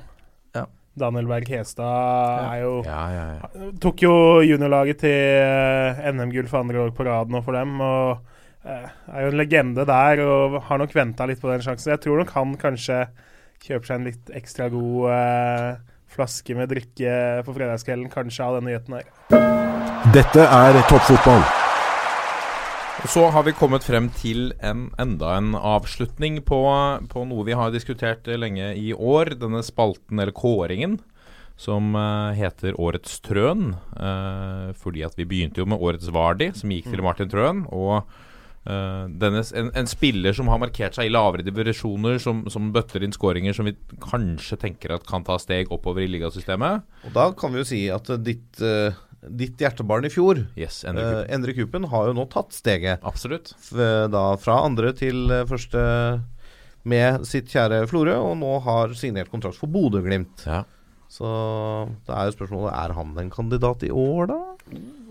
[0.57, 0.65] Ja.
[1.01, 3.69] Daniel Berg Hestad er jo Ja, ja, ja.
[3.81, 7.77] Tok jo juniorlaget til eh, NM-gull for andre år på rad nå for dem.
[7.85, 11.93] Og eh, er jo en legende der og har nok venta litt på den sjansen.
[11.95, 13.05] Jeg tror nok han kanskje
[13.61, 15.71] kjøper seg en litt ekstra god eh,
[16.11, 17.15] flaske med drikke
[17.47, 19.09] på fredagskvelden, kanskje av denne nyheten her.
[20.15, 21.43] Dette er toppfotball.
[23.09, 26.59] Så har vi kommet frem til en, enda en avslutning på,
[27.09, 29.33] på noe vi har diskutert lenge i år.
[29.41, 30.99] Denne spalten, eller kåringen,
[31.61, 33.71] som eh, heter Årets Trøn.
[33.97, 37.65] eh, fordi at vi begynte jo med Årets Vardi, som gikk til Martin Trøen.
[37.73, 38.05] Og
[38.67, 43.05] eh, denne, en, en spiller som har markert seg i lavere divisjoner, som, som bøtter
[43.07, 46.89] inn skåringer som vi kanskje tenker at kan ta steg oppover i ligasystemet.
[47.09, 48.97] Og da kan vi jo si at eh, ditt, uh,
[49.29, 51.23] ditt hjertebarn i fjor, Yes, Endre Kupen.
[51.23, 53.07] Uh, Endre Kupen, har jo nå tatt steget.
[53.07, 53.55] Absolutt.
[53.71, 55.87] Da fra andre til første
[56.89, 60.47] med sitt kjære Florø, og nå har signert kontrakt for Bodø-Glimt.
[60.49, 60.63] Ja.
[61.11, 61.27] Så
[62.07, 64.39] det er jo spørsmålet Er han en kandidat i år, da?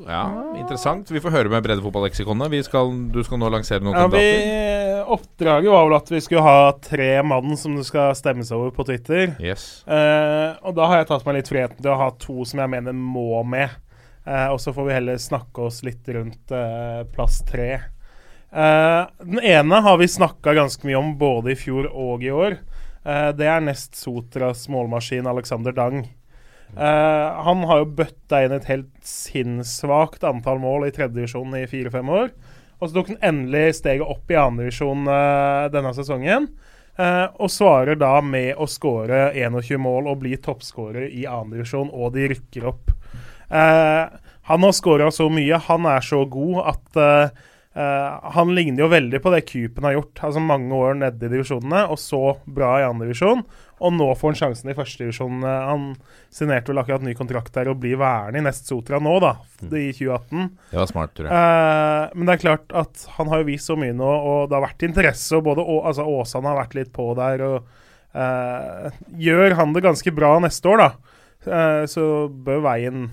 [0.08, 0.24] Ja,
[0.56, 1.10] interessant.
[1.12, 2.48] Vi får høre med Breddefotballeksikonet.
[2.54, 6.46] Vi skal, du skal nå lansere noen Ja, vi, oppdraget var vel at vi skulle
[6.46, 9.36] ha tre mann som det skal stemmes over på Twitter.
[9.44, 9.84] Yes.
[9.84, 12.74] Eh, og da har jeg tatt meg litt friheten til å ha to som jeg
[12.78, 13.76] mener må med.
[14.24, 17.72] Eh, og så får vi heller snakke oss litt rundt eh, plass tre.
[18.50, 22.60] Eh, den ene har vi snakka ganske mye om både i fjor og i år.
[23.06, 26.08] Eh, det er nest Sotras målmaskin Alexander Dang.
[26.70, 32.12] Uh, han har jo bøtta inn et helt sinnssvakt antall mål i tredjedivisjon i fire-fem
[32.14, 32.30] år.
[32.78, 36.46] Og så tok han endelig steget opp i andredivisjon uh, denne sesongen.
[37.00, 42.14] Uh, og svarer da med å skåre 21 mål og bli toppskårer i andredivisjon, og
[42.14, 42.94] de rykker opp.
[43.50, 44.06] Uh,
[44.50, 47.00] han har skåra så mye, han er så god at
[47.76, 50.22] eh, eh, han ligner jo veldig på det Kupen har gjort.
[50.28, 53.44] Altså Mange år nede i divisjonene, og så bra i andre divisjon.
[53.80, 55.38] Og nå får han sjansen i førstedivisjon.
[55.40, 55.84] Uh, han
[56.36, 59.30] signerte vel akkurat ny kontrakt der og blir værende i Nest Sotra nå, da,
[59.70, 60.50] i 2018.
[60.74, 61.38] Det var smart, tror jeg.
[61.38, 64.58] Eh, men det er klart at han har jo vist så mye nå, og det
[64.60, 65.32] har vært interesse.
[65.40, 67.46] Og både Å- altså Åsane har vært litt på der.
[67.48, 67.72] og
[68.20, 70.90] eh, Gjør han det ganske bra neste år, da,
[71.48, 73.06] eh, så bør veien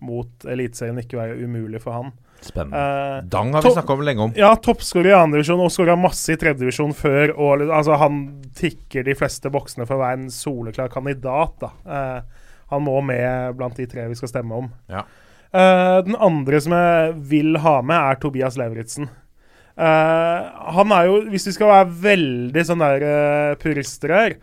[0.00, 2.12] mot Eliteserien ikke være umulig for han.
[2.40, 2.78] Spennende.
[3.18, 4.32] Eh, Dang har vi snakka om lenge om.
[4.36, 7.34] Ja, toppskårer i andredivisjon og skåra masse i tredjedivisjon før.
[7.36, 8.20] Og, altså, han
[8.56, 11.56] tikker de fleste boksene for å være en soleklar kandidat.
[11.60, 11.72] Da.
[11.84, 14.70] Eh, han må med blant de tre vi skal stemme om.
[14.90, 15.04] Ja.
[15.50, 19.10] Eh, den andre som jeg vil ha med, er Tobias Lauritzen.
[19.80, 24.34] Uh, han er jo, hvis vi skal være veldig sånn der purister her,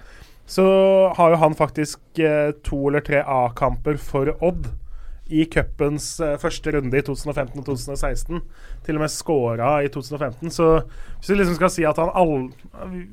[0.50, 0.66] så
[1.14, 2.22] har jo han faktisk
[2.66, 4.72] to eller tre A-kamper for Odd
[5.30, 8.42] i cupens eh, første runde i 2015 og 2016.
[8.86, 10.54] Til og med scora i 2015.
[10.54, 10.70] Så
[11.18, 12.50] hvis vi liksom skal si at han all,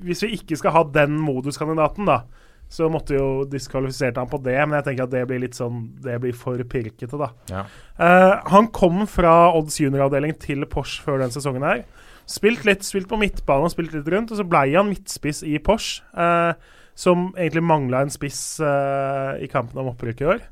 [0.05, 2.23] Hvis vi ikke skal ha den moduskandidaten, da,
[2.69, 4.57] så måtte jo diskvalifisert han på det.
[4.63, 7.31] Men jeg tenker at det blir litt sånn Det blir for pirkete, da.
[7.51, 7.67] Ja.
[7.99, 11.85] Uh, han kom fra Odds junioravdeling til Porsche før den sesongen her.
[12.31, 15.59] Spilt litt, spilt på midtbane og spilt litt rundt, og så blei han midtspiss i
[15.63, 16.03] Porsche.
[16.17, 16.55] Uh,
[16.95, 20.45] som egentlig mangla en spiss uh, i kampen om opprykk i år.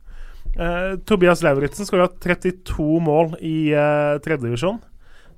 [0.53, 4.81] Eh, Tobias Lauritzen skåra 32 mål i uh, tredjedivisjon.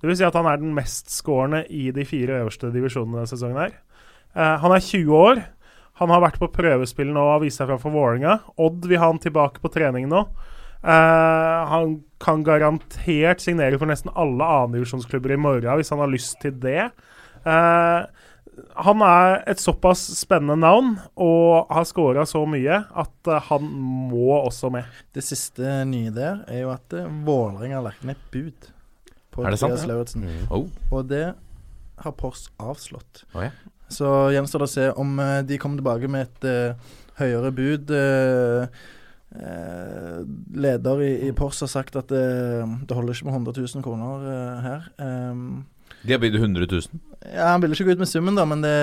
[0.00, 3.60] Det vil si at han er den mestskårende i de fire øverste divisjonene denne sesongen.
[3.62, 3.76] her.
[4.34, 5.44] Uh, han er 20 år.
[6.02, 8.40] Han har vært på prøvespill nå og vist seg fram for Vålerenga.
[8.58, 10.26] Odd vil ha han tilbake på trening nå.
[10.84, 16.40] Uh, han kan garantert signere for nesten alle annendivisjonsklubber i morgen hvis han har lyst
[16.42, 16.90] til det.
[17.44, 18.04] Eh,
[18.86, 23.68] han er et såpass spennende navn og har skåra så mye at eh, han
[24.10, 24.88] må også med.
[25.14, 28.70] Det siste nye der er jo at uh, Vålerenga har lagt ned bud
[29.34, 29.86] på Andreas?
[29.90, 30.26] Lauritzen.
[30.26, 30.42] Mm.
[30.50, 30.66] Oh.
[30.94, 31.26] Og det
[32.04, 33.24] har Pors avslått.
[33.34, 33.52] Oh, ja.
[33.92, 37.94] Så gjenstår det å se om eh, de kommer tilbake med et uh, høyere bud.
[37.94, 38.68] Uh,
[39.34, 40.18] eh,
[40.54, 42.24] leder i, i Pors har sagt at det,
[42.86, 44.88] det holder ikke med 100 000 kroner eh, her.
[44.98, 45.44] Eh,
[46.04, 47.02] De har bydd 100 000.
[47.32, 48.74] ja, Han ville ikke gå ut med summen, da, men det,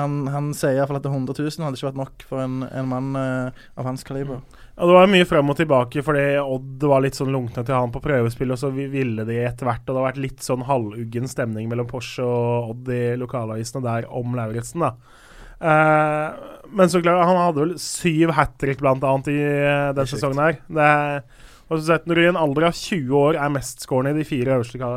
[0.00, 2.62] han, han sier iallfall at det er 100 000 hadde ikke vært nok for en,
[2.64, 4.40] en mann uh, av hans kaliber.
[4.80, 7.92] Ja, Det var mye frem og tilbake, fordi Odd var litt sånn lunkne til han
[7.92, 9.84] på prøvespill, og så ville de etter hvert.
[9.84, 14.08] Og det har vært litt sånn halvuggen stemning mellom Porsche og Odd i lokalavisene der
[14.08, 14.94] om Lauritzen, da.
[15.60, 20.08] Uh, men så klart, han hadde vel syv hat trick blant annet i uh, den
[20.08, 20.60] sesongen her.
[20.72, 20.90] Det,
[21.70, 24.26] Og så sett Når du i en alder av 20 år er mestskårende i de
[24.26, 24.90] fire øverste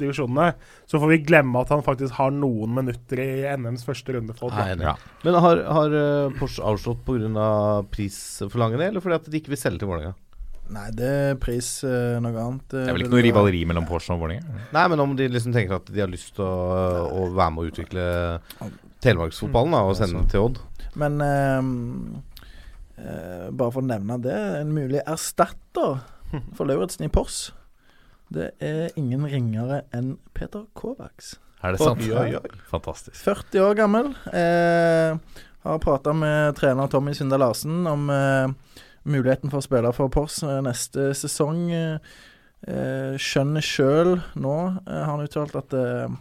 [0.00, 0.48] divisjonene,
[0.90, 4.34] så får vi glemme at han faktisk har noen minutter i NMs første runde.
[4.38, 4.96] For Nei, ja.
[5.22, 7.46] Men har, har eh, Porsche avslått pga.
[7.94, 10.16] prisforlangende, eller fordi at de ikke vil selge til Vålerenga?
[10.70, 12.66] Nei, det er pris uh, noe annet.
[12.70, 14.66] Det er vel ikke noe rivaleri mellom Porsche og Vålerenga?
[14.74, 17.62] Nei, men om de liksom tenker at de har lyst til å, å være med
[17.62, 18.04] å utvikle
[19.02, 20.60] telemarksfotballen da, og sende den til Odd.
[20.98, 21.70] Men eh,
[23.00, 26.02] bare for å nevne det, en mulig erstatter
[26.56, 27.50] for Lauritzen i Pors,
[28.30, 31.34] det er ingen ringere enn Peter Kovacs.
[31.64, 32.00] Er det sant?
[32.06, 32.60] Oi, oi, oi.
[32.70, 33.18] Fantastisk.
[33.24, 34.12] 40 år gammel.
[34.32, 35.16] Eh,
[35.66, 40.38] har prata med trener Tommy Sunde Larsen om eh, muligheten for å spille for Pors
[40.46, 41.66] eh, neste sesong.
[41.74, 44.56] Eh, skjønner sjøl nå,
[44.86, 46.18] eh, har han uttalt at eh,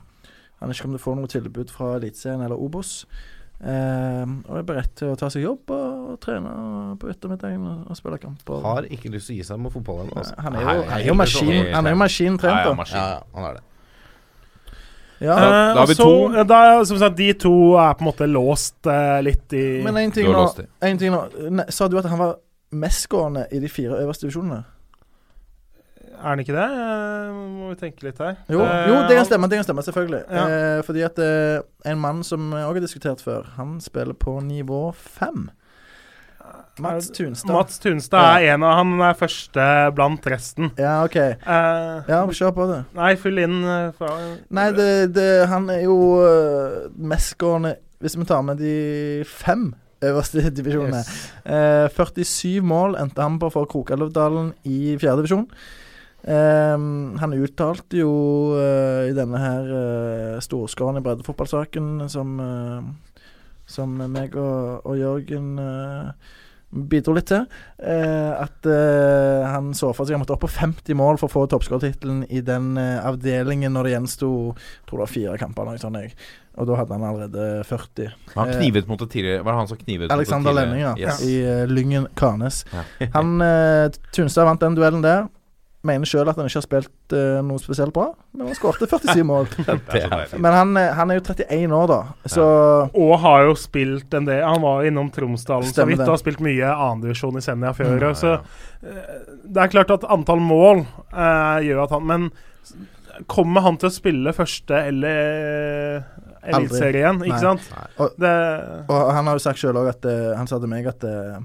[0.60, 3.06] han ikke kommer til å få noe tilbud fra Eliteserien eller Obos.
[3.06, 3.30] Eh,
[3.60, 6.52] og er beredt til å ta seg jobb og, trene
[7.00, 8.62] på ettermiddagen og, og spille kamper.
[8.64, 10.14] Har ikke lyst til å gi seg med fotballen.
[10.16, 10.38] Altså.
[10.46, 12.86] Han er jo, han er jo maskin, han er jo maskintrent, da.
[12.94, 13.66] Ja, ja, han er det.
[15.20, 15.36] Ja.
[15.36, 16.34] Eh, da har vi og så, to.
[16.40, 19.98] eh, Da, som sagt, de to er på en måte låst eh, litt i Men
[20.00, 20.46] én ting nå,
[20.88, 22.38] en ting nå Sa du at han var
[22.72, 24.62] mestskårende i de fire øverste divisjonene?
[26.20, 26.66] Er den ikke det?
[26.68, 28.36] Eh, må vi tenke litt her.
[28.52, 30.24] Jo, Eh, jo, det kan stemme, det kan stemme selvfølgelig.
[30.30, 30.44] Ja.
[30.50, 34.90] Eh, fordi at eh, en mann som jeg har diskutert før, han spiller på nivå
[34.96, 35.50] fem.
[36.80, 37.52] Mats Tunstad.
[37.52, 39.64] Mats Tunstad er en av Han er første
[39.98, 40.70] blant resten.
[40.80, 41.16] Ja, OK.
[41.20, 42.78] Eh, Ja, kjør på det.
[42.96, 43.58] Nei, fyll inn
[43.98, 44.14] fra
[44.50, 45.98] Nei, det, det, han er jo
[46.96, 51.02] mestgående Hvis vi tar med de fem øverste divisjonene.
[51.44, 55.50] Eh, 47 mål endte han på for Krokalvdalen i fjerdedivisjon.
[56.20, 58.10] Um, han uttalte jo
[58.52, 62.84] uh, i denne her uh, storskåren i breddefotballsaken som uh,
[63.70, 66.12] Som meg og, og Jørgen uh,
[66.70, 67.46] bidro litt til.
[67.82, 71.34] eh, at eh, han så for seg han måtte opp på 50 mål for å
[71.34, 74.30] få toppskårertittelen i den eh, avdelingen når det gjensto
[74.86, 75.66] tror det var fire kamper.
[75.66, 76.14] Noe sånt, jeg.
[76.62, 78.14] Og da hadde han allerede 40.
[78.36, 80.54] Han Eh, knivet mot det tidligere Var det han som knivet Alexander?
[80.60, 80.94] Lenning, ja.
[81.00, 81.24] Yes.
[81.26, 82.62] I eh, Lyngen Karnes.
[82.74, 82.86] Ja.
[83.18, 85.26] Han eh, Tunstad vant den duellen der.
[85.88, 89.24] Mener sjøl at han ikke har spilt uh, noe spesielt bra, men han skårte 47
[89.24, 89.48] mål.
[90.44, 92.46] Men han, eh, han er jo 31 år, da, så
[92.92, 96.44] Og har jo spilt en del Han var innom Tromsdalen så vidt og har spilt
[96.44, 97.96] mye andredivisjon i Senja før.
[97.96, 98.14] Ja, ja.
[98.20, 100.84] Så uh, det er klart at antall mål
[101.16, 102.32] uh, gjør at han Men
[103.28, 106.10] kommer han til å spille første eller eh,
[106.54, 107.44] eliteserien, ikke Nei.
[107.44, 107.70] sant?
[107.98, 108.34] Og, Det,
[108.88, 111.40] og han har jo sagt sjøl òg at eh, Han sa til meg at uh,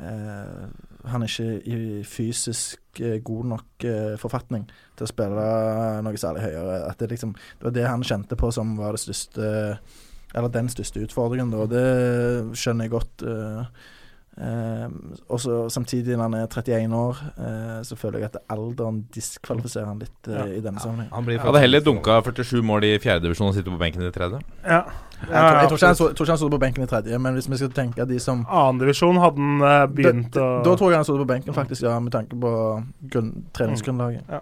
[0.00, 0.64] eh,
[1.08, 4.66] han er ikke i fysisk eh, god nok eh, forfatning
[4.98, 5.46] til å spille
[6.04, 6.82] noe særlig høyere.
[6.90, 9.78] At det liksom Det var det han kjente på som var det største
[10.34, 11.64] Eller den største utfordringen, da.
[11.66, 13.24] Det skjønner jeg godt.
[13.26, 13.64] eh,
[14.40, 19.86] og så Samtidig, når han er 31 år, eh, så føler jeg at alderen diskvalifiserer
[19.90, 21.10] han litt eh, i denne sammenheng.
[21.12, 24.40] Han blir hadde heller dunka 47 mål i fjerdedivisjon og sitte på benken i tredje.
[24.64, 24.82] ja.
[25.20, 27.34] Jeg tror, jeg tror ikke han tror ikke han sto på benken i tredje, men
[27.36, 31.02] hvis vi skal tenke de som Annendivisjon hadde han eh, begynt å da tror jeg
[31.02, 32.52] han stod på benken, faktisk, ja, med tanke på
[33.12, 34.24] grunn, treningsgrunnlaget.
[34.32, 34.40] Ja.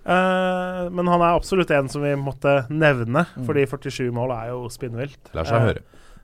[0.00, 3.46] Uh, men han er absolutt en som vi måtte nevne, Mm.
[3.46, 5.32] fordi 47 mål er jo spinnvilt.
[5.36, 5.82] Lar seg uh, høre.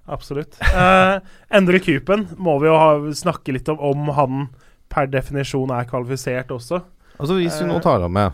[0.08, 0.54] Absolutt.
[0.62, 1.18] Uh,
[1.50, 4.48] Endre Kupen må vi jo ha, snakke litt om om han
[4.92, 6.82] per definisjon er kvalifisert også.
[7.18, 8.32] Altså Hvis vi nå Eh, tar ham med,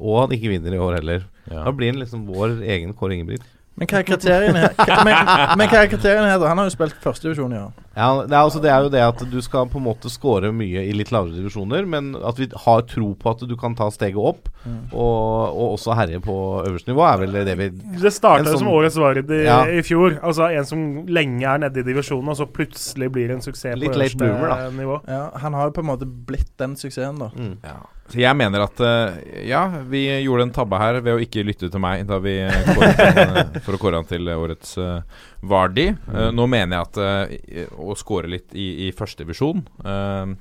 [0.00, 1.64] og han ikke vinner i år heller, Ja.
[1.64, 3.44] da blir han liksom vår egen Kåre Ingebrigt.
[3.80, 4.74] Men hva er kriteriene her?
[5.06, 6.48] Men, men hva er kriteriene her, da?
[6.52, 7.70] Han har jo spilt førstedivisjon i år.
[7.96, 10.48] Ja, det er, altså, det er jo det at du skal på en måte score
[10.56, 13.88] mye i litt lavere divisjoner, men at vi har tro på at du kan ta
[13.92, 14.92] steget opp, Mm.
[14.94, 16.34] og, og også herje på
[16.68, 17.64] øverste nivå, er vel det vi
[17.98, 19.56] Det starta jo sånn- som årets Vard i, Ja.
[19.66, 20.20] i fjor.
[20.22, 23.90] Altså En som lenge er nede i divisjonen, og så plutselig blir en suksess Litt
[23.90, 25.00] på øverste bloomer, nivå.
[25.10, 27.32] Ja, han har jo på en måte blitt den suksessen, da.
[27.34, 27.56] mm.
[27.64, 27.74] Ja.
[28.12, 31.70] Så jeg mener at eh, ja, vi gjorde en tabbe her ved å ikke lytte
[31.72, 32.34] til meg da vi
[32.68, 35.00] kåret eh, for å kåre han til årets uh,
[35.48, 35.86] Vardi.
[35.88, 40.34] Eh, nå mener jeg at uh, å score litt i, i førstedivisjon uh,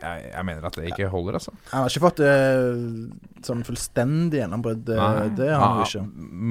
[0.00, 1.52] jeg, jeg mener at det ikke holder, altså.
[1.72, 4.88] Han har ikke fått uh, sånn fullstendig gjennombrudd.
[4.94, 6.02] eh, Det har han jo Ja, ikke.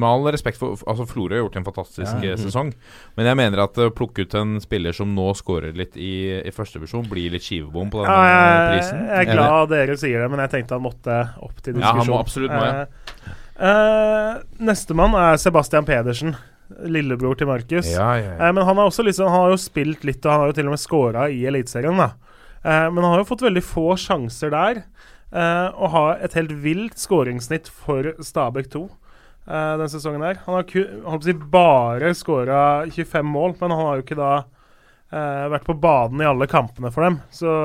[0.03, 2.33] Med all respekt for Altså Florø har gjort en fantastisk Ja.
[2.33, 2.73] eh, sesong,
[3.15, 6.11] men jeg mener at å plukke ut en spiller som nå scorer litt i,
[6.43, 9.07] i førstedivisjon, blir litt skivebom på denne Ja, jeg, prisen.
[9.07, 11.81] jeg er glad dere sier det, men jeg tenkte han måtte opp til diskusjon.
[11.81, 12.85] Ja, han må absolutt må, ja.
[13.57, 16.35] Eh, eh, Nestemann er Sebastian Pedersen.
[16.83, 17.87] Lillebror til Markus.
[17.93, 18.47] Ja, ja, ja.
[18.49, 20.55] Eh, men han, har også liksom, han har jo spilt litt, og han har jo
[20.57, 21.95] til og med scora i Eliteserien.
[21.97, 22.09] da.
[22.67, 24.83] Eh, men han har jo fått veldig få sjanser der,
[25.31, 30.41] eh, og har et helt vilt skåringssnitt for Stabæk 2 eh, denne sesongen her.
[30.45, 32.59] Han har holdt på å si bare skåra
[32.91, 36.91] 25 mål, men han har jo ikke da eh, vært på banen i alle kampene
[36.91, 37.21] for dem.
[37.31, 37.55] Så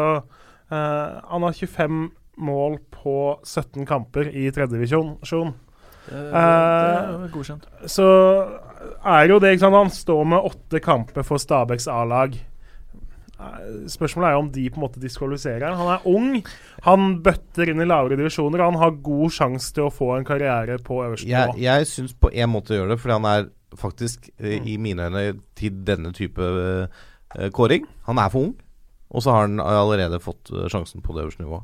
[0.73, 5.17] Eh, han har 25 mål på 17 kamper i tredjedivisjon.
[5.21, 7.67] Det, det, Eh, det er godkjent.
[7.87, 8.07] Så
[9.05, 12.39] er jo det ikke sant, Han står med åtte kamper for Stabæks A-lag.
[13.93, 15.79] Spørsmålet er jo om de på en måte diskvalifiserer han.
[15.81, 16.47] Han er ung,
[16.87, 20.25] han bøtter inn i lavere divisjoner, og han har god sjanse til å få en
[20.29, 21.57] karriere på øverste nivå.
[21.63, 24.67] jeg syns på en måte gjør det, fordi han er faktisk, eh, Mm.
[24.69, 28.55] i mine øyne, til denne type uh, kåring Han er for ung,
[29.11, 31.63] og så har han allerede fått eh, sjansen på det øverste nivået.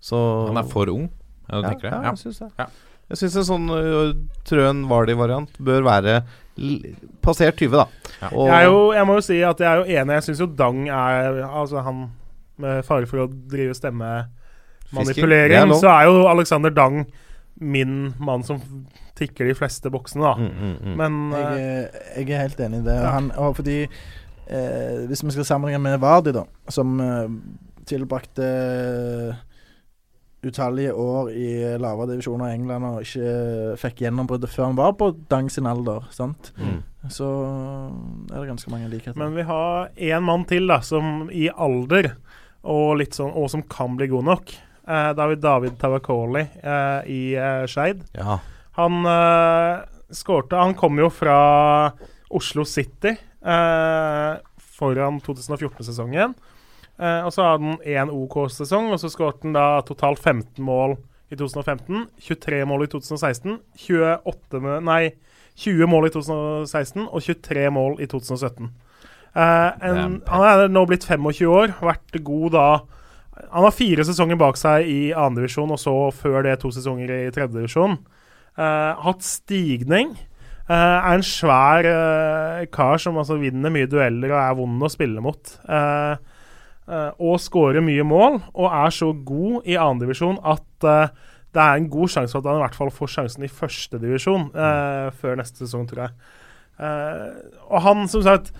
[0.00, 1.10] Så Han er for ung,
[1.50, 1.92] ja, du ja, tenker det?
[1.92, 2.10] Ja, Ja.
[2.10, 2.50] jeg syns det.
[2.58, 2.66] Ja.
[3.12, 4.12] Jeg syns en sånn uh,
[4.48, 6.14] Trøen Vardi-variant bør være
[6.56, 6.78] l
[7.24, 7.84] passert 20, da.
[8.32, 10.16] Og, Jeg, er jo, jeg må jo si at jeg er jo enig.
[10.18, 12.02] Jeg syns jo Dang er Altså han
[12.62, 17.06] med fare for å drive stemmemanipulering, er så er jo Alexander Dang
[17.62, 18.60] min mann som
[19.18, 20.34] tikker de fleste boksene, da.
[20.40, 20.94] Mm, mm, mm.
[20.98, 22.96] Men Jeg, eh, er- jeg er helt enig i det.
[22.96, 23.10] Ja.
[23.16, 27.28] Han, og fordi eh, Hvis vi skal sammenligne med Vardi, da, som eh,
[27.86, 28.48] tilbrakte
[30.42, 35.12] utallige år i lavere divisjoner i England og ikke fikk gjennombruddet før han var på
[35.30, 36.50] Dang sin alder, sant?
[36.58, 36.80] Mm.
[37.10, 37.28] så
[38.30, 39.18] er det ganske mange likheter.
[39.18, 42.12] Men vi har én mann til da, som i alder
[42.62, 44.54] og litt sånn, og som kan bli god nok.
[44.82, 48.02] Eh, da har vi David Tavakoli eh, i eh, Skeid.
[48.18, 48.38] Ja.
[48.78, 49.82] Han eh,
[50.12, 51.36] skårte Han kom jo fra
[52.32, 54.32] Oslo City eh,
[54.78, 56.34] foran 2014-sesongen.
[57.02, 60.96] Eh, og så hadde han én OK-sesong, og så skårte han da totalt 15 mål
[61.32, 62.06] i 2015.
[62.22, 63.58] 23 mål i 2016.
[63.88, 65.02] 28 med, Nei,
[65.58, 68.70] 20 mål i 2016 og 23 mål i 2017.
[69.32, 72.66] Eh, en, han er nå blitt 25 år, vært god da
[73.32, 77.30] Han har fire sesonger bak seg i andredivisjon, og så før det to sesonger i
[77.32, 77.96] tredjedivisjon.
[78.60, 80.12] Uh, hatt stigning.
[80.68, 84.92] Uh, er en svær uh, kar som altså vinner mye dueller og er vond å
[84.92, 85.54] spille mot.
[85.64, 86.31] Eh, eh,
[86.90, 91.12] og skårer mye mål, og er så god i andredivisjon at eh,
[91.52, 94.46] det er en god sjanse for at han i hvert fall får sjansen i førstedivisjon
[94.56, 96.14] uh, før neste sesong, tror jeg.
[96.80, 97.26] Eh,
[97.68, 98.52] og han, som sagt,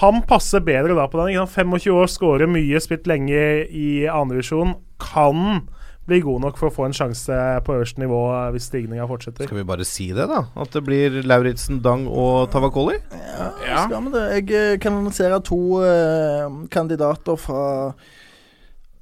[0.00, 1.34] han passer bedre da på den.
[1.46, 4.76] 25 år, skårer mye, spilt lenge i andredivisjon.
[5.02, 5.66] Kan
[6.06, 9.48] bli god nok for å få en sjanse på øverste nivå eh, hvis stigninga fortsetter.
[9.48, 10.44] Skal vi bare si det, da?
[10.54, 12.98] At det blir Lauritzen, Dang og Tavakoli?
[13.66, 14.26] Ja, skal vi det?
[14.36, 17.64] Jeg eh, kan annonsere to uh, kandidater fra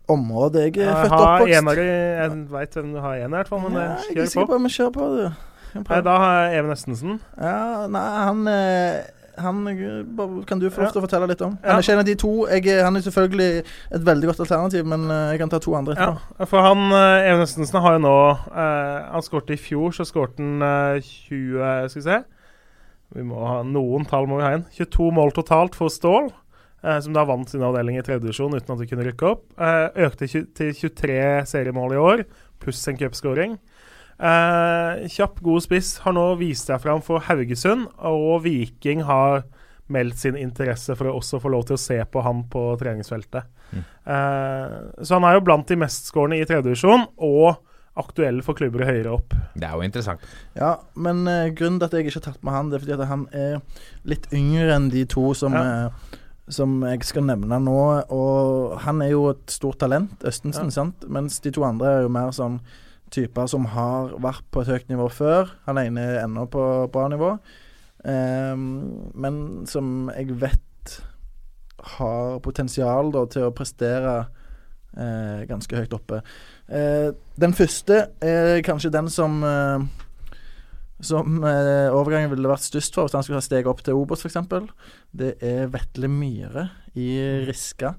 [0.08, 1.80] området jeg er Jeg født og oppvokst.
[1.80, 4.14] jeg veit hvem du har en i hvert fall, men Ja, på.
[4.14, 4.52] jeg er sikker på.
[4.52, 5.28] på om kjører på det.
[5.74, 7.14] Nei, da har jeg Even Estensen.
[7.34, 9.58] Ja, nei, han eh, han
[10.46, 11.56] kan du få lov til å fortelle litt om.
[11.62, 11.74] Ja.
[11.74, 12.32] Han er ikke en av de to.
[12.52, 13.48] Jeg, han er selvfølgelig
[13.98, 16.48] et veldig godt alternativ, men eh, jeg kan ta to andre Ja, etterpå.
[16.52, 20.62] for han eh, Even har jo nå eh, Han skårte i fjor, så skårte han
[20.62, 22.20] eh, 20 Skal vi se
[23.18, 24.64] Vi må ha Noen tall må vi ha inn.
[24.78, 26.30] 22 mål totalt for Stål,
[26.84, 29.44] eh, som da vant sin avdeling i tredje divisjon uten at de kunne rykke opp.
[29.58, 31.18] Eh, økte til 23
[31.50, 32.24] seriemål i år,
[32.62, 33.58] pluss en cupskåring.
[33.58, 33.73] Eh,
[34.18, 35.98] kjapp, god spiss.
[36.04, 39.44] Har nå vist seg fram for Haugesund, og Viking har
[39.92, 43.44] meldt sin interesse for å også få lov til å se på han på treningsfeltet.
[43.74, 44.74] Eh,
[45.04, 47.58] så han er jo blant de mestskårende i tredjedivisjon, og
[48.00, 49.34] aktuell for klubber høyere opp.
[49.54, 50.24] Det er jo interessant.
[50.58, 52.96] Ja, men eh, grunnen til at jeg ikke har tatt med han, det er fordi
[52.96, 53.60] at han er
[54.10, 55.86] litt yngre enn de to som, Ja.
[55.90, 56.16] eh,
[56.48, 57.76] som jeg skal nevne nå.
[58.12, 60.76] Og han er jo et stort talent, Østensen, Ja.
[60.80, 61.06] sant?
[61.08, 62.60] mens de to andre er jo mer sånn
[63.14, 65.54] typer som har vært på et høyt nivå før.
[65.68, 67.36] Han ene er ennå på bra nivå,
[68.04, 70.96] Ehm, men som jeg vet
[71.96, 74.14] har potensial da, til å prestere
[74.96, 76.20] eh, ganske høyt oppe.
[76.68, 77.10] Eh,
[77.40, 79.86] den første er kanskje den som eh,
[81.04, 84.38] som overgangen ville vært størst for hvis han skulle ha steget opp til Obos f.eks.
[85.12, 87.08] Det er Vetle Myhre i
[87.44, 87.96] Riska.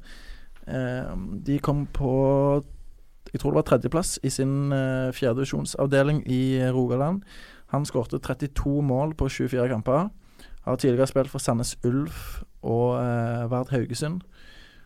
[0.65, 1.11] Eh,
[1.45, 2.13] de kom på
[3.35, 7.25] jeg tror det var tredjeplass i sin uh, fjerdedivisjonsavdeling i Rogaland.
[7.73, 10.07] Han skårte 32 mål på 24 kamper.
[10.63, 14.23] Har tidligere spilt for Sandnes Ulf og uh, Vard Haugesund.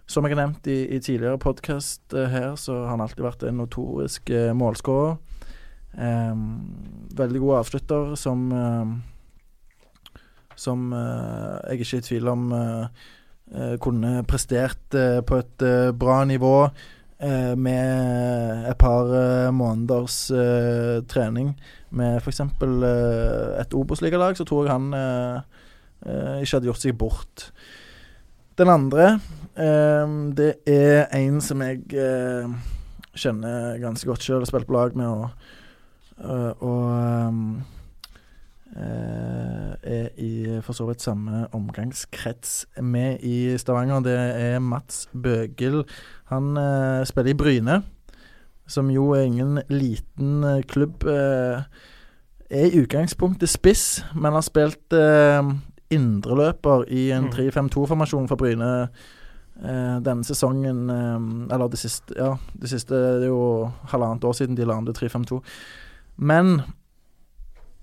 [0.10, 3.62] Som jeg har nevnt i, i tidligere podkast her, så har han alltid vært en
[3.62, 5.20] notorisk uh, målskårer.
[5.94, 6.42] Um,
[7.18, 8.92] veldig god avslutter som uh,
[10.56, 12.86] Som uh, jeg ikke er i tvil om uh,
[13.56, 16.88] uh, kunne prestert uh, på et uh, bra nivå uh,
[17.20, 21.52] med et par uh, måneders uh, trening.
[21.92, 22.40] Med f.eks.
[22.62, 24.94] Uh, et Obos-ligalag, så tror jeg han
[26.40, 27.44] ikke hadde gjort seg bort.
[28.56, 29.08] Den andre,
[30.40, 31.82] det er en som jeg
[33.20, 35.10] kjenner ganske godt sjøl og spilt på lag med.
[35.12, 35.28] og
[36.20, 37.79] og um, eh,
[38.76, 44.00] er i for så vidt samme omgangskrets med i Stavanger.
[44.06, 45.84] Det er Mats Bøgel.
[46.30, 47.82] Han eh, spiller i Bryne,
[48.68, 51.04] som jo er ingen liten eh, klubb.
[51.04, 51.64] Eh,
[52.50, 55.44] er i utgangspunktet spiss, men har spilt eh,
[55.90, 57.34] indreløper i en Mm.
[57.34, 58.90] 3-5-2-formasjon for Bryne
[59.64, 60.90] eh, denne sesongen.
[60.90, 64.78] eh, eller det siste Ja, det siste det er jo halvannet år siden de la
[64.78, 65.42] om til 3-5-2.
[66.18, 66.62] Men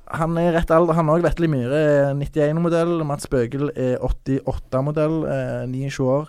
[0.07, 1.25] han er rett alder, han òg.
[1.25, 3.01] Vetle Myhre er 91-modell.
[3.09, 5.23] Mats Bøgel er 88-modell.
[5.27, 6.29] Eh, 29 år.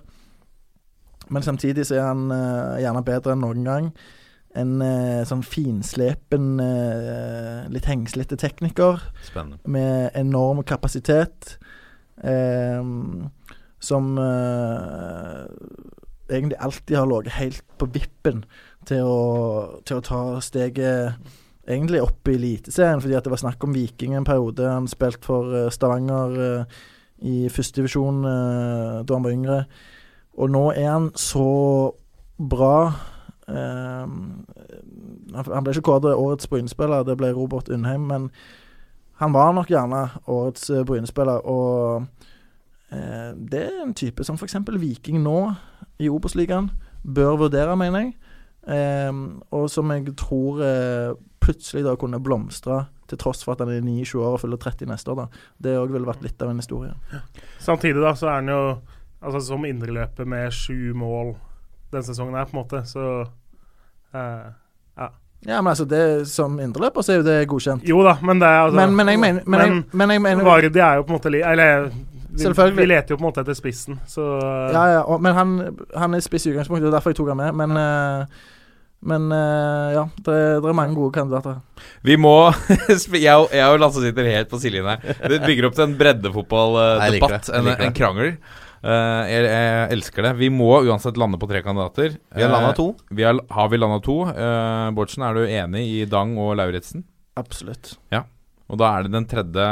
[1.29, 3.89] Men samtidig så er han eh, gjerne bedre enn noen gang.
[4.57, 9.59] En eh, sånn finslepen, eh, litt hengslete tekniker Spennende.
[9.69, 11.57] med enorm kapasitet.
[12.23, 12.81] Eh,
[13.79, 15.43] som eh,
[16.33, 18.41] egentlig alltid har ligget helt på vippen
[18.87, 21.35] til å, til å ta steget
[21.67, 24.69] egentlig opp i Eliteserien, fordi det var snakk om Viking en periode.
[24.69, 26.79] Han spilte for eh, Stavanger eh,
[27.27, 29.61] i førstedivisjon uh, da han var yngre.
[30.37, 31.47] Og nå er han så
[32.37, 32.91] bra
[33.49, 34.05] eh,
[35.33, 38.29] han, ble ikke kåret årets Bryne-spiller, det ble Robert Undheim, men
[39.17, 41.41] han var nok gjerne årets Bryne-spiller.
[41.49, 42.05] Og
[42.93, 44.59] eh, det er en type som f.eks.
[44.77, 45.39] Viking nå
[45.97, 46.69] i Obos-ligaen
[47.01, 48.13] bør vurdere, mener jeg.
[48.67, 49.11] Eh,
[49.51, 53.81] og som jeg tror eh, plutselig da kunne blomstre, til tross for at han er
[53.85, 55.21] 29 år og fyller 30 neste år.
[55.23, 55.27] da.
[55.63, 56.93] Det òg ville vært litt av en historie.
[57.63, 58.61] Samtidig da, så er han jo
[59.23, 61.35] altså, som indreløper med sju mål
[61.93, 63.05] den sesongen her, på en måte, så
[64.13, 64.49] eh,
[64.97, 65.07] Ja.
[65.45, 67.83] Ja, men altså, det som indreløper så er jo det godkjent.
[67.87, 70.43] Jo da, men det er altså Men- men jeg mener- men jeg- men jeg mener-
[70.43, 71.89] Vardi er jo på en måte Eller
[72.37, 74.21] vi, vi leter jo på en måte etter spissen, så
[74.73, 77.27] Ja, ja, og, men han, han er spiss i utgangspunktet, det er derfor jeg tok
[77.29, 77.53] han med.
[77.55, 78.25] Men, eh,
[79.05, 81.59] men eh, ja, det det er mange gode kandidater.
[82.05, 82.33] Vi må
[83.13, 85.19] Jeg og, jeg og Lasse sitter helt på sidelinjen her.
[85.33, 87.51] Det bygger opp til en breddefotballdebatt.
[87.57, 88.33] En, en krangel.
[88.77, 90.33] Uh, jeg, jeg elsker det.
[90.39, 92.17] Vi må uansett lande på tre kandidater.
[92.33, 92.87] Vi har landet Eh, to.
[93.09, 94.19] Vi har, har vi landa to?
[94.29, 97.05] Uh, Bårdsen, er du enig i Dang og Lauritzen?
[97.37, 97.95] Absolutt.
[98.13, 98.25] Ja.
[98.67, 99.67] Og da er det den tredje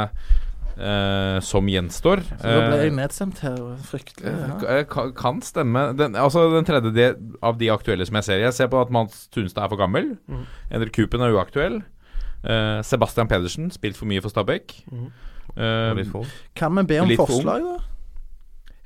[0.78, 2.22] eh, som gjenstår.
[2.36, 3.56] Så da ble Eh, jeg nedstemt her.
[3.88, 4.32] Fryktelig.
[4.62, 4.78] Ja.
[4.78, 5.96] Eh, Kan stemme.
[5.96, 7.08] Den, altså den tredje de,
[7.42, 8.38] av de aktuelle som jeg ser.
[8.44, 10.16] Jeg ser på at Mats Tunstad er for gammel.
[10.28, 10.44] Mm.
[10.70, 11.82] Endre Kupen er uaktuell.
[12.46, 14.76] Uh, Sebastian Pedersen spilt for mye for Stabæk.
[14.92, 15.06] Mm.
[15.56, 16.26] Eh, ung.
[16.54, 17.78] Kan vi be om for forslag, da?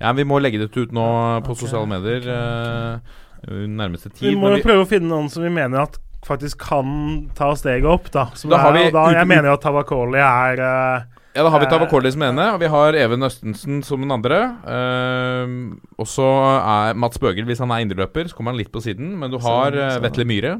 [0.01, 1.03] Ja, Vi må legge det ut nå
[1.45, 1.67] på okay.
[1.67, 4.31] sosiale medier eh, nærmeste tid.
[4.31, 7.85] Vi må jo prøve å finne noen som vi mener at faktisk kan ta steget
[7.89, 8.29] opp, da.
[8.37, 11.20] Som Da har er, vi og da, ut- jeg mener jo at Tavakoli er eh,
[11.41, 14.13] Ja, da har vi eh, Tavakoli som ene, og vi har Even Østensen som den
[14.13, 14.43] andre.
[14.61, 16.27] Uh, og så
[16.59, 19.15] er Mats Bøgel, hvis han er indreløper, så kommer han litt på siden.
[19.17, 20.59] Men du har uh, Vetle Myhre.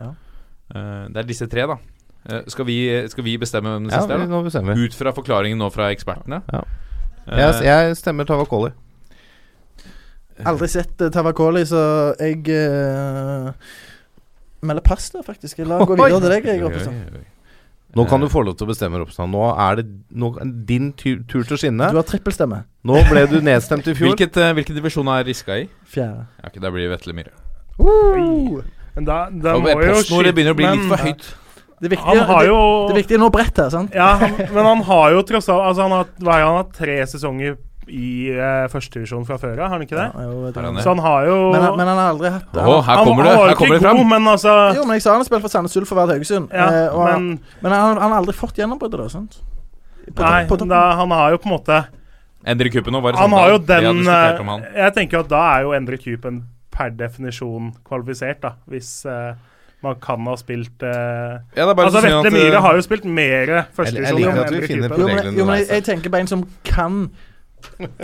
[0.00, 0.10] Ja.
[0.72, 1.76] Uh, det er disse tre, da.
[2.24, 4.24] Eh, skal, vi, skal vi bestemme hvem den Ja, siste er?
[4.24, 4.32] Ja, da?
[4.32, 4.88] nå bestemmer vi.
[4.88, 6.40] Ut fra forklaringen nå fra ekspertene.
[6.52, 6.64] Ja.
[7.28, 8.72] Jeg, jeg stemmer Tavakoli.
[10.48, 11.82] Aldri sett uh, Tavakoli, så
[12.16, 13.52] jeg uh,
[14.64, 15.60] melder pass der, faktisk.
[15.68, 16.84] La gå videre til deg, oi,
[17.20, 17.26] oi.
[17.98, 19.30] Nå kan du få lov til å bestemme, Ropstad.
[19.32, 20.30] Nå er det nå,
[20.68, 21.90] din tur, tur til å skinne.
[21.90, 22.62] Du har trippelstemme.
[22.86, 24.12] Nå ble du nedstemt i fjor.
[24.12, 25.66] Hvilket, uh, hvilken divisjon er Riska i?
[25.90, 26.28] Fjerde.
[26.38, 27.34] Ja, okay, Da blir det Vetle Myhre.
[27.78, 28.62] Uh!
[28.96, 31.28] Men da, da må jo Postnummeret begynner å bli litt for høyt.
[31.78, 33.94] Det viktige, Han har jo det, det viktige er nå brett her, sant?
[33.94, 36.70] Ja, han, men han har jo tross alt Altså, han har, hva er han har
[36.74, 37.54] tre sesonger
[37.90, 40.06] i uh, førstedivisjon fra før av, har han ikke det?
[40.14, 40.80] Ja, jo, det han?
[40.84, 42.64] Så han har jo Men, han- men han har aldri hatt det.
[42.64, 44.00] Oh, her kommer det, han jo her kommer det fram.
[44.00, 46.14] god, men altså Jo, men jeg sa han har spilt for Sandnes Ulf og Vard
[46.14, 46.50] Haugesund.
[46.52, 47.28] Ja, eh, men
[47.62, 49.08] men han, han har aldri fått gjennombruddet, da.
[49.08, 49.40] sant?
[50.08, 51.82] På, Nei, på da, han har jo på en måte
[52.48, 53.44] Endre Kupen òg var det Han sånn da?
[53.44, 54.64] Vi hadde den om eh, han.
[54.76, 56.40] Jeg tenker at da er jo Endre Kupen
[56.78, 58.52] per definisjon kvalifisert, da.
[58.70, 59.34] Hvis uh,
[59.84, 62.78] man kan ha spilt uh, Ja, det er bare Altså, så Vetle Myhre eh, har
[62.78, 65.02] jo spilt mer førstedivisjon enn Endre Kupen.
[65.02, 67.02] Jo, men, jo, men jeg, jeg tenker på en som kan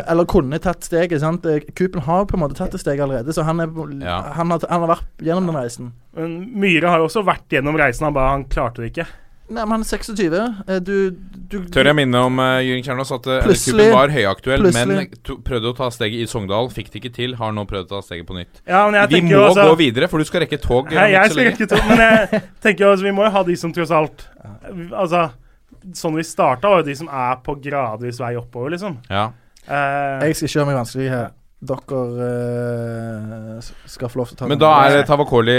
[0.06, 1.20] Eller kunne tatt steget.
[1.20, 1.42] sant?
[1.42, 3.68] Coopen Kupen har på en måte tatt det steg allerede, så han, er,
[4.02, 4.20] Ja.
[4.36, 5.92] han, har, han har vært gjennom den reisen.
[6.16, 9.06] Men Myhre har jo også vært gjennom reisen, han bare han klarte det ikke.
[9.44, 10.34] Nei, men han er 26.
[10.40, 11.10] Eh, Du,
[11.52, 15.68] du Tør jeg minne om uh, Jørgen Kjernås at uh, var høyaktuell, men to, prøvde
[15.74, 17.36] å ta steget i Sogndal, fikk det ikke til.
[17.36, 18.62] Har nå prøvd å ta steget på nytt.
[18.64, 20.88] Ja, men jeg Vi må altså, gå videre, for du skal rekke tog.
[20.96, 23.74] Nei, jeg skal rekke tog, Men jeg tenker altså, vi må jo ha de som
[23.74, 24.24] tross alt
[24.96, 25.26] Altså,
[25.92, 28.96] sånn vi starta, var jo de som er på gradvis vei oppover, liksom.
[29.12, 29.28] Ja.
[29.64, 31.32] Eh, Jeg skal ikke gjøre meg vanskelig her.
[31.64, 32.00] Dere
[33.56, 35.54] uh, skal få lov til å ta Men da er det Tavakoli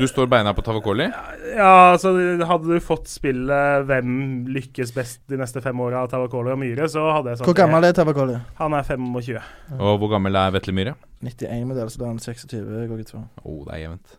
[0.00, 1.10] Du står beina på Tavakoli?
[1.52, 2.14] ja, altså
[2.48, 4.14] Hadde du fått spillet hvem
[4.54, 7.58] lykkes best de neste fem åra av Tavakoli og Myhre, så hadde jeg sagt Hvor
[7.58, 8.38] gammel er Tavakoli?
[8.62, 9.42] Han er 25.
[9.76, 10.96] Og hvor gammel er Vetle Myhre?
[11.20, 12.62] 91-modell, så da er han 26.
[12.62, 13.24] Går jeg ut fra.
[13.42, 14.16] Å, oh, det er jevnt.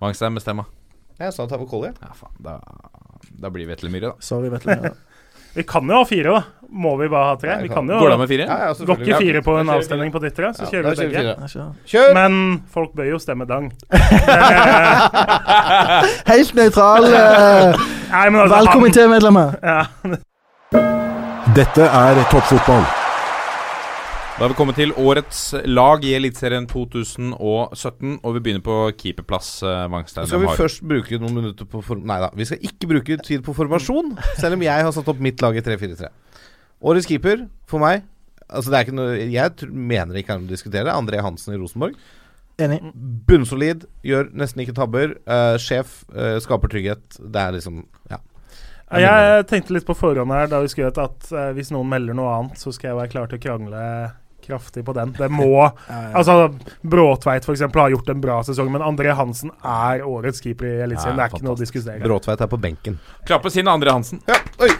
[0.00, 0.70] Mangstein bestemmer.
[1.20, 1.92] Jeg sa Tavakoli.
[2.00, 2.40] Ja, faen.
[2.42, 2.56] Da,
[3.44, 4.24] da blir Vetle Myhre, da.
[4.24, 4.94] Sorry, Vetle.
[5.54, 6.42] Vi kan jo ha fire, da.
[6.74, 7.54] Må vi bare ha tre?
[7.62, 8.46] Vi kan jo Går det an med fire?
[8.48, 10.96] Ja, ja, Går ikke fire på en avstemning på ditt tre, så Ja, kjører vi
[10.96, 11.68] kjører vi begge.
[11.92, 12.14] Kjør!
[12.18, 12.40] Men
[12.74, 13.70] folk bør jo stemme dang.
[16.32, 19.54] Helt nøytral uh, Nei, men altså, valgkomitémedlemmer.
[19.62, 19.86] Ja.
[21.54, 23.03] Dette er toppfotball.
[24.34, 25.40] Da har vi kommet til årets
[25.70, 29.62] lag i Eliteserien 2017, og vi begynner på keeperplass.
[29.62, 30.26] eh, Vangstein.
[30.26, 32.02] Skal vi har- først bruke noen minutter på form...
[32.04, 35.20] Nei da, vi skal ikke bruke tid på formasjon, selv om jeg har satt opp
[35.22, 36.08] mitt lag i 3-4-3.
[36.82, 38.02] Årets keeper for meg
[38.50, 40.92] Altså det er ikke noe Jeg mener det ikke er noe å diskutere.
[40.92, 41.94] André Hansen i Rosenborg.
[42.60, 42.80] Enig.
[43.26, 45.14] Bunnsolid, gjør nesten ikke tabber.
[45.26, 47.22] Uh, sjef, uh, skaper trygghet.
[47.22, 48.18] Det er liksom Ja.
[48.92, 52.34] Jeg tenkte litt på forhånd her da vi skrøt at eh, hvis noen melder noe
[52.36, 53.80] annet, så skal jeg være klar til å krangle
[54.46, 55.12] kraftig på den.
[55.18, 55.50] Det må
[56.18, 56.50] Altså,
[56.82, 57.64] Bråtveit f.eks.
[57.74, 61.18] har gjort en bra sesong, men André Hansen er årets keeper i Eliteserien.
[61.18, 62.00] Ja, det er ikke noe å diskutere.
[62.04, 62.98] Bråtveit er på benken.
[63.28, 64.20] Klappes inn André Hansen.
[64.30, 64.70] Ja, oi!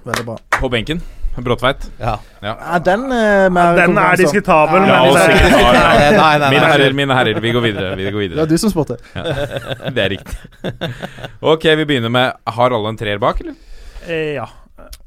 [0.00, 0.36] Veldig bra.
[0.56, 1.00] På benken.
[1.40, 1.84] Bråtveit.
[2.00, 2.16] Ja.
[2.42, 2.54] Ja.
[2.58, 6.96] Ja, den er mer Den er diskutabel, Ja, men har- Nei, nei, nei, Mine herrer,
[6.96, 7.90] mine herrer, vi går videre.
[8.00, 8.46] Vi går Det videre.
[8.46, 8.96] er du som spurte.
[9.14, 9.22] Ja.
[9.94, 10.34] Det er riktig.
[11.40, 13.54] Ok, vi begynner med Har alle en treer bak, eller?
[14.08, 14.48] Eh, ja.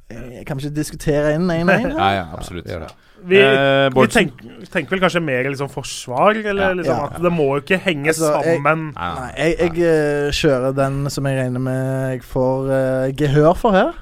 [0.10, 1.92] Eh, Kan vi ikke diskutere inn én og én?
[1.98, 2.70] Ja, ja, absolutt.
[2.72, 2.94] Gjør det.
[3.24, 6.74] Vi, Eh, vi tenker, tenker vel kanskje mer liksom forsvar, eller Ja.
[6.74, 7.06] liksom Ja.
[7.08, 8.94] at det må jo ikke henge Altså, sammen.
[8.94, 13.56] Jeg, Nei, jeg, jeg eh, kjører den som jeg regner med jeg får uh, gehør
[13.56, 13.94] for her.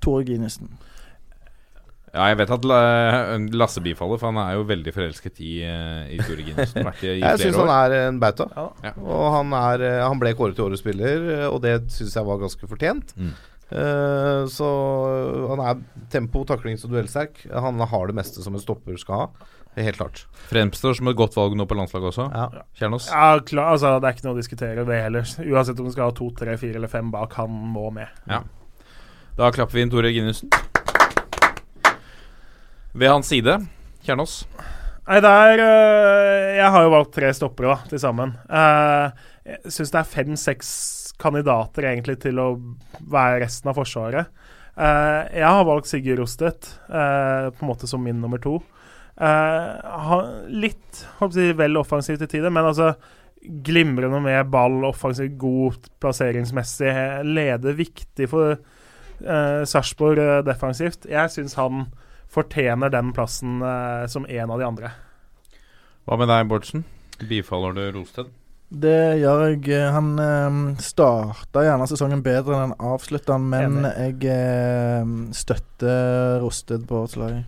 [0.00, 0.70] Tore Ginesen.
[2.10, 2.64] Ja, jeg vet at
[3.54, 6.88] Lasse bifaller, for han er jo veldig forelsket i, eh, i Tore Ginesen.
[7.02, 8.48] Jeg syns han er en bauta.
[8.82, 8.92] Ja.
[8.98, 12.66] Og han, er, han ble kåret til årets spiller, og det syns jeg var ganske
[12.66, 13.14] fortjent.
[13.16, 13.30] Mm.
[13.70, 14.68] Eh, så
[15.52, 15.80] han er
[16.10, 17.44] tempo, taklings- og duellsterk.
[17.52, 19.26] Han har det meste som en stopper skal ha.
[19.74, 20.24] Det Helt klart.
[20.50, 22.26] Fremstår som et godt valg nå på landslaget også.
[22.34, 22.64] Ja.
[22.74, 23.06] Kjernås.
[23.12, 25.28] Ja, klar, altså Det er ikke noe å diskutere det heller.
[25.46, 28.10] Uansett om du skal ha to, tre, fire eller fem bak, han må med.
[28.26, 28.42] Ja.
[29.38, 30.50] Da klapper vi inn Tore Ginussen.
[32.92, 33.60] Ved hans side,
[34.02, 34.40] Kjernås.
[35.06, 38.34] Nei, der øh, Jeg har jo valgt tre stoppere da, til sammen.
[38.50, 40.68] Eh, jeg syns det er fem-seks
[41.20, 42.48] kandidater egentlig til å
[43.12, 44.32] være resten av Forsvaret.
[44.80, 48.58] Uh, jeg har valgt Sigurd Rostedt uh, på en måte som min nummer to.
[49.20, 52.94] Uh, litt si, vel offensivt til tider, men altså
[53.40, 56.92] glimrende med ball, offensivt, god plasseringsmessig.
[57.24, 61.08] Leder viktig for uh, Sarpsborg eh, defensivt.
[61.08, 61.86] Jeg syns han
[62.30, 64.92] fortjener den plassen eh, som en av de andre.
[66.06, 66.84] Hva med deg, Bårdsen?
[67.26, 68.30] Bifaller du Rosted?
[68.70, 69.68] Det gjør jeg.
[69.74, 76.86] eh, Han eh, starta gjerne sesongen bedre enn han avslutta, men jeg eh, støtter Rosted
[76.86, 77.40] på årets lag.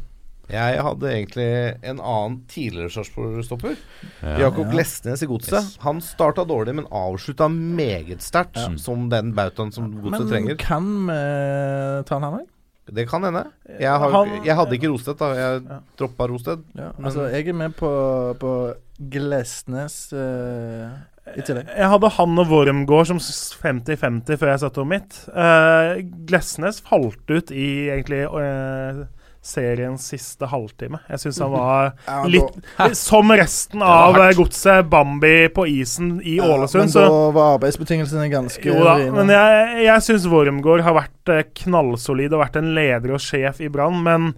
[0.52, 1.46] Jeg hadde egentlig
[1.86, 3.76] en annen tidligere Sarpsborg-stopper.
[4.20, 4.34] Ja.
[4.42, 4.72] Jakob Ja.
[4.74, 5.54] Glesnes i Godset.
[5.62, 5.76] Yes.
[5.80, 8.76] Han starta dårlig, men avslutta meget sterkt, Ja.
[8.76, 12.46] som den bautaen som Godset Men kan vi ta han her?
[12.92, 13.44] Det kan hende.
[13.78, 15.30] Jeg, har, Han- jeg hadde ikke Rosted, da.
[15.38, 15.78] Jeg Ja.
[15.96, 16.58] droppa Rosted.
[16.74, 18.74] Ja, Men- altså, jeg er med på, på
[19.08, 20.90] Glesnes eh,
[21.36, 21.70] i tillegg.
[21.70, 25.18] Jeg hadde han og Wormgård som 50-50 før jeg satte om mitt.
[25.30, 29.04] Uh, Glesnes falt ut i egentlig uh,
[29.42, 31.00] seriens siste halvtime.
[31.10, 31.92] Jeg syns han var
[32.30, 32.58] litt
[32.98, 36.86] Som resten av eh, godset, Bambi på isen i Ja, Ålesund.
[36.86, 42.34] men da var arbeidsbetingelsene ganske jo da, men jeg, jeg syns Wormgård har vært knallsolid
[42.34, 44.30] og vært en leder og sjef i Brann, men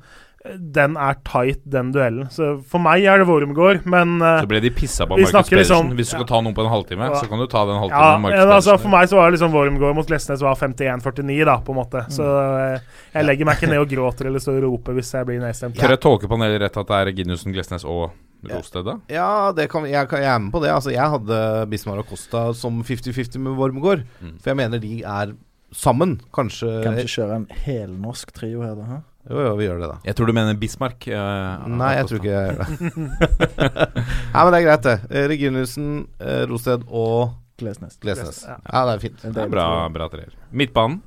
[0.45, 2.27] den er tight, den duellen.
[2.29, 5.49] Så for meg er det Wormgård, men uh, Så ble de pissa på Vi Markus
[5.49, 5.57] Pedersen.
[5.57, 7.15] liksom- Hvis du skal ta noen på en halvtime, Ja.
[7.17, 8.83] så kan du ta den ja, med Markus ja, altså, Pedersen.
[8.83, 12.05] For meg så var det liksom Wormgård mot Glesnes var 51-49, da, på en måte.
[12.13, 12.79] Så uh,
[13.15, 15.77] jeg legger meg ikke ned og gråter eller står og roper hvis jeg blir nedstemt.
[15.81, 18.11] Tør jeg tolke panelet rett at det er Ginussen, Glesnes og
[18.45, 18.99] Rosted, da?
[19.09, 20.69] Ja, det kan, jeg, jeg er med på det.
[20.69, 24.05] Altså, jeg hadde Bismar og Costa som 50-50 med Wormgård.
[24.21, 24.37] Mm.
[24.43, 25.33] For jeg mener de er
[25.73, 26.21] sammen.
[26.37, 28.85] Kanskje Kan ikke kjøre en helnorsk trio her, da?
[28.85, 29.01] hæ?
[29.25, 29.97] Jo, jo, vi gjør det, da.
[30.05, 31.07] Jeg tror du mener Bismarck.
[31.09, 32.91] Uh, Nei, jeg tror ikke jeg gjør det.
[32.99, 35.25] Nei, men det er greit, det.
[35.33, 35.89] Reginiussen,
[36.21, 37.97] eh, Rosted og Glesnes.
[38.03, 38.43] Glesnes.
[38.45, 38.59] Ja.
[38.69, 39.25] Ja, det er fint.
[39.25, 40.35] Det er bra, bra treer.
[40.53, 41.01] Midtbanen.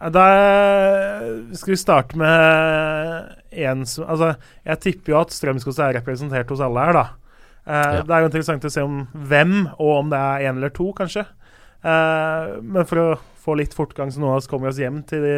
[0.00, 0.26] Da
[1.52, 4.30] skal vi starte med én som Altså,
[4.64, 7.04] jeg tipper jo at Strømsgodset er representert hos alle her, da.
[7.66, 8.02] Uh, Ja.
[8.06, 10.88] Det er jo interessant å se om hvem, og om det er én eller to,
[10.96, 11.26] kanskje.
[11.84, 13.08] Uh, men for å
[13.40, 15.36] få litt fortgang, så noen av oss kommer oss hjem til de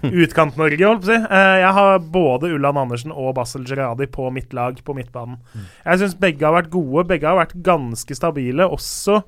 [0.22, 1.18] Utkant-Norge, holdt på å si.
[1.18, 5.38] Eh, jeg har både Ulland Andersen og Basel Gerradi på mitt lag på midtbanen.
[5.84, 7.06] Jeg syns begge har vært gode.
[7.10, 8.68] Begge har vært ganske stabile.
[8.68, 9.20] Også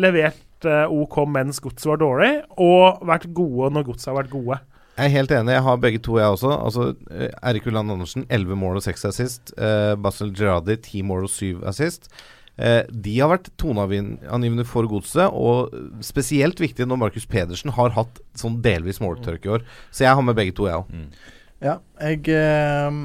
[0.00, 4.60] levert eh, OK mens godset var dårlig, og vært gode når godset har vært gode.
[4.96, 5.52] Jeg er helt enig.
[5.52, 6.54] Jeg har begge to, jeg også.
[6.56, 9.52] Altså, eh, Erik Ulland Andersen, 11 mål og 6 assist.
[10.02, 12.08] Basel Gerradi, 10 mål og 7 assist.
[12.56, 15.74] Eh, de har vært toneangivende for godset, og
[16.04, 19.66] spesielt viktig når Markus Pedersen har hatt sånn delvis måltørke i år.
[19.90, 20.94] Så jeg har med begge to, jeg òg.
[21.64, 23.00] Ja, jeg eh,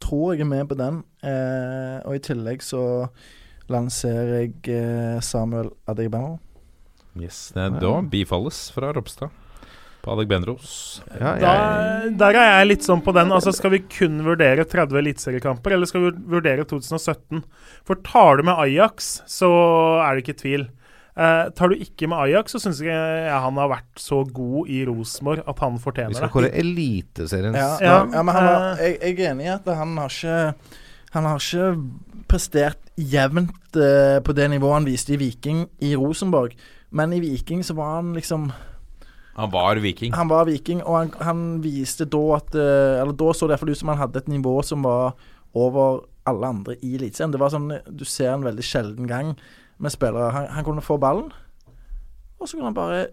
[0.00, 1.02] tror jeg er med på den.
[1.24, 2.82] Eh, og i tillegg så
[3.72, 6.38] lanserer jeg eh, Samuel Adegbano.
[7.16, 9.32] Yes, det er da bifalles fra Ropstad
[10.06, 11.02] på Adegbenros.
[11.18, 12.14] Ja, jeg...
[12.20, 13.32] der er jeg litt sånn på den.
[13.34, 17.42] Altså Skal vi kun vurdere 30 eliteseriekamper, eller skal vi vurdere 2017?
[17.86, 19.50] For tar du med Ajax, så
[20.04, 20.68] er det ikke tvil.
[21.16, 24.70] Eh, tar du ikke med Ajax, så syns jeg, jeg han har vært så god
[24.70, 26.34] i Rosenborg at han fortjener Vi skal det.
[26.34, 29.70] kåre Eliteseriens Ja, Ja, ja, men han har, eh, jeg, jeg er enig i at
[29.78, 30.74] han har ikke
[31.16, 31.70] Han har ikke
[32.28, 36.52] prestert jevnt eh, på det nivået han viste i Viking i Rosenborg.
[36.90, 38.50] Men i Viking så var han liksom
[39.36, 40.14] Han var viking.
[40.16, 43.74] Han var viking, og han, han viste da at eh, Eller da så det iallfall
[43.74, 45.12] ut som han hadde et nivå som var
[45.56, 47.34] over alle andre i Eliteserien.
[47.34, 49.34] Det var sånn Du ser en veldig sjelden gang
[49.76, 50.32] med spillere.
[50.32, 51.28] Han, han kunne få ballen,
[52.40, 53.06] og så kunne han bare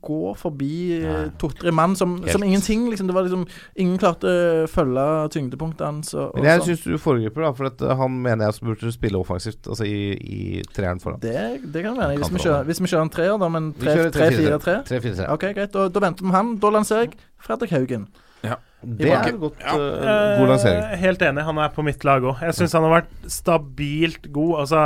[0.00, 2.84] gå forbi eh, to-tre mann som, som ingenting.
[2.90, 3.06] Liksom.
[3.06, 3.46] Det var liksom
[3.82, 5.04] Ingen klarte å følge
[5.34, 6.12] tyngdepunktet hans.
[6.14, 6.68] Og, og Men jeg sånn.
[6.70, 10.14] syns du foregriper, da, for at eh, han mener jeg burde spille offensivt, altså i,
[10.14, 10.40] i
[10.74, 11.20] treeren foran.
[11.24, 12.18] det, det kan være.
[12.20, 15.30] Hvis kan vi, kjører, hvis vi kjører en treer, da, men Vi kjører 3-4-3 3-4-3.
[15.34, 15.72] OK, greit.
[15.74, 16.54] Da, da venter vi han.
[16.62, 18.10] Da lanserer jeg Fredrik Haugen.
[18.82, 20.80] Det er godt, Ja, uh, god lansering.
[20.82, 21.44] Uh, helt enig.
[21.46, 22.40] Han er på mitt lag òg.
[22.42, 24.54] Jeg syns han har vært stabilt god.
[24.64, 24.80] Altså,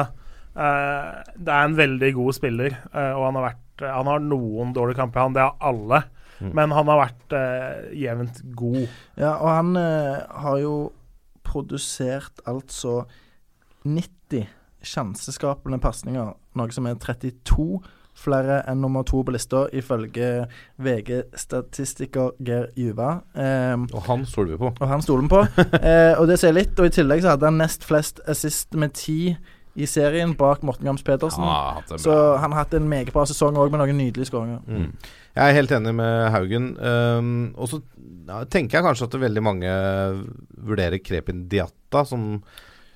[0.56, 4.96] uh, det er en veldig god spiller, og han har vært Han har noen dårlige
[5.02, 5.34] kamper, han.
[5.36, 6.02] Det har alle.
[6.40, 6.50] Mm.
[6.56, 8.82] Men han har vært eh, jevnt god.
[9.16, 10.74] Ja, og han eh, har jo
[11.46, 13.04] produsert altså
[13.86, 14.46] 90
[14.86, 17.80] sjanseskapende pasninger, noe som er 32
[18.16, 20.46] flere enn nummer to på lista, ifølge
[20.80, 23.20] VG-statistiker Geir Juva.
[23.36, 24.70] Eh, Og han stoler vi på.
[24.80, 25.42] og han stoler vi på.
[25.86, 26.72] Eh, og det sier litt.
[26.80, 29.36] Og i tillegg så hadde han nest flest assist med ti
[29.76, 31.44] i serien, bak Morten Gams Pedersen.
[31.44, 34.62] Hatt en Så han har hatt en meget bra sesong òg, med noen nydelige skåringer.
[34.64, 34.92] Mm.
[35.36, 36.70] Jeg er helt enig med Haugen.
[36.80, 37.82] Um, og så
[38.26, 39.74] ja, tenker jeg kanskje at det veldig mange
[40.56, 42.24] vurderer Krepin Diatta som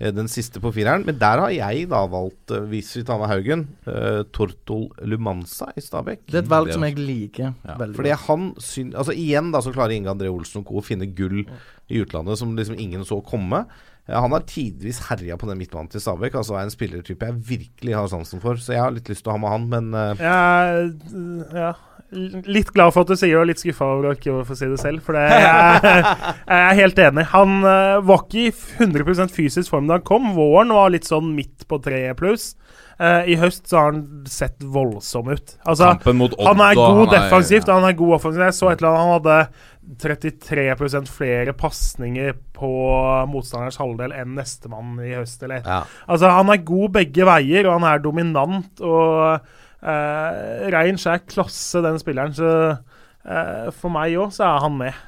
[0.00, 1.04] eh, den siste på fireren.
[1.04, 5.68] Men der har jeg da valgt, eh, hvis vi tar med Haugen, uh, Tortol Lumanza
[5.76, 6.24] i Stabæk.
[6.30, 9.60] Det er et valg som jeg liker Ja, veldig Fordi han syn, Altså Igjen da
[9.60, 10.80] så klarer Inge André Olsen og co.
[10.80, 11.44] å finne gull
[11.90, 13.66] i utlandet som liksom ingen så komme.
[14.10, 16.34] Eh, Han har tidvis herja på den midtbanen til Stabæk.
[16.40, 18.58] Altså er en spillertype jeg virkelig har sansen for.
[18.60, 20.10] Så jeg har litt lyst til å ha med han, men uh...
[20.18, 20.90] Er
[21.56, 21.72] ja,
[22.10, 24.68] litt glad for at du sier det, og litt skuffa over å ikke få si
[24.70, 25.02] det selv.
[25.06, 26.04] For det, jeg,
[26.50, 27.26] jeg er helt enig.
[27.34, 28.54] Han uh, var ikke i
[28.90, 30.32] 100% fysisk form da han kom.
[30.38, 32.54] Våren var litt sånn midt på treet pluss.
[33.00, 35.54] Uh, I høst så har han sett voldsom ut.
[35.64, 38.44] Altså, Kampen mot Odd han er god han er- defensivt, han er god offensivt.
[38.50, 39.38] Jeg så et eller annet, han hadde
[40.00, 42.68] 33% flere pasninger på
[43.30, 45.42] motstanders halvdel enn nestemann i høst.
[45.46, 45.64] Eller.
[45.64, 45.82] ja.
[46.06, 48.84] Altså, han er god begge veier, og han er dominant.
[48.84, 52.36] Og uh, rein skjær klasse, den spilleren.
[52.36, 55.02] Så uh, for meg òg, så er han med.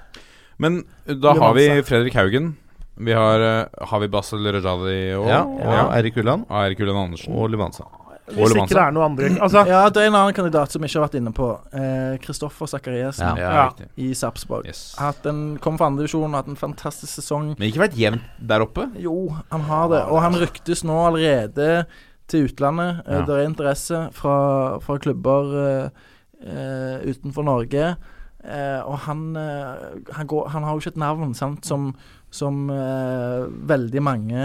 [0.62, 2.54] Men da har vi Fredrik Haugen.
[3.02, 5.28] Vi har, uh, Havi Basel Rajadi òg?
[5.30, 5.42] ja.
[5.46, 7.32] Og Eirik Ulland Og Eirik Ulland Andersen.
[7.34, 7.86] og Lumanza.
[8.28, 10.86] Hvis ikke det er noe andre Altså, Ja, det er en annen kandidat som vi
[10.88, 11.48] ikke har vært inne på.
[11.74, 13.34] Eh, Kristoffer Sakariassen Ja.
[13.36, 13.86] Ja, Ja.
[13.98, 14.66] i Sarpsborg.
[14.66, 14.94] Yes.
[14.98, 17.56] Hatt en, kom fra andredivisjon hatt en fantastisk sesong.
[17.58, 18.86] Men ikke vært jevnt der oppe?
[18.96, 20.04] Jo, han har det.
[20.08, 21.86] Og han ryktes nå allerede
[22.28, 23.02] til utlandet.
[23.08, 23.22] Eh, Ja.
[23.26, 25.88] Det er interesse fra, fra klubber eh,
[26.46, 27.96] eh, utenfor Norge.
[28.44, 29.74] Eh, og han, eh,
[30.14, 31.94] han, går, han har jo ikke et navn sant, som,
[32.32, 34.44] som eh, veldig mange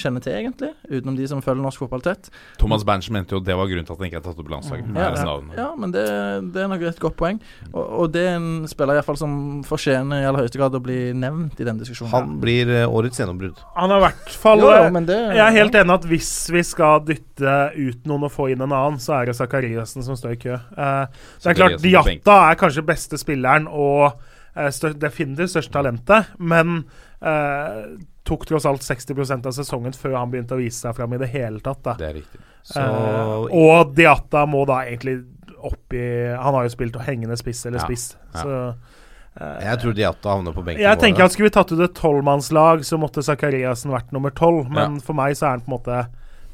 [0.00, 0.70] kjenner til, egentlig.
[0.90, 2.28] Utenom de som følger norsk fotball tett.
[2.60, 4.52] Thomas Berntsen mente jo det var grunnen til at han ikke er tatt opp på
[4.52, 4.90] landslaget.
[4.92, 6.04] Ja, ja, ja, men det,
[6.54, 7.40] det er nok et godt poeng.
[7.72, 10.76] Og, og det er en spiller i hvert fall som fortjener i aller høyeste grad
[10.76, 12.12] å bli nevnt i denne diskusjonen.
[12.12, 13.64] Han blir eh, årets gjennombrudd.
[13.78, 16.34] han er i hvert fall Jo, jo, eh, det, Jeg er helt enig at hvis
[16.52, 20.20] vi skal dytte ut noen og få inn en annen, så er det Zakariassen som
[20.20, 20.60] står i kø.
[20.60, 21.80] Eh, det er klart.
[21.82, 24.12] Diatta er kanskje beste spilleren og
[24.70, 26.84] stør, definitivt største talentet, men
[27.20, 27.84] eh,
[28.24, 31.28] tok tross alt 60% av sesongen før han begynte å vise seg fram i det
[31.34, 31.82] hele tatt.
[31.84, 31.96] Da.
[32.00, 32.40] Det er riktig.
[32.64, 35.18] Så Eh, og Diatta må da egentlig
[35.64, 38.40] opp i Han har jo spilt hengende spiss eller Ja, spiss, ja.
[38.40, 38.54] så
[39.40, 40.80] eh, jeg tror Diatta havner på benken.
[40.84, 44.70] jeg tenker at Skulle vi tatt ut et tolvmannslag, så måtte Zakariassen vært nummer tolv.
[44.72, 45.98] Men for meg så er han på en måte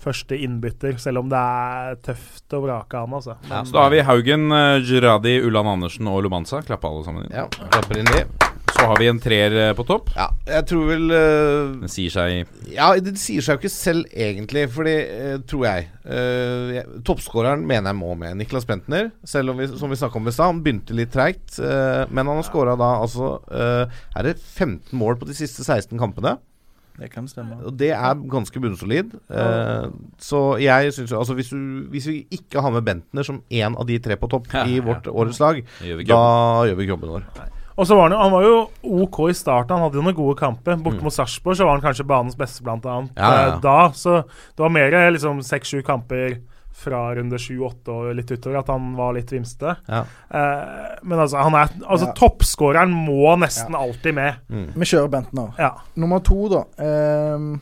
[0.01, 3.19] første innbytter, selv om det er tøft å vrake han.
[3.21, 3.37] altså.
[3.49, 4.49] Men, Så da har vi Haugen,
[4.87, 6.63] Giradi, Girardi, Ulland Andersen og Lumanza.
[6.63, 7.35] Klappe alle sammen inn.
[7.35, 8.25] Ja, klapper inn de.
[8.71, 10.13] Så har vi en treer eh, på topp.
[10.17, 14.07] Ja, jeg tror vel uh, Den sier seg Ja, det sier seg jo ikke selv
[14.15, 19.11] egentlig, fordi uh, tror jeg uh, Toppskåreren mener jeg må med Niklas Bentner.
[19.27, 21.59] Selv om vi, som vi snakka om i stad, han begynte litt treigt.
[21.59, 25.67] Uh, men han har skåra da altså eh, Er det 15 mål på de siste
[25.67, 26.39] 16 kampene?
[27.01, 27.57] Det kan stemme.
[27.65, 29.15] Og det er ganske bunnsolid.
[29.33, 29.87] Eh,
[30.21, 33.87] så jeg syns altså hvis, du, hvis vi ikke har med Bentner som én av
[33.89, 34.85] de tre på topp Ja, i ja.
[34.85, 37.25] vårt årets lag, Da gjør vi ikke da gjør vi ikke jobben vår.
[37.81, 38.57] Og så var han, jo, han var jo
[39.07, 40.77] OK i starten, han hadde jo noen gode kamper.
[40.77, 41.07] Borte Mm.
[41.09, 43.15] mot Sarpsborg så var han kanskje banens beste, blant annet.
[43.17, 43.55] Ja, ja, ja.
[43.55, 46.37] eh, Da, så det var mer eh, liksom seks-sju kamper
[46.73, 49.75] fra runde sju-åtte og litt utover at han var litt vimsete.
[49.89, 50.05] Ja.
[50.31, 52.13] Eh, men altså, han er Altså, Ja.
[52.17, 54.35] toppskåreren må nesten alltid med.
[54.49, 55.53] Vi kjører Bentner.
[55.59, 55.75] Ja.
[55.97, 56.63] Nummer to, da.
[56.81, 57.59] Eh,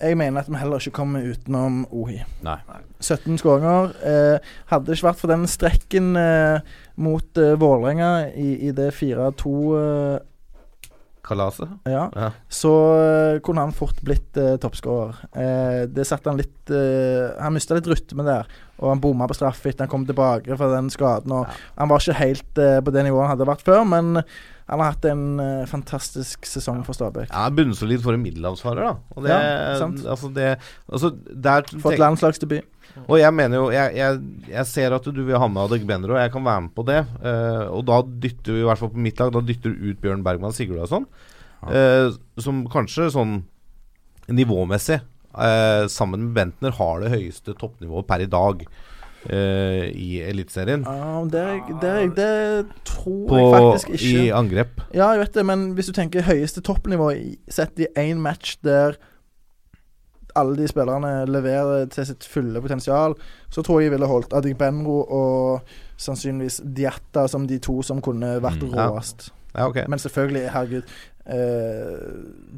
[0.00, 2.20] jeg mener at vi heller ikke kommer utenom Ohi.
[2.46, 2.58] Nei.
[3.02, 3.90] 17 skåringer.
[4.06, 4.38] Eh,
[4.70, 6.60] hadde det ikke vært for den strekken eh,
[7.02, 10.20] mot eh, Vålerenga i, i det 4-2
[11.28, 11.68] Kalaset?
[11.88, 12.30] ja, Ja.
[12.48, 15.16] så eh, kunne han fort blitt eh, toppskårer.
[15.36, 18.48] Eh, det satte han litt eh, Han mista litt rytme der,
[18.80, 21.32] og han bomma på straff etter han kom tilbake fra den skaden.
[21.36, 21.46] Og
[21.78, 24.22] Han var ikke helt eh, på det nivået han hadde vært før, men
[24.68, 27.30] han har hatt en eh, fantastisk sesong for Stabæk.
[27.32, 28.96] Ja, Bunnsolid for en middelhavsfarer, da.
[29.16, 30.02] Og det, Ja, sant.
[30.04, 30.50] Altså det,
[30.92, 32.66] altså der Fått landslagsdebut.
[33.06, 36.22] Og jeg mener jo jeg, jeg, jeg ser at du vil ha med Adegbenro, og
[36.22, 37.02] jeg kan være med på det.
[37.22, 40.02] Uh, og da dytter vi, i hvert fall på mitt lag, da dytter du ut
[40.02, 41.08] Bjørn Bergman Sigurdarsson.
[41.62, 43.40] Uh, som kanskje sånn
[44.28, 45.00] nivåmessig,
[45.34, 48.68] uh, sammen med Bentner, har det høyeste toppnivået per i dag
[49.26, 50.84] Uh, i Eliteserien.
[50.86, 51.40] Ja, det,
[51.82, 54.10] det, det tror På, jeg faktisk ikke.
[54.14, 54.82] I angrep.
[54.94, 57.10] Ja, jeg vet det, men hvis du tenker høyeste toppnivå
[57.50, 58.94] sett i én match der
[60.36, 63.14] alle de spillerne leverer til sitt fulle potensial,
[63.50, 65.60] så tror jeg jeg ville holdt Adegbenro og
[65.98, 68.88] sannsynligvis Diatta som de to som kunne vært Mm, ja.
[68.90, 69.30] råest.
[69.56, 69.84] Ja, okay.
[69.88, 70.82] Men selvfølgelig, herregud
[71.26, 72.12] eh,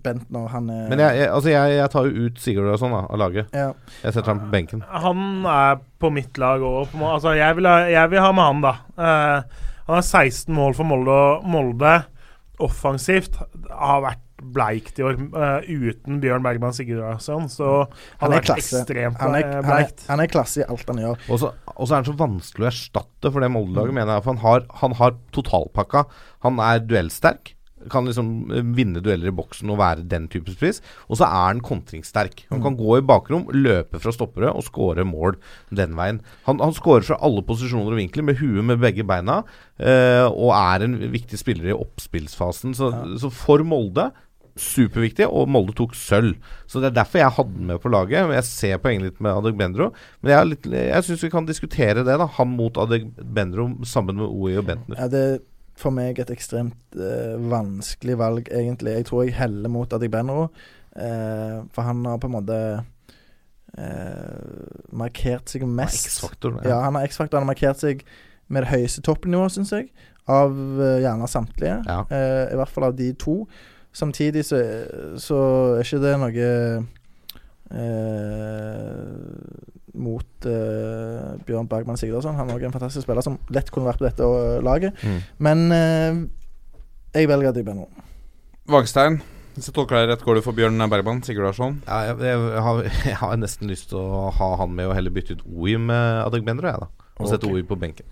[0.04, 3.18] Bentner, han er Men jeg, jeg, altså jeg, jeg tar jo ut Sigurdarsson da, av
[3.22, 3.46] laget.
[3.56, 3.70] Ja.
[4.04, 4.82] Jeg setter ham på benken.
[4.90, 6.92] Han er på mitt lag òg.
[7.00, 8.74] Altså, jeg, vil ha- jeg vil ha med han, da.
[8.98, 11.18] Eh, han har 16 mål for Molde,
[11.50, 11.94] Molde
[12.60, 13.38] offensivt
[13.70, 17.46] har vært bleikt i år uh, uten Bjørn Bergman Sigurdsson.
[17.52, 17.70] Så
[18.22, 18.80] han er klasse.
[18.82, 21.22] ekstremt Han er, han, er, han er klasse i alt han gjør.
[21.30, 21.52] Og så
[21.92, 23.56] er han så vanskelig å erstatte for det Mm.
[23.60, 24.22] Molde-laget, mener jeg.
[24.26, 26.04] For han har, han har totalpakka.
[26.46, 27.56] Han er duellsterk.
[27.90, 30.82] Kan liksom eh, vinne dueller i boksen og være den type spiss.
[31.08, 32.42] Og så er han kontringssterk.
[32.50, 32.64] Han Mm.
[32.66, 35.38] kan gå i bakrom, løpe fra stoppere og skåre mål
[35.72, 36.20] den veien.
[36.44, 39.38] Han, han skårer fra alle posisjoner og vinkler, med huet med begge beina,
[39.80, 42.76] eh, og er en viktig spiller i oppspillsfasen.
[42.76, 44.10] Så, så for Molde
[44.56, 46.34] Superviktig, og Molde tok sølv.
[46.66, 48.30] Så Det er derfor jeg hadde den med på laget.
[48.34, 49.92] Jeg ser poenget litt med Adegbenro.
[50.22, 52.18] Men jeg, litt- jeg syns vi kan diskutere det.
[52.18, 54.96] da Han mot Adegbenro sammen med OI og Bentner.
[54.98, 55.38] Ja, det er
[55.80, 58.96] for meg et ekstremt eh, vanskelig valg, egentlig.
[58.98, 60.50] Jeg tror jeg heller mot Adegbenro,
[60.96, 62.84] eh, for han har på en måte
[63.78, 66.06] eh, markert seg mest.
[66.10, 66.68] X-faktor, Ja.
[66.70, 66.80] ja.
[66.82, 67.38] han har X-faktor.
[67.38, 68.04] Han har markert seg
[68.50, 69.90] med det høyeste toppnivået, syns jeg,
[70.28, 71.76] av eh, gjerne samtlige.
[71.86, 72.00] Ja.
[72.10, 73.36] Eh, I hvert fall av de to.
[73.92, 74.60] Samtidig så,
[75.18, 75.38] så
[75.76, 76.50] er ikke det noe
[77.74, 78.36] eh,
[80.00, 82.38] mot eh, Bjørn Bergman Sigurdsson.
[82.38, 85.02] Han er også en fantastisk spiller som lett kunne vært på dette eh, laget.
[85.02, 85.18] Mm.
[85.42, 86.22] Men eh,
[87.18, 87.88] jeg velger Dybba nå.
[88.70, 89.18] Vangstein,
[89.56, 91.80] hvis jeg tolker deg rett, går du for Bjørn Bergman Sigurdsson?
[91.88, 95.14] Ja, jeg, jeg, har, jeg har nesten lyst til å ha han med og heller
[95.14, 97.10] bytte ut OI med Adegbendro, jeg, da.
[97.20, 97.58] Og sette Ok.
[97.58, 98.06] OI på benken.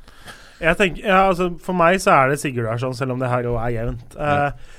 [0.59, 3.61] Jeg tenker, ja, altså, For meg så er det Sigurdarsson, selv om det her òg
[3.63, 4.17] er jevnt.
[4.19, 4.75] Eh,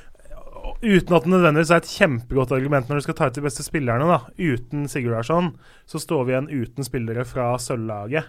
[0.82, 3.64] Uten at det nødvendigvis er et kjempegodt argument når du skal ta ut de beste
[3.64, 4.08] spillerne.
[4.08, 5.54] da Uten Sigurdarsson
[5.88, 8.26] så står vi igjen uten spillere fra sølvlaget.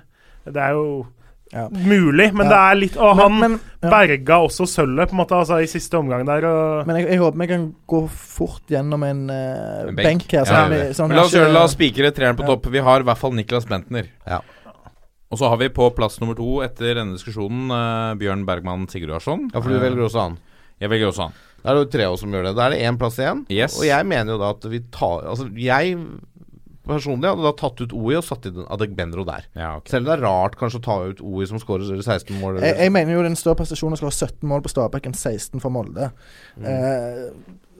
[0.46, 1.06] Det er jo
[1.52, 2.50] mulig, men Ja.
[2.52, 3.90] det er litt Og han men- ja.
[3.90, 6.44] berga også sølvet på en måte altså i siste omgang der.
[6.46, 10.30] Og, Men jeg, jeg håper vi kan gå fort gjennom en, uh, En benk.
[10.30, 10.38] her.
[10.38, 12.46] Ja, sånn, vi- sånn la oss ikke- gjøre La oss spikre treeren på Ja.
[12.54, 12.66] topp.
[12.70, 14.06] Vi har i hvert fall Niklas Bentner.
[14.26, 14.40] Ja.
[15.32, 19.50] Og så har vi på plass nummer to etter denne diskusjonen uh, Bjørn Bergman Sigurdarsson.
[19.52, 20.38] Ja, for du Eh, velger også han.
[20.80, 21.32] Jeg velger også han.
[21.62, 22.54] Da er det jo tre av oss som gjør det.
[22.56, 23.44] Da er det én plass igjen.
[23.52, 23.78] Yes.
[23.78, 25.96] Og jeg mener jo da at vi tar Altså, jeg
[26.90, 29.44] personlig hadde da tatt ut OI og satt inn Adegbenro der.
[29.86, 32.56] Selv om det er rart kanskje å ta ut OI som skårer 16 mål.
[32.56, 34.72] eller- Jeg, jeg mener jo det er en større prestasjon å skåre 17 mål på
[34.72, 36.10] Stabæk enn 16 for Molde.
[36.58, 36.64] Mm.
[36.66, 37.30] Eh,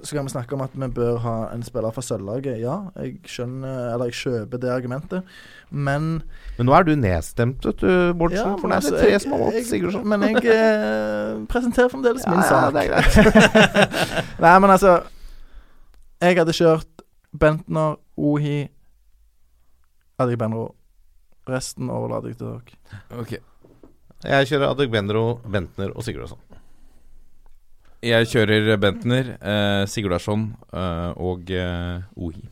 [0.02, 2.56] så kan vi snakke om at vi bør ha en spiller fra sølvlaget.
[2.62, 5.22] Ja, jeg skjønner Eller jeg kjøper det argumentet,
[5.70, 6.22] men
[6.58, 8.54] Men nå er du nedstemt, vet du, Bårdsen.
[8.54, 10.08] Ja, for det er altså, det tre som har valgt Sigurdsson.
[10.08, 12.74] Men jeg eh, presenterer fremdeles min Ja, ja, sak.
[12.74, 14.38] det er greit.
[14.44, 14.96] Nei, men altså
[16.20, 17.04] Jeg hadde kjørt
[17.40, 18.64] Bentner, Ohi,
[20.20, 20.74] Adegbenro.
[21.48, 23.00] Resten overlater jeg til dere.
[23.22, 23.36] Ok.
[24.24, 26.40] Jeg kjører Adegbenro, Bentner og Sigurdsson.
[28.02, 32.46] Jeg kjører Bentner, eh, Sigurdarsson eh, og eh, Ohi.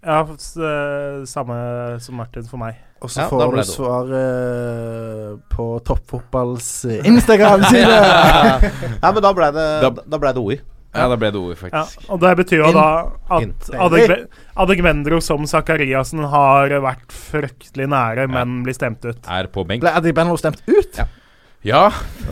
[0.00, 1.58] ja, eh, samme
[2.00, 2.78] som Martin for meg.
[3.04, 8.00] Og så Ja, får du svar svaret på Toppfotballs eh, Instagram-side.
[9.02, 10.58] ja, men da ble det, Da- da ble det OI.
[10.90, 12.08] Ja, da ble det Ja, faktisk.
[12.10, 12.86] og det betyr jo da
[13.36, 14.24] at Adegve-
[14.58, 19.20] Adegvendro som Zakariassen har vært fryktelig nære, men blir stemt ut.
[19.28, 19.84] Er på benk.
[19.84, 20.98] Ble Benlow stemt ut?
[20.98, 21.06] Ja,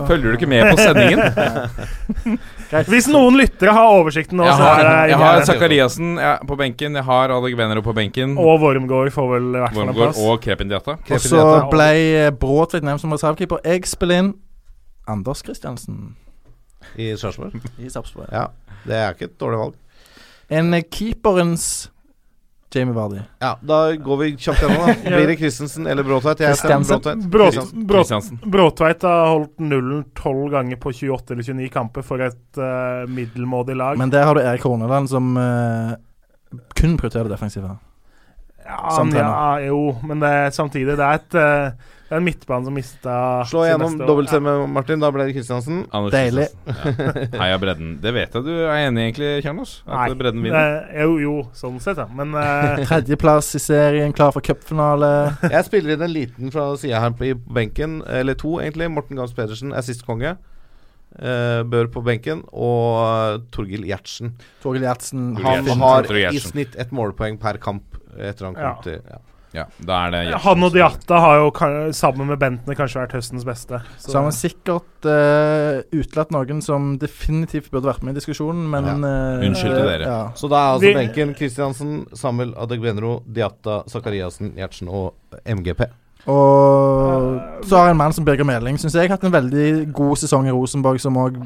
[0.09, 2.39] følger du ikke med på sendingen?
[2.93, 6.19] Hvis noen lyttere har oversikten nå, Jeg så har, jeg har Zakariassen
[6.49, 8.37] på benken, jeg har Adegbenero på benken.
[8.41, 10.21] Og Wormgård får vel i hvert fall en plass.
[10.21, 10.97] og Krepindiata.
[11.01, 13.61] Og så ble Bråtvedt Bråtveit nevnt som reservekeeper.
[13.69, 14.33] Jeg spiller inn
[15.09, 16.17] Anders Kristiansen
[16.97, 17.57] I Sarpsborg.
[17.81, 18.29] i Sarpsborg.
[18.33, 18.47] Ja,
[18.89, 19.79] det er ikke et dårlig valg.
[20.49, 21.91] En eh, keeperens
[22.75, 23.21] Jamie Vardy.
[23.39, 24.95] Ja, Da går vi kjapt gjennom, da.
[25.17, 26.41] Blir det Christensen eller Bråtveit?
[26.41, 27.17] Jeg stemmer.
[27.29, 27.73] Bråtveit.
[27.73, 28.31] Bråt.
[28.45, 33.77] Bråtveit har holdt nullen tolv ganger på 28 eller 29 kamper for et uh, middelmådig
[33.77, 33.99] lag.
[33.99, 35.97] Men der har du Erik Horneland som uh,
[36.77, 37.77] kun prioriterer det defensive.
[38.69, 41.71] Ja, ja, jo, men det, samtidig Det er et eh,
[42.09, 43.15] Det er en midtbane som mista
[43.49, 45.01] Slå gjennom dobbeltstemme med Martin.
[45.03, 45.83] Da ble det Kristiansen.
[46.13, 46.47] Deilig.
[46.55, 47.19] Kristiansen.
[47.35, 47.41] Ja.
[47.43, 47.91] Heia bredden.
[48.01, 49.75] Det vet jeg du er enig i, egentlig, Kjernos?
[49.89, 50.71] Nei, At bredden vinner?
[50.89, 52.09] det- jo, jo, sånn sett, ja.
[52.21, 55.11] Men eh, Tredjeplass i serien, klar for cupfinale.
[55.55, 58.89] Jeg spiller inn en liten fra sida her på i benken, eller to egentlig.
[58.95, 60.39] Morten Gams Pedersen er sist konge.
[61.19, 62.45] Uh, bør på benken.
[62.53, 64.33] Og uh, Torgil Gjertsen.
[64.63, 65.33] Torgil Gjertsen.
[65.45, 68.77] Han har i snitt ett målpoeng per kamp etter han kom Ja.
[68.83, 69.19] til ja.
[69.57, 71.47] Ja, da er det han og Diatta har jo
[71.97, 73.79] sammen med Bentner kanskje vært høstens beste.
[73.97, 78.69] Så, Så har man sikkert uh, utelatt noen som definitivt burde vært med i diskusjonen,
[78.69, 80.05] men eh, Unnskyld til dere.
[80.05, 80.19] Ja.
[80.37, 85.15] Så da er altså Vi- benken Kristiansen, Samuel Adegbenro, Diatta, Sakariassen, Gjertsen og
[85.47, 85.89] MGP.
[86.29, 89.93] Og så har jeg en mann som Birger Meling, syns jeg, har hatt en veldig
[89.97, 91.39] god sesong i Rosenborg, som òg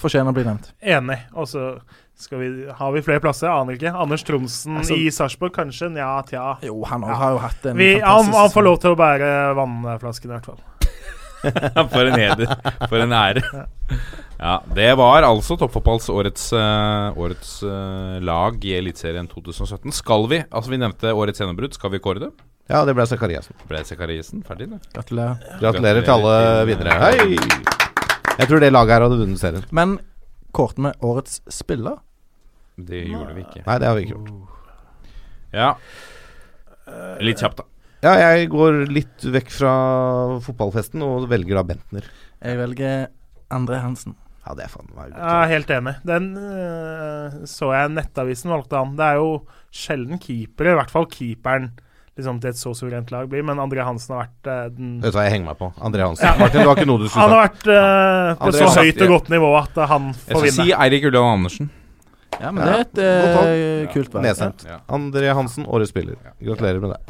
[0.00, 0.72] fortjener å bli nevnt.
[0.80, 1.18] Enig.
[1.36, 3.48] Og så skal vi, har vi flere plasser?
[3.48, 3.92] Aner ikke.
[3.96, 5.88] Anders Tronsen Altså- i Sarpsborg, kanskje?
[5.94, 6.58] Nja, tja.
[6.62, 7.14] Jo, han Ja.
[7.14, 10.46] har jo hatt en Vi, fantastisk han får lov til å bære vannflasken, i hvert
[10.46, 10.60] fall.
[11.94, 12.50] For en heder.
[12.88, 13.40] For en ære.
[14.40, 19.92] Ja, Det var altså Toppfotballs årets, eh, årets uh, lag i Eliteserien 2017.
[19.92, 22.30] Skal vi, altså vi nevnte årets gjennombrudd, skal vi kåre det?
[22.70, 23.56] Ja, det ble Zakariassen.
[23.68, 24.78] Ble Zakariassen ferdig, det?
[24.94, 25.40] Gratulerer.
[25.60, 26.36] Gratulerer til alle
[26.68, 27.00] vinnere.
[27.02, 27.38] Hei!
[28.38, 29.64] Jeg tror det laget her hadde vunnet serien.
[29.74, 29.98] Men
[30.56, 31.98] kårte vi årets spiller?
[32.88, 33.64] Det gjorde vi ikke.
[33.66, 34.56] Nei, det har vi ikke gjort.
[35.52, 35.74] Ja.
[37.20, 37.66] Litt kjapt, da.
[38.00, 39.72] Ja, jeg går litt vekk fra
[40.40, 42.06] fotballfesten og velger da Bentner.
[42.40, 43.10] Jeg velger
[43.52, 44.14] André Hansen.
[44.46, 45.92] Ja, det er faen meg Jeg er helt enig.
[46.08, 48.94] Den øh, så jeg Nettavisen valgte han.
[48.96, 49.28] Det er jo
[49.68, 51.68] sjelden keepere, i hvert fall keeperen,
[52.16, 55.12] liksom til et så suverent lag blir, men André Hansen har vært øh, den Vet
[55.12, 55.68] du hva, jeg henger meg på.
[55.76, 56.24] André Hansen.
[56.24, 56.32] Ja.
[56.40, 59.04] Martin, det var ikke noe du skulle Han har vært øh, på André så høyt
[59.04, 60.24] og godt nivå at han får vinne.
[60.24, 60.64] Jeg skal vinne.
[60.64, 61.70] si Eirik Ullevål Andersen.
[62.40, 64.62] Ja, men det er et eh, kult vær Nedstemt.
[64.68, 64.78] Ja.
[64.88, 66.16] André Hansen, årets spiller.
[66.40, 67.00] Gratulerer med det.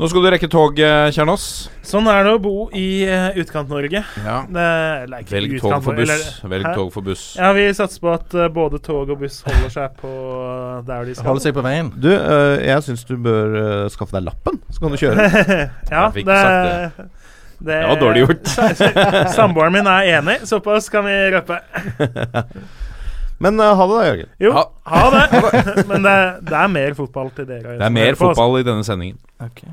[0.00, 1.42] Nå skal du rekke tog, eh, Kjernås.
[1.84, 4.00] Sånn er det å bo i uh, Utkant-Norge.
[4.24, 4.36] Ja.
[4.48, 4.64] Det
[5.04, 6.08] eller ikke Velg tog utkant- for buss.
[6.14, 6.72] eller- Velg Hæ?
[6.78, 7.24] tog for buss.
[7.36, 11.04] Ja, vi satser på at øh, både tog og buss holder seg på øh, der
[11.04, 11.26] de skal.
[11.28, 11.92] Holder seg på veien.
[12.00, 15.28] Du, øh, jeg syns du bør øh, skaffe deg lappen, så kan du kjøre.
[15.92, 17.19] ja, Jeg fikk det, sagt
[17.60, 17.78] det.
[17.80, 18.52] Det var dårlig gjort.
[19.38, 21.60] Samboeren min er enig, såpass kan vi røpe.
[23.40, 24.30] Men uh, ha det da, Jørgen.
[24.44, 25.42] Jo, Ha- ha det.
[25.90, 26.16] Men det,
[26.50, 27.76] det er mer fotball til dere.
[27.78, 29.16] Det er mer fotball i denne sendingen.
[29.40, 29.70] Okay.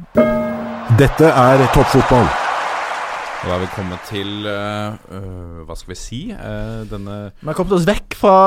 [0.99, 2.29] Dette er toppfotball.
[3.37, 6.19] Og da er vi kommet til eh, eh, Hva skal vi si?
[6.33, 8.37] Uh, denne Vi har kommet oss vekk fra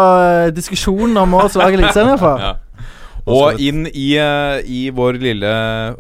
[0.50, 2.42] diskusjonen om årets lag i Eliteserien, iallfall.
[2.42, 2.50] ja.
[3.28, 5.50] Og inn i, eh, i vår lille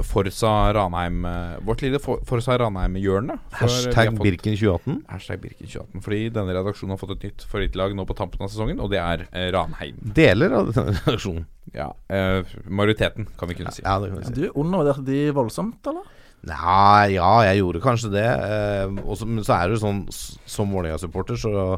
[0.06, 3.36] Forsa Ranheim eh, Vårt lille For Forsa Ranheim-hjørne.
[3.52, 5.02] For Hashtag Birken 2018.
[5.10, 6.04] Hashtag Birken 2018.
[6.06, 9.02] Fordi denne redaksjonen har fått et nytt favorittlag nå på tampen av sesongen, og det
[9.02, 9.98] er eh, Ranheim.
[10.16, 11.44] Deler av denne redaksjonen.
[11.76, 13.84] Ja, eh, Majoriteten, kan vi kunne si.
[13.84, 14.38] Ja, det kan vi si.
[14.40, 16.08] Du undervurderte de voldsomt, eller?
[16.48, 18.24] Nei, ja, jeg gjorde kanskje det.
[18.24, 19.98] Eh, også, men så er det jo sånn
[20.48, 21.76] Som Vålerenga-supporter, så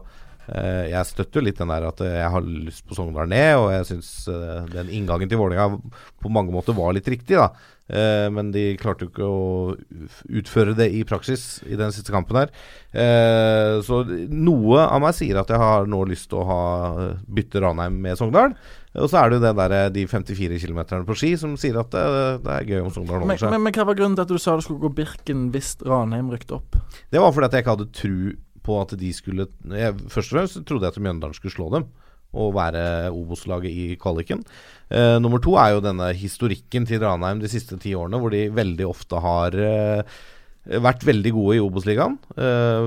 [0.49, 3.69] Jeg støtter jo litt den der at eh, jeg har lyst på Sogndal ned, og
[3.77, 5.79] jeg syns eh, den inngangen til Vålerenga
[6.23, 7.53] på mange måter var litt riktig, da.
[7.93, 10.03] Eh, men de klarte jo ikke å
[10.41, 12.53] utføre det i praksis i den siste kampen her.
[12.91, 14.03] Eh, så
[14.33, 16.61] noe av meg sier at jeg har nå lyst til å ha
[17.07, 18.55] eh, bytte Ranheim med Sogndal.
[18.93, 21.79] Og så er det jo det der, eh, de 54 km på ski som sier
[21.81, 22.07] at det,
[22.45, 23.55] det er gøy om Sogndal Men, holder seg.
[23.55, 26.33] men, men hva var grunnen til at du sa det skulle gå Birken hvis Ranheim
[26.35, 26.81] rykte opp?
[27.13, 28.17] Det var fordi at jeg ikke hadde tru
[28.65, 31.89] på at de skulle jeg, Først og fremst trodde jeg at Mjøndalen skulle slå dem
[32.33, 34.41] og være Obos-laget i kvaliken.
[34.89, 38.47] Uh, nummer to er jo denne historikken til Ranheim de siste ti årene, hvor de
[38.57, 40.15] veldig ofte har uh,
[40.63, 42.17] vært veldig gode i Obos-ligaen.
[42.39, 42.85] Eh,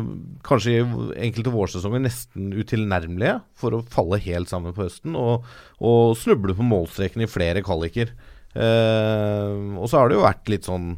[0.48, 0.84] kanskje i
[1.28, 5.44] enkelte vårsesonger nesten utilnærmelige for å falle helt sammen på høsten og,
[5.84, 8.14] og snuble på målstreken i flere kvaliker.
[8.56, 10.94] Eh, og så har det jo vært litt sånn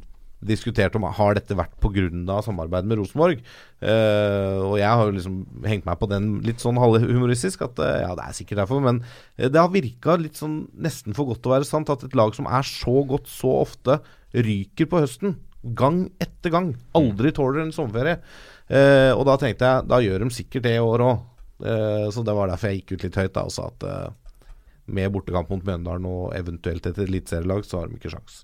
[0.45, 2.41] diskutert om har dette vært pga.
[2.45, 3.41] samarbeidet med Rosenborg.
[3.81, 7.93] Uh, og jeg har jo liksom hengt meg på den litt sånn halvhumoristisk, at uh,
[8.03, 8.83] ja, det er sikkert derfor.
[8.83, 9.01] Men
[9.37, 12.17] eh, det har virka litt sånn nesten for godt til å være sant at et
[12.17, 13.99] lag som er så godt så ofte,
[14.37, 15.39] ryker på høsten.
[15.77, 16.71] Gang etter gang.
[16.97, 18.21] Aldri tåler en sommerferie.
[18.69, 21.25] Uh, og da tenkte jeg da gjør de sikkert det i år òg.
[21.57, 23.85] Så det var derfor jeg gikk ut litt høyt da og sa at
[24.93, 28.43] med bortekamp mot Mjøndalen og eventuelt et eliteserielag, så har de ikke sjans.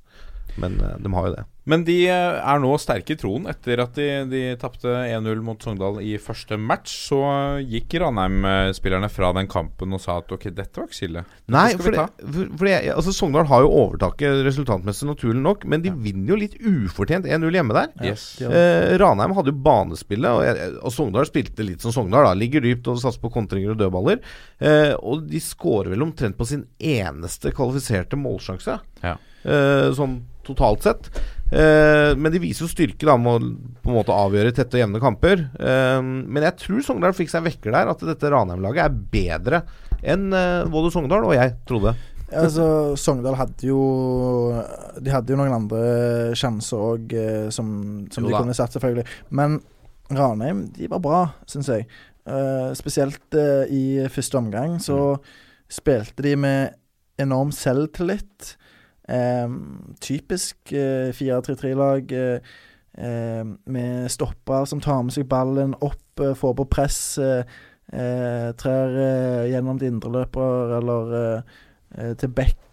[0.58, 1.44] Men de har jo det.
[1.70, 3.46] Men de eh, er nå sterke i troen.
[3.48, 7.20] Etter at de, de tapte 1-0 mot Sogndal i første match, så
[7.64, 11.24] gikk Ranheim-spillerne fra den kampen og sa at ok, dette var ikke skille.
[11.54, 15.86] Nei, for, det, for, for det, altså Sogndal har jo overtaket resultatmessig, naturlig nok, men
[15.86, 17.92] de vinner jo litt ufortjent 1-0 hjemme der.
[18.12, 18.28] Yes.
[18.44, 22.28] Eh, Ranheim hadde jo banespillet, og, og Sogndal spilte litt som Sogndal.
[22.28, 24.20] da Ligger dypt og satser på kontringer og dødballer.
[24.60, 29.16] Eh, og de skårer vel omtrent på sin eneste kvalifiserte målsjanse, Ja.
[29.44, 31.10] Eh, sånn totalt sett.
[31.54, 33.52] Eh, men de viser jo styrke da med å
[33.84, 35.46] på en måte avgjøre tette og jevne kamper.
[35.60, 39.64] Eh, men jeg tror Sogndal fikk seg vekker der, at dette Ranheim-laget er bedre
[40.04, 40.34] enn
[40.68, 41.94] både Sogndal og jeg trodde.
[42.34, 42.66] Altså,
[42.98, 43.78] Sogndal hadde jo
[45.06, 47.14] De hadde jo noen andre sjanser òg,
[47.54, 47.68] som,
[48.12, 49.06] som de kunne satt, selvfølgelig.
[49.38, 49.60] Men
[50.12, 51.88] Ranheim, de var bra, syns jeg.
[52.24, 55.18] Eh, spesielt eh, i første omgang så
[55.72, 56.76] spilte de med
[57.20, 58.54] enorm selvtillit.
[59.10, 59.50] Eh,
[60.00, 62.54] typisk eh, 4-3-3-lag eh,
[62.98, 67.02] eh, med stopper som tar med seg ballen opp, eh, får på press,
[67.94, 68.94] trær
[69.52, 71.12] gjennom de indreløper eller
[72.18, 72.32] til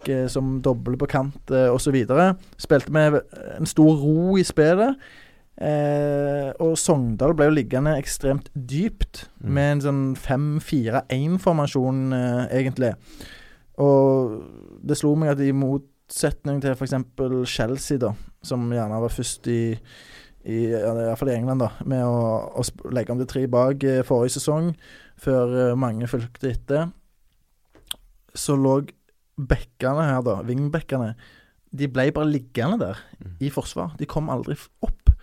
[0.09, 1.97] eh, som dobler på kant eh, osv.
[2.57, 3.19] Spilte med
[3.59, 4.95] en stor ro i spillet.
[5.61, 9.53] Eh, og Sogndal ble jo liggende ekstremt dypt, Mm.
[9.53, 12.93] med en sånn 5-4-1-formasjon, eh, egentlig.
[13.77, 14.43] Og
[14.85, 15.51] det slo meg at i
[16.11, 16.93] motsetning til f.eks.
[17.47, 18.13] Chelsea, da,
[18.43, 19.77] som gjerne var først i
[20.41, 24.39] i, er i England, da, med å, å legge om til tre bak eh, forrige
[24.39, 24.71] sesong,
[25.21, 26.87] før eh, mange fulgte etter,
[28.33, 28.79] så lå
[29.37, 31.11] bekkene her, da, wingbekkene,
[31.69, 33.03] de ble bare liggende der
[33.37, 33.93] i forsvar.
[33.99, 35.13] De kom aldri opp.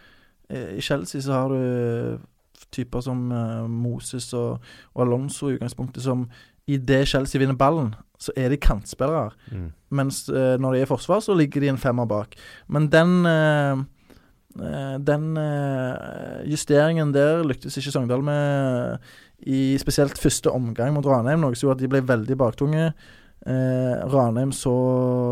[0.46, 2.22] Eh, I Chelsea så har du
[2.70, 3.18] typer som
[3.66, 4.62] Moses og,
[4.94, 6.28] og Alonso i utgangspunktet som
[6.68, 9.30] i det Chelsea vinner ballen, så er de kantspillere.
[9.52, 9.70] Mm.
[10.00, 12.36] Mens uh, når de er i forsvar, så ligger de en femmer bak.
[12.68, 13.86] Men den eh,
[14.98, 18.98] den uh, justeringen der lyktes ikke Sogndal med
[19.46, 22.88] i spesielt første omgang mot Ranheim, noe som gjorde at de ble veldig baktunge.
[23.46, 24.72] Ranheim så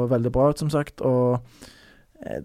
[0.08, 1.42] veldig bra ut, som sagt, og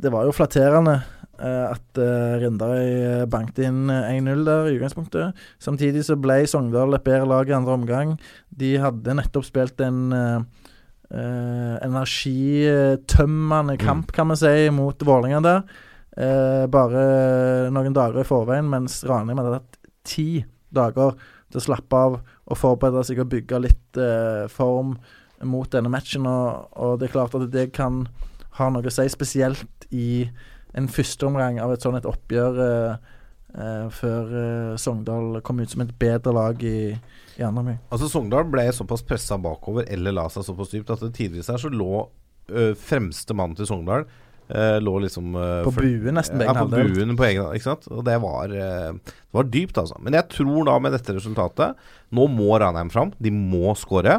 [0.01, 0.95] det var jo flatterende
[1.41, 5.37] at eh, Rindarøy bankte inn eh, 1-0 der i utgangspunktet.
[5.61, 8.15] Samtidig så ble Sogndal et bedre lag i andre omgang.
[8.49, 10.39] De hadde nettopp spilt en eh,
[11.09, 15.63] eh, energitømmende kamp, kan vi si, mot Vålerenga der.
[16.21, 17.03] Eh, bare
[17.73, 20.43] noen dager i forveien, mens Ranheim hadde hatt ti
[20.73, 21.15] dager
[21.51, 24.95] til å slappe av og forberede seg og bygge litt eh, form
[25.47, 26.27] mot denne matchen.
[26.29, 28.05] Og, og det er klart at det kan
[28.59, 30.27] ha noe å si, spesielt i
[30.77, 32.95] en førsteomgang av et sånt et oppgjør eh,
[33.57, 36.93] eh, før eh, Sogndal kom ut som et bedre lag i,
[37.37, 37.79] i andre omgang.
[37.91, 41.59] Altså Sogndal ble såpass pressa bakover eller la seg såpass dypt at det tidvis her
[41.61, 42.05] så lå
[42.51, 44.05] ø, fremste mann til Sogndal
[44.51, 46.93] ø, lå liksom ø, På buen nesten på Ja, egen på halvdel.
[46.95, 47.87] buen på egen Ikke sant?
[47.91, 49.99] Og det var, det var dypt, altså.
[50.03, 51.75] Men jeg tror da med dette resultatet
[52.11, 53.13] Nå må Ranheim fram.
[53.23, 54.17] De må skåre.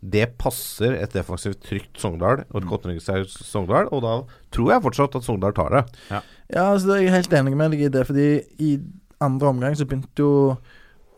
[0.00, 2.72] Det passer et defensivt trygt Sogndal og et mm.
[2.72, 4.14] organisert Sogndal, og da
[4.54, 5.82] tror jeg fortsatt at Sogndal tar det.
[6.10, 6.20] Ja.
[6.50, 8.28] Ja, altså, jeg er helt enig med deg i det, fordi
[8.58, 8.70] i
[9.20, 10.32] andre omgang så begynte jo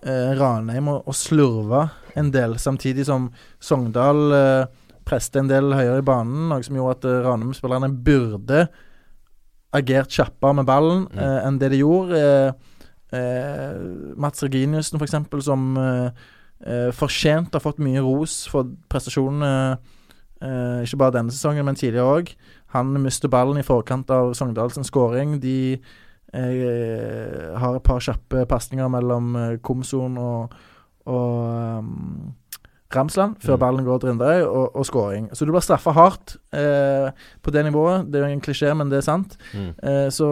[0.03, 1.87] eh, Ranheim å, å slurve
[2.19, 3.31] en del, samtidig som
[3.63, 4.65] Sogndal eh,
[5.09, 8.67] presste en del høyere i banen, noe som gjorde at eh, Ranheim-spillerne burde
[9.73, 11.19] agert kjappere med ballen Mm.
[11.23, 12.19] eh, enn det de gjorde.
[12.19, 13.81] Eh, eh,
[14.21, 16.11] Mats Reginiussen, for eksempel, som eh,
[16.95, 19.79] fortjent har fått mye ros for prestasjonene,
[20.43, 22.35] eh, ikke bare denne sesongen, men tidligere òg.
[22.77, 25.41] Han mister ballen i forkant av Sogndals skåring.
[25.43, 25.81] De
[26.33, 30.55] eh, har et par kjappe pasninger mellom eh, Komson og,
[31.07, 32.33] og um,
[32.93, 33.61] Ramsland, før Mm.
[33.61, 35.31] ballen går til Rinderøy, og, og skåring.
[35.33, 37.11] Så du blir straffa hardt eh,
[37.43, 38.07] på det nivået.
[38.13, 39.37] Det er jo en klisjé, men det er sant.
[39.55, 39.71] Mm.
[39.83, 40.29] Eh, så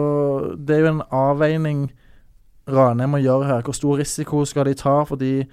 [0.57, 1.91] det er jo en avveining
[2.69, 3.61] Ranheim må gjøre her.
[3.65, 5.03] Hvor stor risiko skal de ta?
[5.03, 5.43] Fordi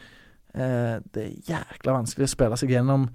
[0.54, 3.08] eh, det er jækla vanskelig å spille seg gjennom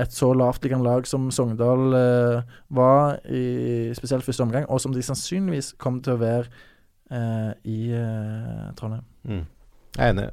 [0.00, 5.02] et så lavtliggende lag som Sogndal eh, var i spesielt første omgang, og som de
[5.06, 6.48] sannsynligvis kommer til å være
[7.10, 9.04] eh, i eh, Trondheim.
[9.22, 9.44] Mm.
[9.94, 10.30] Jeg er enig.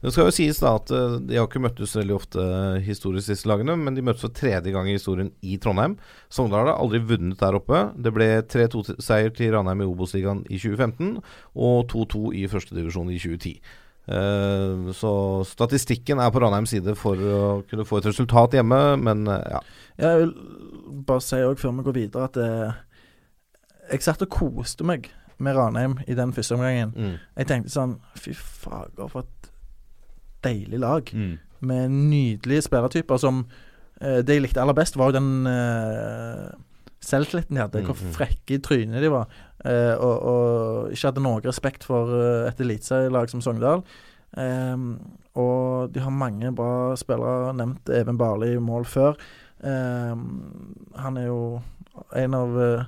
[0.00, 3.28] Det skal jo sies da at eh, de har ikke møttes veldig ofte eh, historisk
[3.28, 5.98] disse lagene, men de møttes for tredje gang i historien i Trondheim.
[6.32, 7.84] Sogndal har aldri vunnet der oppe.
[7.92, 11.18] Det ble 3-2-seier til Ranheim i Obos-ligaen i 2015
[11.52, 13.54] og 2-2 i førstedivisjon i 2010.
[14.08, 15.12] Eh, så
[15.46, 19.60] statistikken er på Ranheims side for å kunne få et resultat hjemme, men eh, ja.
[20.02, 20.32] Jeg vil
[21.06, 22.80] bare si òg før vi går videre at eh,
[23.92, 25.10] jeg satt og koste meg
[25.42, 26.92] med Ranheim i den første omgangen.
[26.96, 27.14] Mm.
[27.38, 29.50] Jeg tenkte sånn Fy fager, for et
[30.46, 31.10] deilig lag.
[31.14, 31.36] Mm.
[31.62, 33.44] Med nydelige spillertyper som
[34.00, 36.50] eh, Det jeg likte aller best, var jo den eh,
[37.02, 37.82] selvtilliten de hadde.
[37.82, 38.12] Mm, Hvor mm.
[38.16, 39.30] frekke i trynet de var.
[39.64, 43.84] Eh, og, og ikke hadde noe respekt for eh, et eliteserielag som Sogndal.
[44.36, 44.88] Eh,
[45.38, 47.54] og de har mange bra spillere.
[47.56, 49.20] Nevnt Even Barli i mål før.
[49.62, 50.16] Eh,
[51.04, 51.60] han er jo
[52.16, 52.84] en av uh,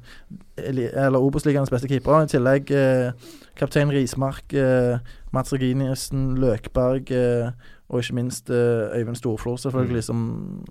[0.56, 2.24] Eller Obos-ligaens beste keepere.
[2.24, 5.00] I tillegg eh, kaptein Rismark, eh,
[5.34, 7.50] Mats Reginiussen, Løkberg eh,
[7.90, 10.20] og ikke minst eh, Øyvind Storflor, selvfølgelig, som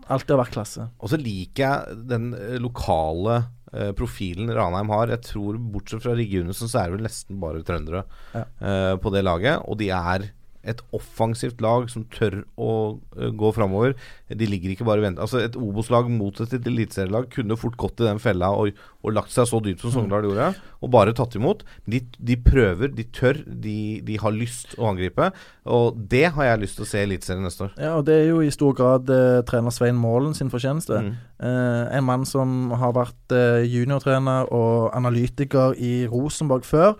[0.07, 0.88] alltid har vært klasse.
[0.99, 3.51] Og så liker jeg den eh, lokale eh,
[3.97, 5.07] profilen Ranheim har.
[5.15, 8.43] Jeg tror Bortsett fra Rigge-Junussen, så er det vel nesten bare trøndere Ja.
[8.61, 9.63] eh, på det laget.
[9.67, 10.29] Og de er
[10.64, 12.72] et offensivt lag som tør å
[13.18, 13.95] eh, gå framover.
[14.31, 15.26] De ligger ikke bare og venter.
[15.26, 18.72] Altså Et Obos-lag mot et eliteserielag kunne fort gått i den fella og,
[19.03, 20.53] og lagt seg så dypt som Sogndal gjorde,
[20.84, 21.65] og bare tatt imot.
[21.90, 25.30] De, de prøver, de tør, de, de har lyst å angripe.
[25.68, 27.76] Og det har jeg lyst til å se i Eliteserien neste år.
[27.77, 31.02] Ja, og det er jo i stor grad eh, trener Svein Målen sin fortjeneste.
[31.03, 31.11] Mm.
[31.44, 36.95] Eh, en mann som har vært eh, juniortrener og analytiker i Rosenborg før.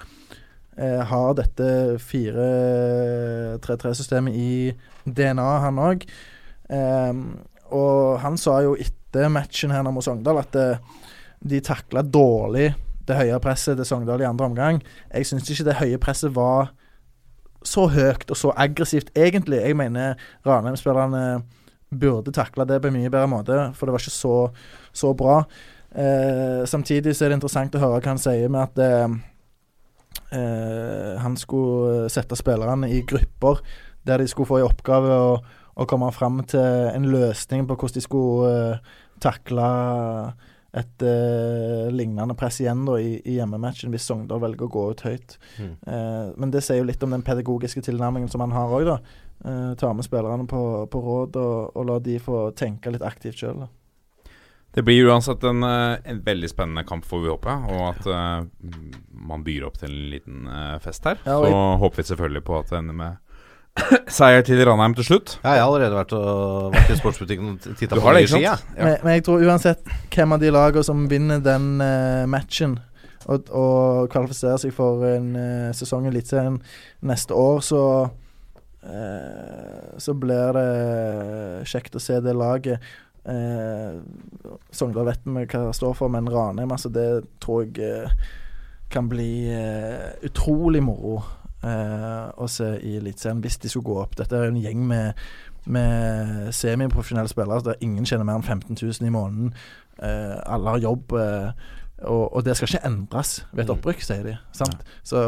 [0.77, 4.73] Eh, har dette 4-3-3-systemet i
[5.05, 6.05] DNA, han òg.
[7.73, 10.77] og han sa jo etter matchen her mot Sogndal at eh,
[11.43, 12.73] de takla dårlig
[13.07, 14.83] det høye presset til Sogndal i andre omgang.
[15.13, 16.71] Jeg syns ikke det høye presset var
[17.63, 19.61] så høyt og så aggressivt, egentlig.
[19.61, 20.13] Jeg mener
[20.47, 21.43] Ranheim-spillerne
[21.93, 24.49] burde takla det på en mye bedre måte, for det var ikke så,
[24.93, 25.43] så bra.
[25.93, 29.09] Eh, samtidig så er det interessant å høre hva han sier med at eh,
[30.34, 33.61] eh, han skulle sette spillerne i grupper
[34.03, 35.35] der de skulle få i oppgave å,
[35.80, 39.69] å komme fram til en løsning på hvordan de skulle eh, takle
[40.73, 45.03] et eh, lignende press igjen da, i, i hjemmematchen hvis Sogndal velger å gå ut
[45.05, 45.35] høyt.
[45.61, 45.76] Mm.
[45.85, 48.97] Eh, men det sier jo litt om den pedagogiske tilnærmingen som han har òg, da.
[49.45, 53.43] Eh, ta med spillerne på, på råd og, og la de få tenke litt aktivt
[53.43, 53.68] sjøl.
[54.73, 57.57] Det blir uansett en, eh, en veldig spennende kamp, får vi håpe.
[57.69, 58.45] Og at uh,
[59.13, 61.19] man byr opp til en liten uh, fest her.
[61.27, 63.19] Ja, så Så håper vi selvfølgelig på at det ender med
[64.17, 65.35] seier til Ranheim til slutt.
[65.43, 68.41] Ja, jeg har allerede vært, og, vært i sportsbutikken og titta på det, nye ski.
[68.45, 68.55] Ja.
[68.77, 72.79] Men, men jeg tror uansett hvem av de lagene som vinner den uh, matchen
[73.23, 76.59] og, og kvalifiserer seg for en uh, sesong i Eliteserien
[77.05, 77.83] neste år, så
[78.83, 82.83] eh, Så blir det kjekt å se det laget.
[83.25, 84.01] Eh,
[84.71, 87.07] Sogndal vet vi hva det står for, men Ranheim, altså det
[87.43, 88.11] tror jeg eh,
[88.91, 91.21] kan bli eh, utrolig moro
[91.63, 94.17] eh, å se i Eliteserien hvis de skulle gå opp.
[94.19, 95.13] Dette er en gjeng med
[95.65, 99.53] med semiprofesjonelle spillere der ingen tjener mer enn 15 000 i måneden.
[100.03, 103.77] Eh, alle har jobb, og, og det skal ikke endres ved et Mm.
[103.77, 104.33] opprykk, sier de.
[104.51, 104.83] Sant?
[105.07, 105.21] Så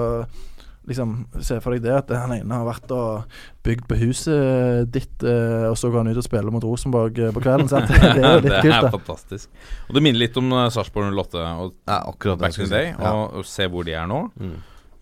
[0.87, 5.23] liksom, se for deg det at han ene har vært og bygd på huset ditt,
[5.25, 7.67] eh, og så går han ut og spiller mot Rosenborg eh, på kvelden.
[7.71, 7.89] Sant?
[8.15, 8.91] Det er jo litt det kult, er da.
[8.93, 9.49] fantastisk.
[9.89, 12.91] Og det minner litt om uh, Sarpsborg 08 og Ja, akkurat back in the day.
[12.93, 13.11] Ja.
[13.15, 14.21] og, og se hvor de er nå.
[14.37, 14.55] Mm.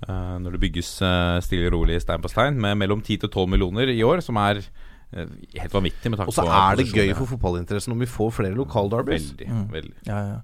[0.03, 3.29] Uh, når det bygges uh, stille og rolig stein på stein med mellom 10 til
[3.31, 5.27] 12 millioner i år, som er uh,
[5.59, 8.55] helt vanvittig med tanke Og så er det gøy for fotballinteressen om vi får flere
[8.59, 9.29] lokaldarbys.
[9.31, 9.67] Veldig, Mm.
[9.71, 9.93] veldig.
[10.07, 10.39] Ja, ja.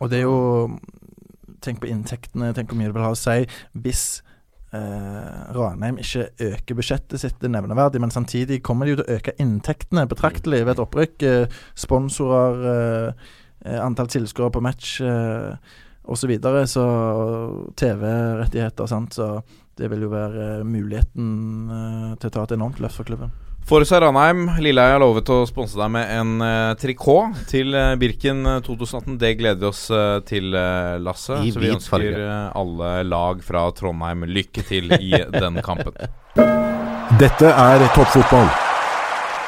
[0.00, 0.36] Og det er jo
[1.64, 3.40] Tenk på inntektene, tenk hvor mye det vil ha å si
[3.82, 4.02] hvis
[4.76, 9.36] eh, Ranheim ikke øker budsjettet sitt nevneverdig, men samtidig kommer de jo til å øke
[9.42, 11.26] inntektene betraktelig ved et opprykk.
[11.28, 13.28] Eh, sponsorer, eh,
[13.64, 15.76] eh, antall tilskuere på match eh,
[16.08, 16.22] osv.
[16.22, 16.86] Så, videre, så
[17.76, 19.18] TV-rettigheter sant.
[19.18, 19.42] Så
[19.78, 21.28] det vil jo være eh, muligheten
[21.70, 23.34] eh, til å ta et enormt løft for klubben.
[23.68, 28.40] Forsa Ranheim, Lilleheie har lovet å sponse deg med en uh, trikot til uh, Birken
[28.48, 29.18] eh, 2018.
[29.20, 31.36] Det gleder vi oss uh, til, eh, Lasse.
[31.44, 35.12] I så vi ønsker eh, alle lag fra Trondheim lykke til i
[35.42, 36.00] den kampen.
[37.20, 38.48] Dette er toppfotball.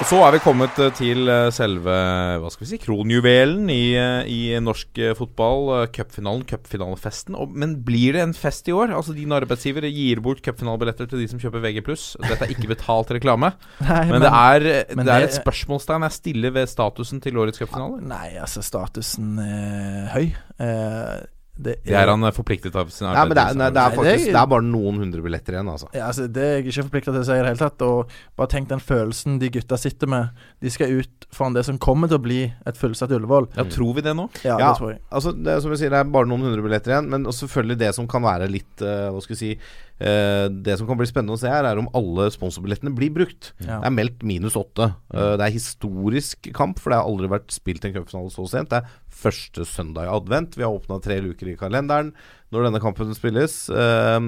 [0.00, 1.92] Og så er vi kommet eh, til eh, selve
[2.40, 5.68] hva skal vi si, kronjuvelen i, eh, i norsk fotball.
[5.92, 7.36] Cupfinalen, cupfinalefesten.
[7.52, 8.94] Men blir det en fest i år?
[8.96, 11.84] Altså Din arbeidsgiver gir bort cupfinalebilletter til de som kjøper VG+.
[11.84, 13.52] Dette er ikke betalt reklame.
[13.90, 17.60] Nei, Men, det er, men det er et spørsmålstegn jeg stiller ved statusen til årets
[17.60, 18.00] cupfinale.
[18.00, 20.30] Nei, altså statusen er høy.
[20.64, 21.20] Eh,
[21.62, 24.34] det Det er han forpliktet av sin Nei, men det er, det er det Det
[24.34, 25.88] er- er bare noen hundre billetter igjen, altså.
[25.94, 27.82] Ja, altså, Det er jeg ikke forplikta til å si i det hele tatt.
[27.82, 30.30] Og bare tenk den følelsen de gutta sitter med.
[30.60, 33.48] De skal ut foran det som kommer til å bli et fullsatt Ullevål.
[33.56, 34.28] Ja, tror vi det nå?
[34.44, 35.00] Ja, Ja, det tror jeg.
[35.10, 37.08] Altså, det, er som jeg sier, det er bare noen hundre billetter igjen.
[37.10, 39.52] Men selvfølgelig det som kan være litt uh, Hva skal jeg si
[40.00, 43.52] uh, Det som kan bli spennende å se her, er om alle sponsorbillettene blir brukt.
[43.60, 43.80] Ja.
[43.80, 44.92] Det er meldt minus åtte.
[45.12, 48.70] Uh, det er historisk kamp, for det har aldri vært spilt en cupfinale så sent.
[48.70, 50.56] Det er første søndag i advent.
[50.58, 52.14] Vi har åpna tre luker i kalenderen
[52.50, 53.54] når denne kampen spilles.
[53.70, 54.18] Eh,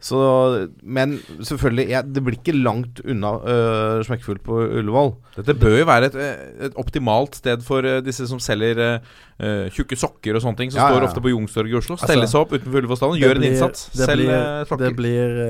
[0.00, 0.18] så
[0.82, 5.10] Men selvfølgelig, ja, det blir ikke langt unna uh, smekkfullt på Ullevål.
[5.40, 9.66] Dette bør jo være et, eh, et optimalt sted for eh, disse som selger eh,
[9.74, 11.08] tjukke sokker og sånne ting, som Ja, ja, står ja.
[11.10, 11.96] ofte på Youngstorget i Oslo.
[11.98, 13.88] Altså, Stelle seg opp utenfor Ullevål stadion, gjør gjør en innsats.
[13.94, 15.40] Det Selg blir, eh, det blir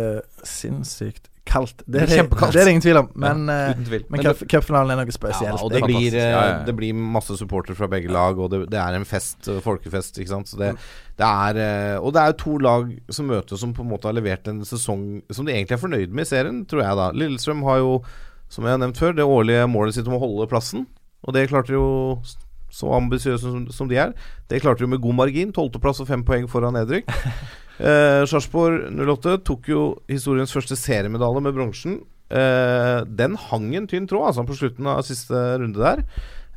[0.49, 1.83] sinnssykt kaldt.
[1.87, 3.09] Det er, det, det er det ingen tvil om.
[3.19, 4.05] Men, ja, tvil.
[4.09, 5.63] men Men cup- cupfinalen er noe Ja, spesielt.
[5.65, 6.59] og det blir, eh, Ja, ja, ja.
[6.69, 10.21] det blir masse supporter fra begge lag, og det, det er en fest, eh, folkefest,
[10.21, 10.49] ikke sant.
[10.53, 10.75] Så det,
[11.19, 14.15] det er eh, Og det er to lag som møtes som på en måte har
[14.19, 17.11] levert en sesong som de egentlig er fornøyd med i serien, tror jeg da.
[17.17, 17.97] Lillestrøm har jo,
[18.49, 20.87] som jeg har nevnt før, det årlige målet sitt om å holde plassen.
[21.27, 21.89] Og det klarte jo
[22.71, 24.13] så ambisiøse som, som de er.
[24.51, 25.53] Det klarte de jo med god margin.
[25.57, 27.09] Tolvteplass og fem poeng foran nedrykk.
[27.79, 32.01] Eh, Sarpsborg 08 tok jo historiens første seriemedalje med bronsen.
[32.29, 36.03] Eh, den hang en tynn tråd altså på slutten av siste runde der.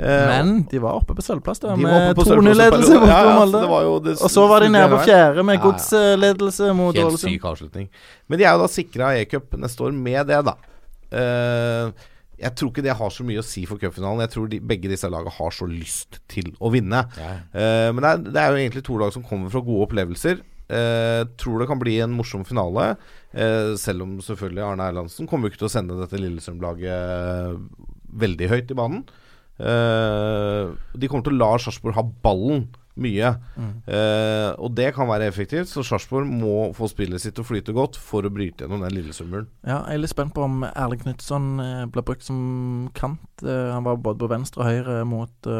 [0.02, 3.08] Eh, Men de var oppe på sølvplass da, med oppe på sølvplass 2-0-ledelse mot.
[3.12, 3.54] Ja, ja, Molde.
[3.54, 5.66] så det var jo det og så var de nede på fjerde med Ja, ja.
[5.68, 7.90] godsledelse mot Helt syk avslutning.
[8.28, 10.56] Men de er jo da sikra e-cup neste år med det, da.
[11.12, 11.92] Eh,
[12.42, 14.24] jeg tror ikke det har så mye å si for cupfinalen.
[14.26, 17.04] Jeg tror de, begge disse lagene har så lyst til å vinne.
[17.54, 20.42] Eh, men det er, det er jo egentlig to lag som kommer fra gode opplevelser.
[20.72, 22.94] Eh, tror det kan bli en morsom finale.
[23.32, 27.58] Eh, selv om selvfølgelig Arne Erlandsen kommer ikke til å sende dette Lillestrøm-laget
[28.22, 29.04] veldig høyt i banen.
[29.62, 32.70] Eh, de kommer til å la Sarpsborg ha ballen
[33.02, 33.30] mye.
[33.88, 37.76] Eh, og det kan være effektivt, så Sarpsborg må få spillet sitt til å flyte
[37.76, 39.48] godt for å bryte gjennom den Lillestrøm-muren.
[39.64, 43.46] Ja, jeg er litt spent på om Erling Knutson eh, blir brukt som kant.
[43.46, 45.52] Eh, han var både på venstre og høyre mot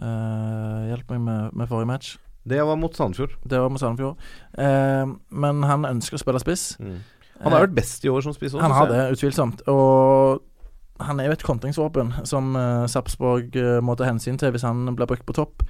[0.00, 2.14] Uh, eh, Hjelp meg med, med forrige match.
[2.48, 3.36] Det var mot Sandefjord.
[3.44, 4.20] Det var mot Sandefjord.
[4.58, 6.74] Eh, men han ønsker å spille spiss.
[7.40, 9.62] Han har vært best i år som spiss også, Han har det, utvilsomt.
[9.72, 10.40] Og
[11.00, 14.84] han er jo et kontringsvåpen som uh, Sarpsborg eh, må ta hensyn til hvis han
[14.92, 15.64] blir brukt på topp.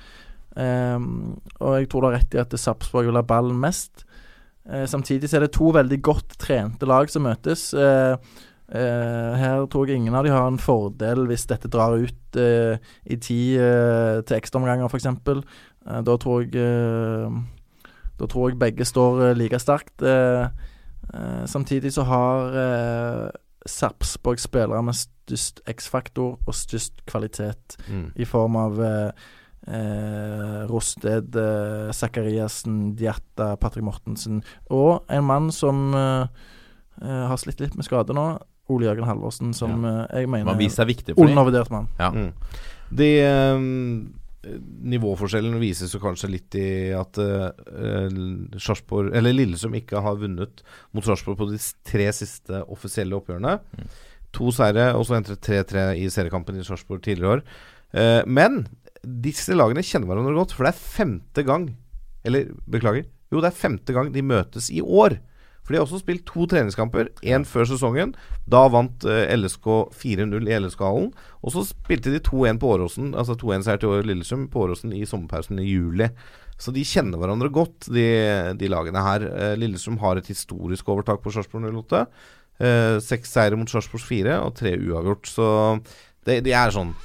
[0.58, 4.04] Ehm, og jeg tror du har rett i at Sarpsborg vil ha ballen mest.
[4.68, 7.70] Eh, samtidig så er det to veldig godt trente lag som møtes.
[7.74, 8.16] Eh,
[8.74, 12.82] eh, her tror jeg ingen av de har en fordel hvis dette drar ut eh,
[13.06, 15.08] i tid eh, til ekstraomganger, f.eks.
[15.86, 17.30] Uh, da tror jeg eh,
[18.20, 20.02] Da tror jeg begge står eh, like sterkt.
[20.02, 20.48] Eh,
[21.14, 23.30] eh, samtidig så har eh,
[23.66, 28.12] Sarpsborg spillere med størst X-faktor og størst kvalitet, Mm.
[28.16, 29.10] i form av eh,
[29.68, 36.26] eh, Rosted, eh, Zakariassen, Diatta, Patrick Mortensen og en mann som eh,
[37.02, 38.38] eh, har slitt litt med skade nå.
[38.70, 40.58] Ole Jørgen Halvorsen, som eh, jeg mener er
[41.32, 41.88] undervurdert mann.
[41.98, 42.10] Ja.
[42.14, 42.32] Mm.
[42.96, 47.50] De eh, Nivåforskjellen vises jo kanskje litt i at uh,
[48.56, 50.62] Sarpsborg Eller Lillesund, ikke har vunnet
[50.96, 53.58] mot Sarpsborg på de tre siste offisielle oppgjørene.
[54.36, 57.44] To seire, og så entret 3-3 i seriekampen i Sarpsborg tidligere i år.
[58.00, 58.62] Eh, men
[59.02, 61.70] disse lagene kjenner hverandre godt, for det er femte gang
[62.24, 63.06] Eller, beklager.
[63.32, 65.14] Jo, det er femte gang de møtes i år.
[65.70, 68.16] For de har også spilt to treningskamper, én før sesongen.
[68.50, 71.12] Da vant eh, LSK 4-0 i LSK-hallen.
[71.46, 75.62] Og så spilte de 2-1 på Åråsen, altså 2-1-seier til Lillesund på Åråsen i sommerpausen
[75.62, 76.08] i juli.
[76.58, 78.08] Så de kjenner hverandre godt, de,
[78.58, 79.28] de lagene her.
[79.30, 82.02] Eh, Lillestrøm har et historisk overtak på Sarpsborg 08.
[82.66, 85.30] Eh, Seks seire mot Sarpsborg 4 og tre uavgjort.
[85.30, 85.46] Så
[86.26, 86.96] det, de er sånn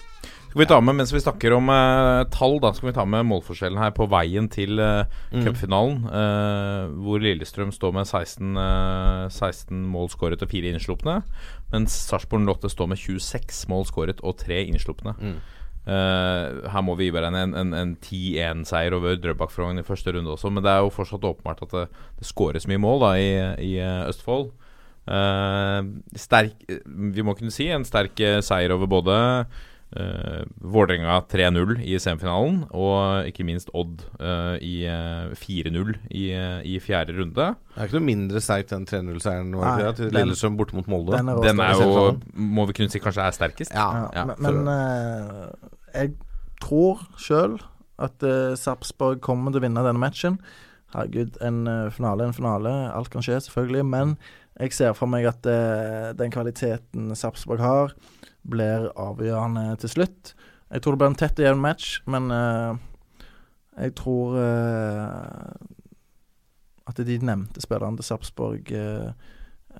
[0.55, 3.25] Skal vi ta med, Mens vi snakker om uh, tall, da skal vi ta med
[3.27, 5.03] målforskjellen her på veien til uh,
[5.43, 6.05] cupfinalen.
[6.07, 11.17] eh, hvor Lillestrøm står med 16, uh, 16 mål skåret og 4 innslupne.
[11.73, 15.17] Mens Sarpsborg 08 står med 26 mål skåret og 3 innslupne.
[15.19, 15.35] Mm.
[15.91, 20.55] Uh, her må vi beregne en, en, en 10-1-seier over Drøbak-Frogn i første runde også.
[20.55, 23.29] Men det er jo fortsatt åpenbart at det, det skåres mye mål da i,
[23.73, 23.75] i
[24.07, 24.53] Østfold.
[25.03, 25.83] Uh,
[26.15, 29.21] sterk, vi må kunne si en sterk seier over både
[29.95, 36.59] uh, Vålerenga 3-0 i semifinalen, og ikke minst Odd uh, i eh, 4-0 i, eh,
[36.67, 37.33] i fjerde runde.
[37.35, 40.57] Det er ikke noe mindre sterkt enn 3-0-seieren var det Nei, ikke det, til Lillestrøm
[40.59, 41.17] borte mot Molde.
[41.17, 42.03] den er Den er jo,
[42.33, 43.75] må vi kunne si, kanskje er sterkest.
[43.75, 44.71] Ja, Ja, Ja, men men
[45.93, 46.13] jeg
[46.63, 47.59] tror sjøl
[48.01, 50.39] at uh, Sarpsborg kommer til å vinne denne matchen.
[50.95, 52.73] Herregud, en finale er en finale.
[52.91, 53.85] Alt kan skje, selvfølgelig.
[53.87, 54.17] Men
[54.59, 55.47] jeg ser for meg at
[56.15, 57.95] den kvaliteten Sarpsborg har,
[58.45, 60.35] blir avgjørende til slutt.
[60.71, 62.75] Jeg tror det blir en tett og jevn match, men uh,
[63.75, 65.51] Jeg tror uh,
[66.87, 69.07] at de nevnte spillerne til Sarpsborg eh,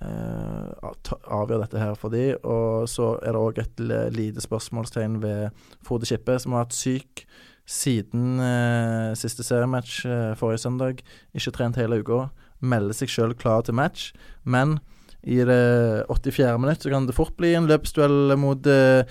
[0.01, 3.83] avgjør dette her for de, og så er det òg et
[4.15, 7.25] lite spørsmålstegn ved Frode Skippe, som har vært syk
[7.65, 11.05] siden eh, siste seriematch eh, forrige søndag.
[11.33, 12.27] Ikke trent hele uka.
[12.61, 14.11] Melder seg sjøl klar til match,
[14.43, 14.79] men
[15.25, 16.55] i det 84.
[16.61, 19.03] minutt så kan det fort bli en løpsduell mot uh,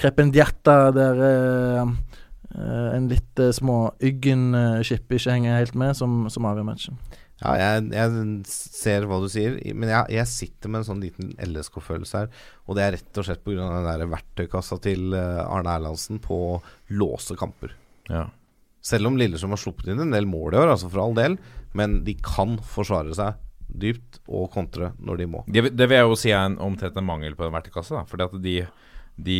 [0.00, 1.88] Kreppen der uh,
[2.54, 6.98] uh, en litt uh, småyggen uh, Skippe ikke henger helt med, som, som avgjør matchen.
[7.42, 11.32] Ja, jeg, jeg ser hva du sier, men jeg, jeg sitter med en sånn liten
[11.42, 12.30] LSK-følelse her.
[12.64, 13.58] Og det er rett og slett pga.
[13.58, 16.60] den der verktøykassa til eh, Arne Erlandsen på å
[16.94, 17.74] låse kamper.
[18.08, 18.28] Ja.
[18.84, 21.36] Selv om Lillestrøm har sluppet inn en del mål i år, altså for all del,
[21.76, 23.40] men de kan forsvare seg
[23.74, 25.42] dypt og kontre når de må.
[25.50, 28.00] Det, det vil jeg jo si er en, omtrent en mangel på den verktøykassa.
[28.00, 28.54] da, Fordi at de,
[29.16, 29.38] de,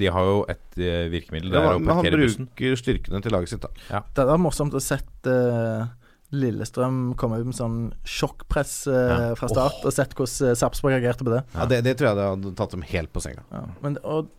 [0.00, 1.52] de har jo et eh, virkemiddel.
[1.54, 2.50] Det Ja, er å men han bruker bussen.
[2.82, 4.02] styrkene til laget sitt, da.
[4.18, 5.86] Det var morsomt å sett eh,
[6.30, 9.30] Lillestrøm komme ut med sånn sjokkpress eh, Ja.
[9.38, 11.40] fra start, og sett hvordan eh, Sarpsborg reagerte på det.
[11.56, 13.42] Ja, det, det tror jeg det hadde tatt dem helt på senga.
[13.50, 14.30] Ja, men, og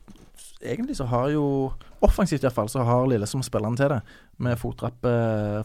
[0.61, 1.45] egentlig så har jo
[2.01, 3.99] Offensivt iallfall så har Lillestrøm spillerne til det.
[4.41, 5.11] Med fotrappe,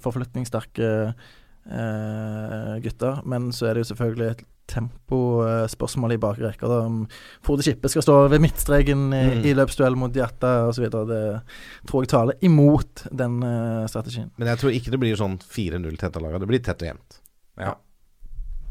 [0.05, 0.89] forflytningssterke
[1.71, 3.23] eh, gutter.
[3.27, 6.67] Men så er det jo selvfølgelig et tempospørsmål i bakre rekke.
[6.67, 7.07] Om
[7.47, 9.45] Frode Skippe skal stå ved midtstreken i, Mm.
[9.47, 10.89] i løpsduell mot Hjerta osv.
[10.91, 11.43] Det
[11.87, 14.31] tror jeg taler imot den eh, strategien.
[14.39, 16.41] Men jeg tror ikke det blir sånn 4-0 til dette laget.
[16.41, 17.21] Det blir tett og jevnt.
[17.59, 17.75] Ja.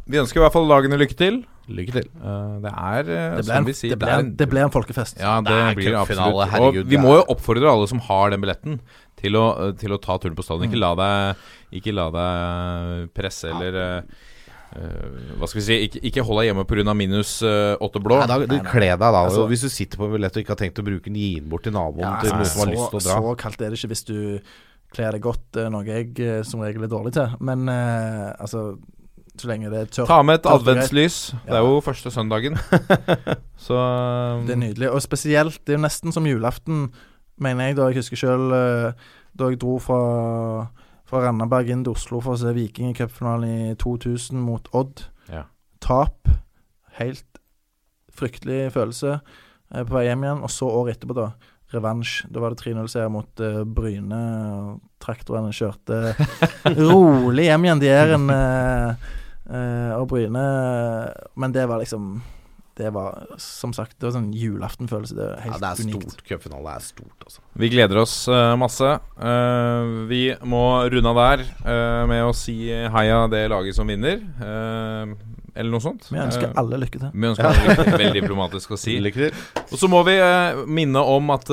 [0.07, 1.45] Vi ønsker i hvert fall lagene lykke til.
[1.67, 2.09] Lykke til.
[2.21, 5.17] Uh, det er, eh, Det som vi sier det ble er en- en folkefest.
[5.17, 6.51] Ja, det, Det blir absolutt.
[6.51, 8.79] herregud, og vi må jo oppfordre alle som har den billetten,
[9.25, 10.69] til å, eh, til å ta turen på stadion.
[10.69, 10.85] Ikke Mm.
[10.85, 11.43] la deg,
[11.81, 14.01] ikke la deg presse eller eh,
[14.75, 16.95] eh, Hva skal vi si Ikke, ikke hold deg hjemme pga.
[16.95, 18.17] minus uh, åtte blå.
[18.21, 19.11] Nei, da, du kle deg da.
[19.25, 21.39] Altså- hvis du sitter på en billett og ikke har tenkt å bruke den, gi
[21.39, 23.19] den bort til naboen Ja, til noen som har lyst til å dra.
[23.21, 24.17] så kaldt er det ikke hvis du
[24.95, 27.27] kler deg godt, eh, noe jeg eh, som regel er dårlig til.
[27.43, 28.77] Men uh, altså
[29.35, 30.07] Så lenge det er tørt.
[30.07, 31.15] Ta med et adventslys.
[31.43, 32.55] Det er jo første søndagen.
[33.65, 33.75] Så
[34.47, 34.87] Det er nydelig.
[34.93, 36.85] Og spesielt, det er jo nesten som julaften,
[37.41, 38.49] mener jeg, da jeg husker sjøl
[39.35, 39.99] da jeg dro fra,
[41.07, 45.03] fra Randaberg inn til Oslo for å se Viking i cupfinalen i 2000 mot Odd.
[45.31, 45.45] Ja.
[45.83, 46.29] Tap.
[46.99, 47.41] Helt
[48.15, 50.45] fryktelig følelse eh, på vei hjem igjen.
[50.45, 51.33] Og så året etterpå, da.
[51.73, 52.29] Revansj.
[52.31, 54.21] Da var det 3-0-seier mot uh, Bryne.
[54.55, 56.15] og Traktorene kjørte
[56.91, 57.81] rolig hjem igjen.
[57.83, 59.09] De er uh, eh,
[59.49, 60.45] eh, og Bryne
[61.35, 62.21] Men det var liksom
[62.75, 65.15] Det var som sagt Det var sånn julaftenfølelse.
[65.15, 66.09] Det er Ja, det er unikt.
[66.11, 66.25] stort.
[66.27, 67.39] Cupfinale er stort, altså.
[67.55, 68.89] Vi gleder oss uh, masse.
[69.15, 74.19] Uh, vi må runde av der uh, med å si heia det laget som vinner.
[74.41, 75.15] eh,
[75.55, 76.09] eller noe sånt.
[76.11, 77.11] Vi ønsker alle lykke til.
[77.15, 77.93] Vi ønsker alle lykke til.
[77.93, 78.97] Veldig diplomatisk å si.
[79.05, 79.37] Lykke til.
[79.71, 80.17] Og så må vi
[80.67, 81.47] minne om at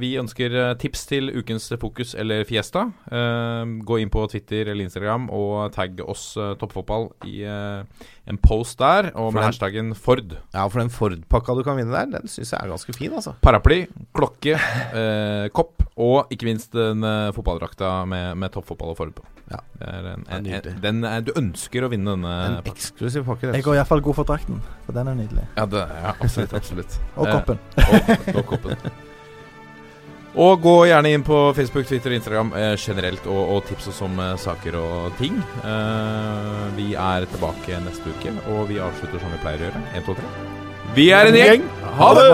[0.00, 2.88] vi ønsker tips til ukens Fokus eller Fiesta.
[3.14, 8.78] Eh, gå inn på Twitter eller Instagram og tagg oss Toppfotball i eh, en post
[8.80, 10.32] der, og For med den- hashtaggen Ford.
[10.54, 13.34] Ja, for den Ford-pakka du kan vinne der, den syns jeg er ganske fin, altså.
[13.44, 13.82] Paraply,
[14.16, 14.54] klokke,
[15.00, 19.26] eh, kopp og ikke minst den eh, fotballdrakta med, med toppfotball og Ford på.
[19.52, 19.58] Ja.
[19.78, 23.26] Det er en, Det er en, den er, du ønsker å vinne denne En eksklusiv
[23.28, 23.50] pakke.
[23.52, 25.44] Jeg går iallfall god for drakten, for den er nydelig.
[25.58, 26.54] Ja, det, ja, absolutt.
[26.56, 26.96] absolutt.
[27.20, 27.58] Og Eh, koppen.
[27.76, 28.76] og, og koppen.
[30.34, 34.02] Og gå gjerne inn på Facebook, Twitter og Instagram eh, generelt og, og tips oss
[34.02, 35.38] om eh, saker og ting.
[35.62, 39.86] Eh, vi er tilbake neste uke, og vi avslutter som vi pleier å gjøre.
[39.94, 40.92] 1, 2, 3.
[40.98, 41.72] Vi er en gjeng!
[42.00, 42.28] Ha det!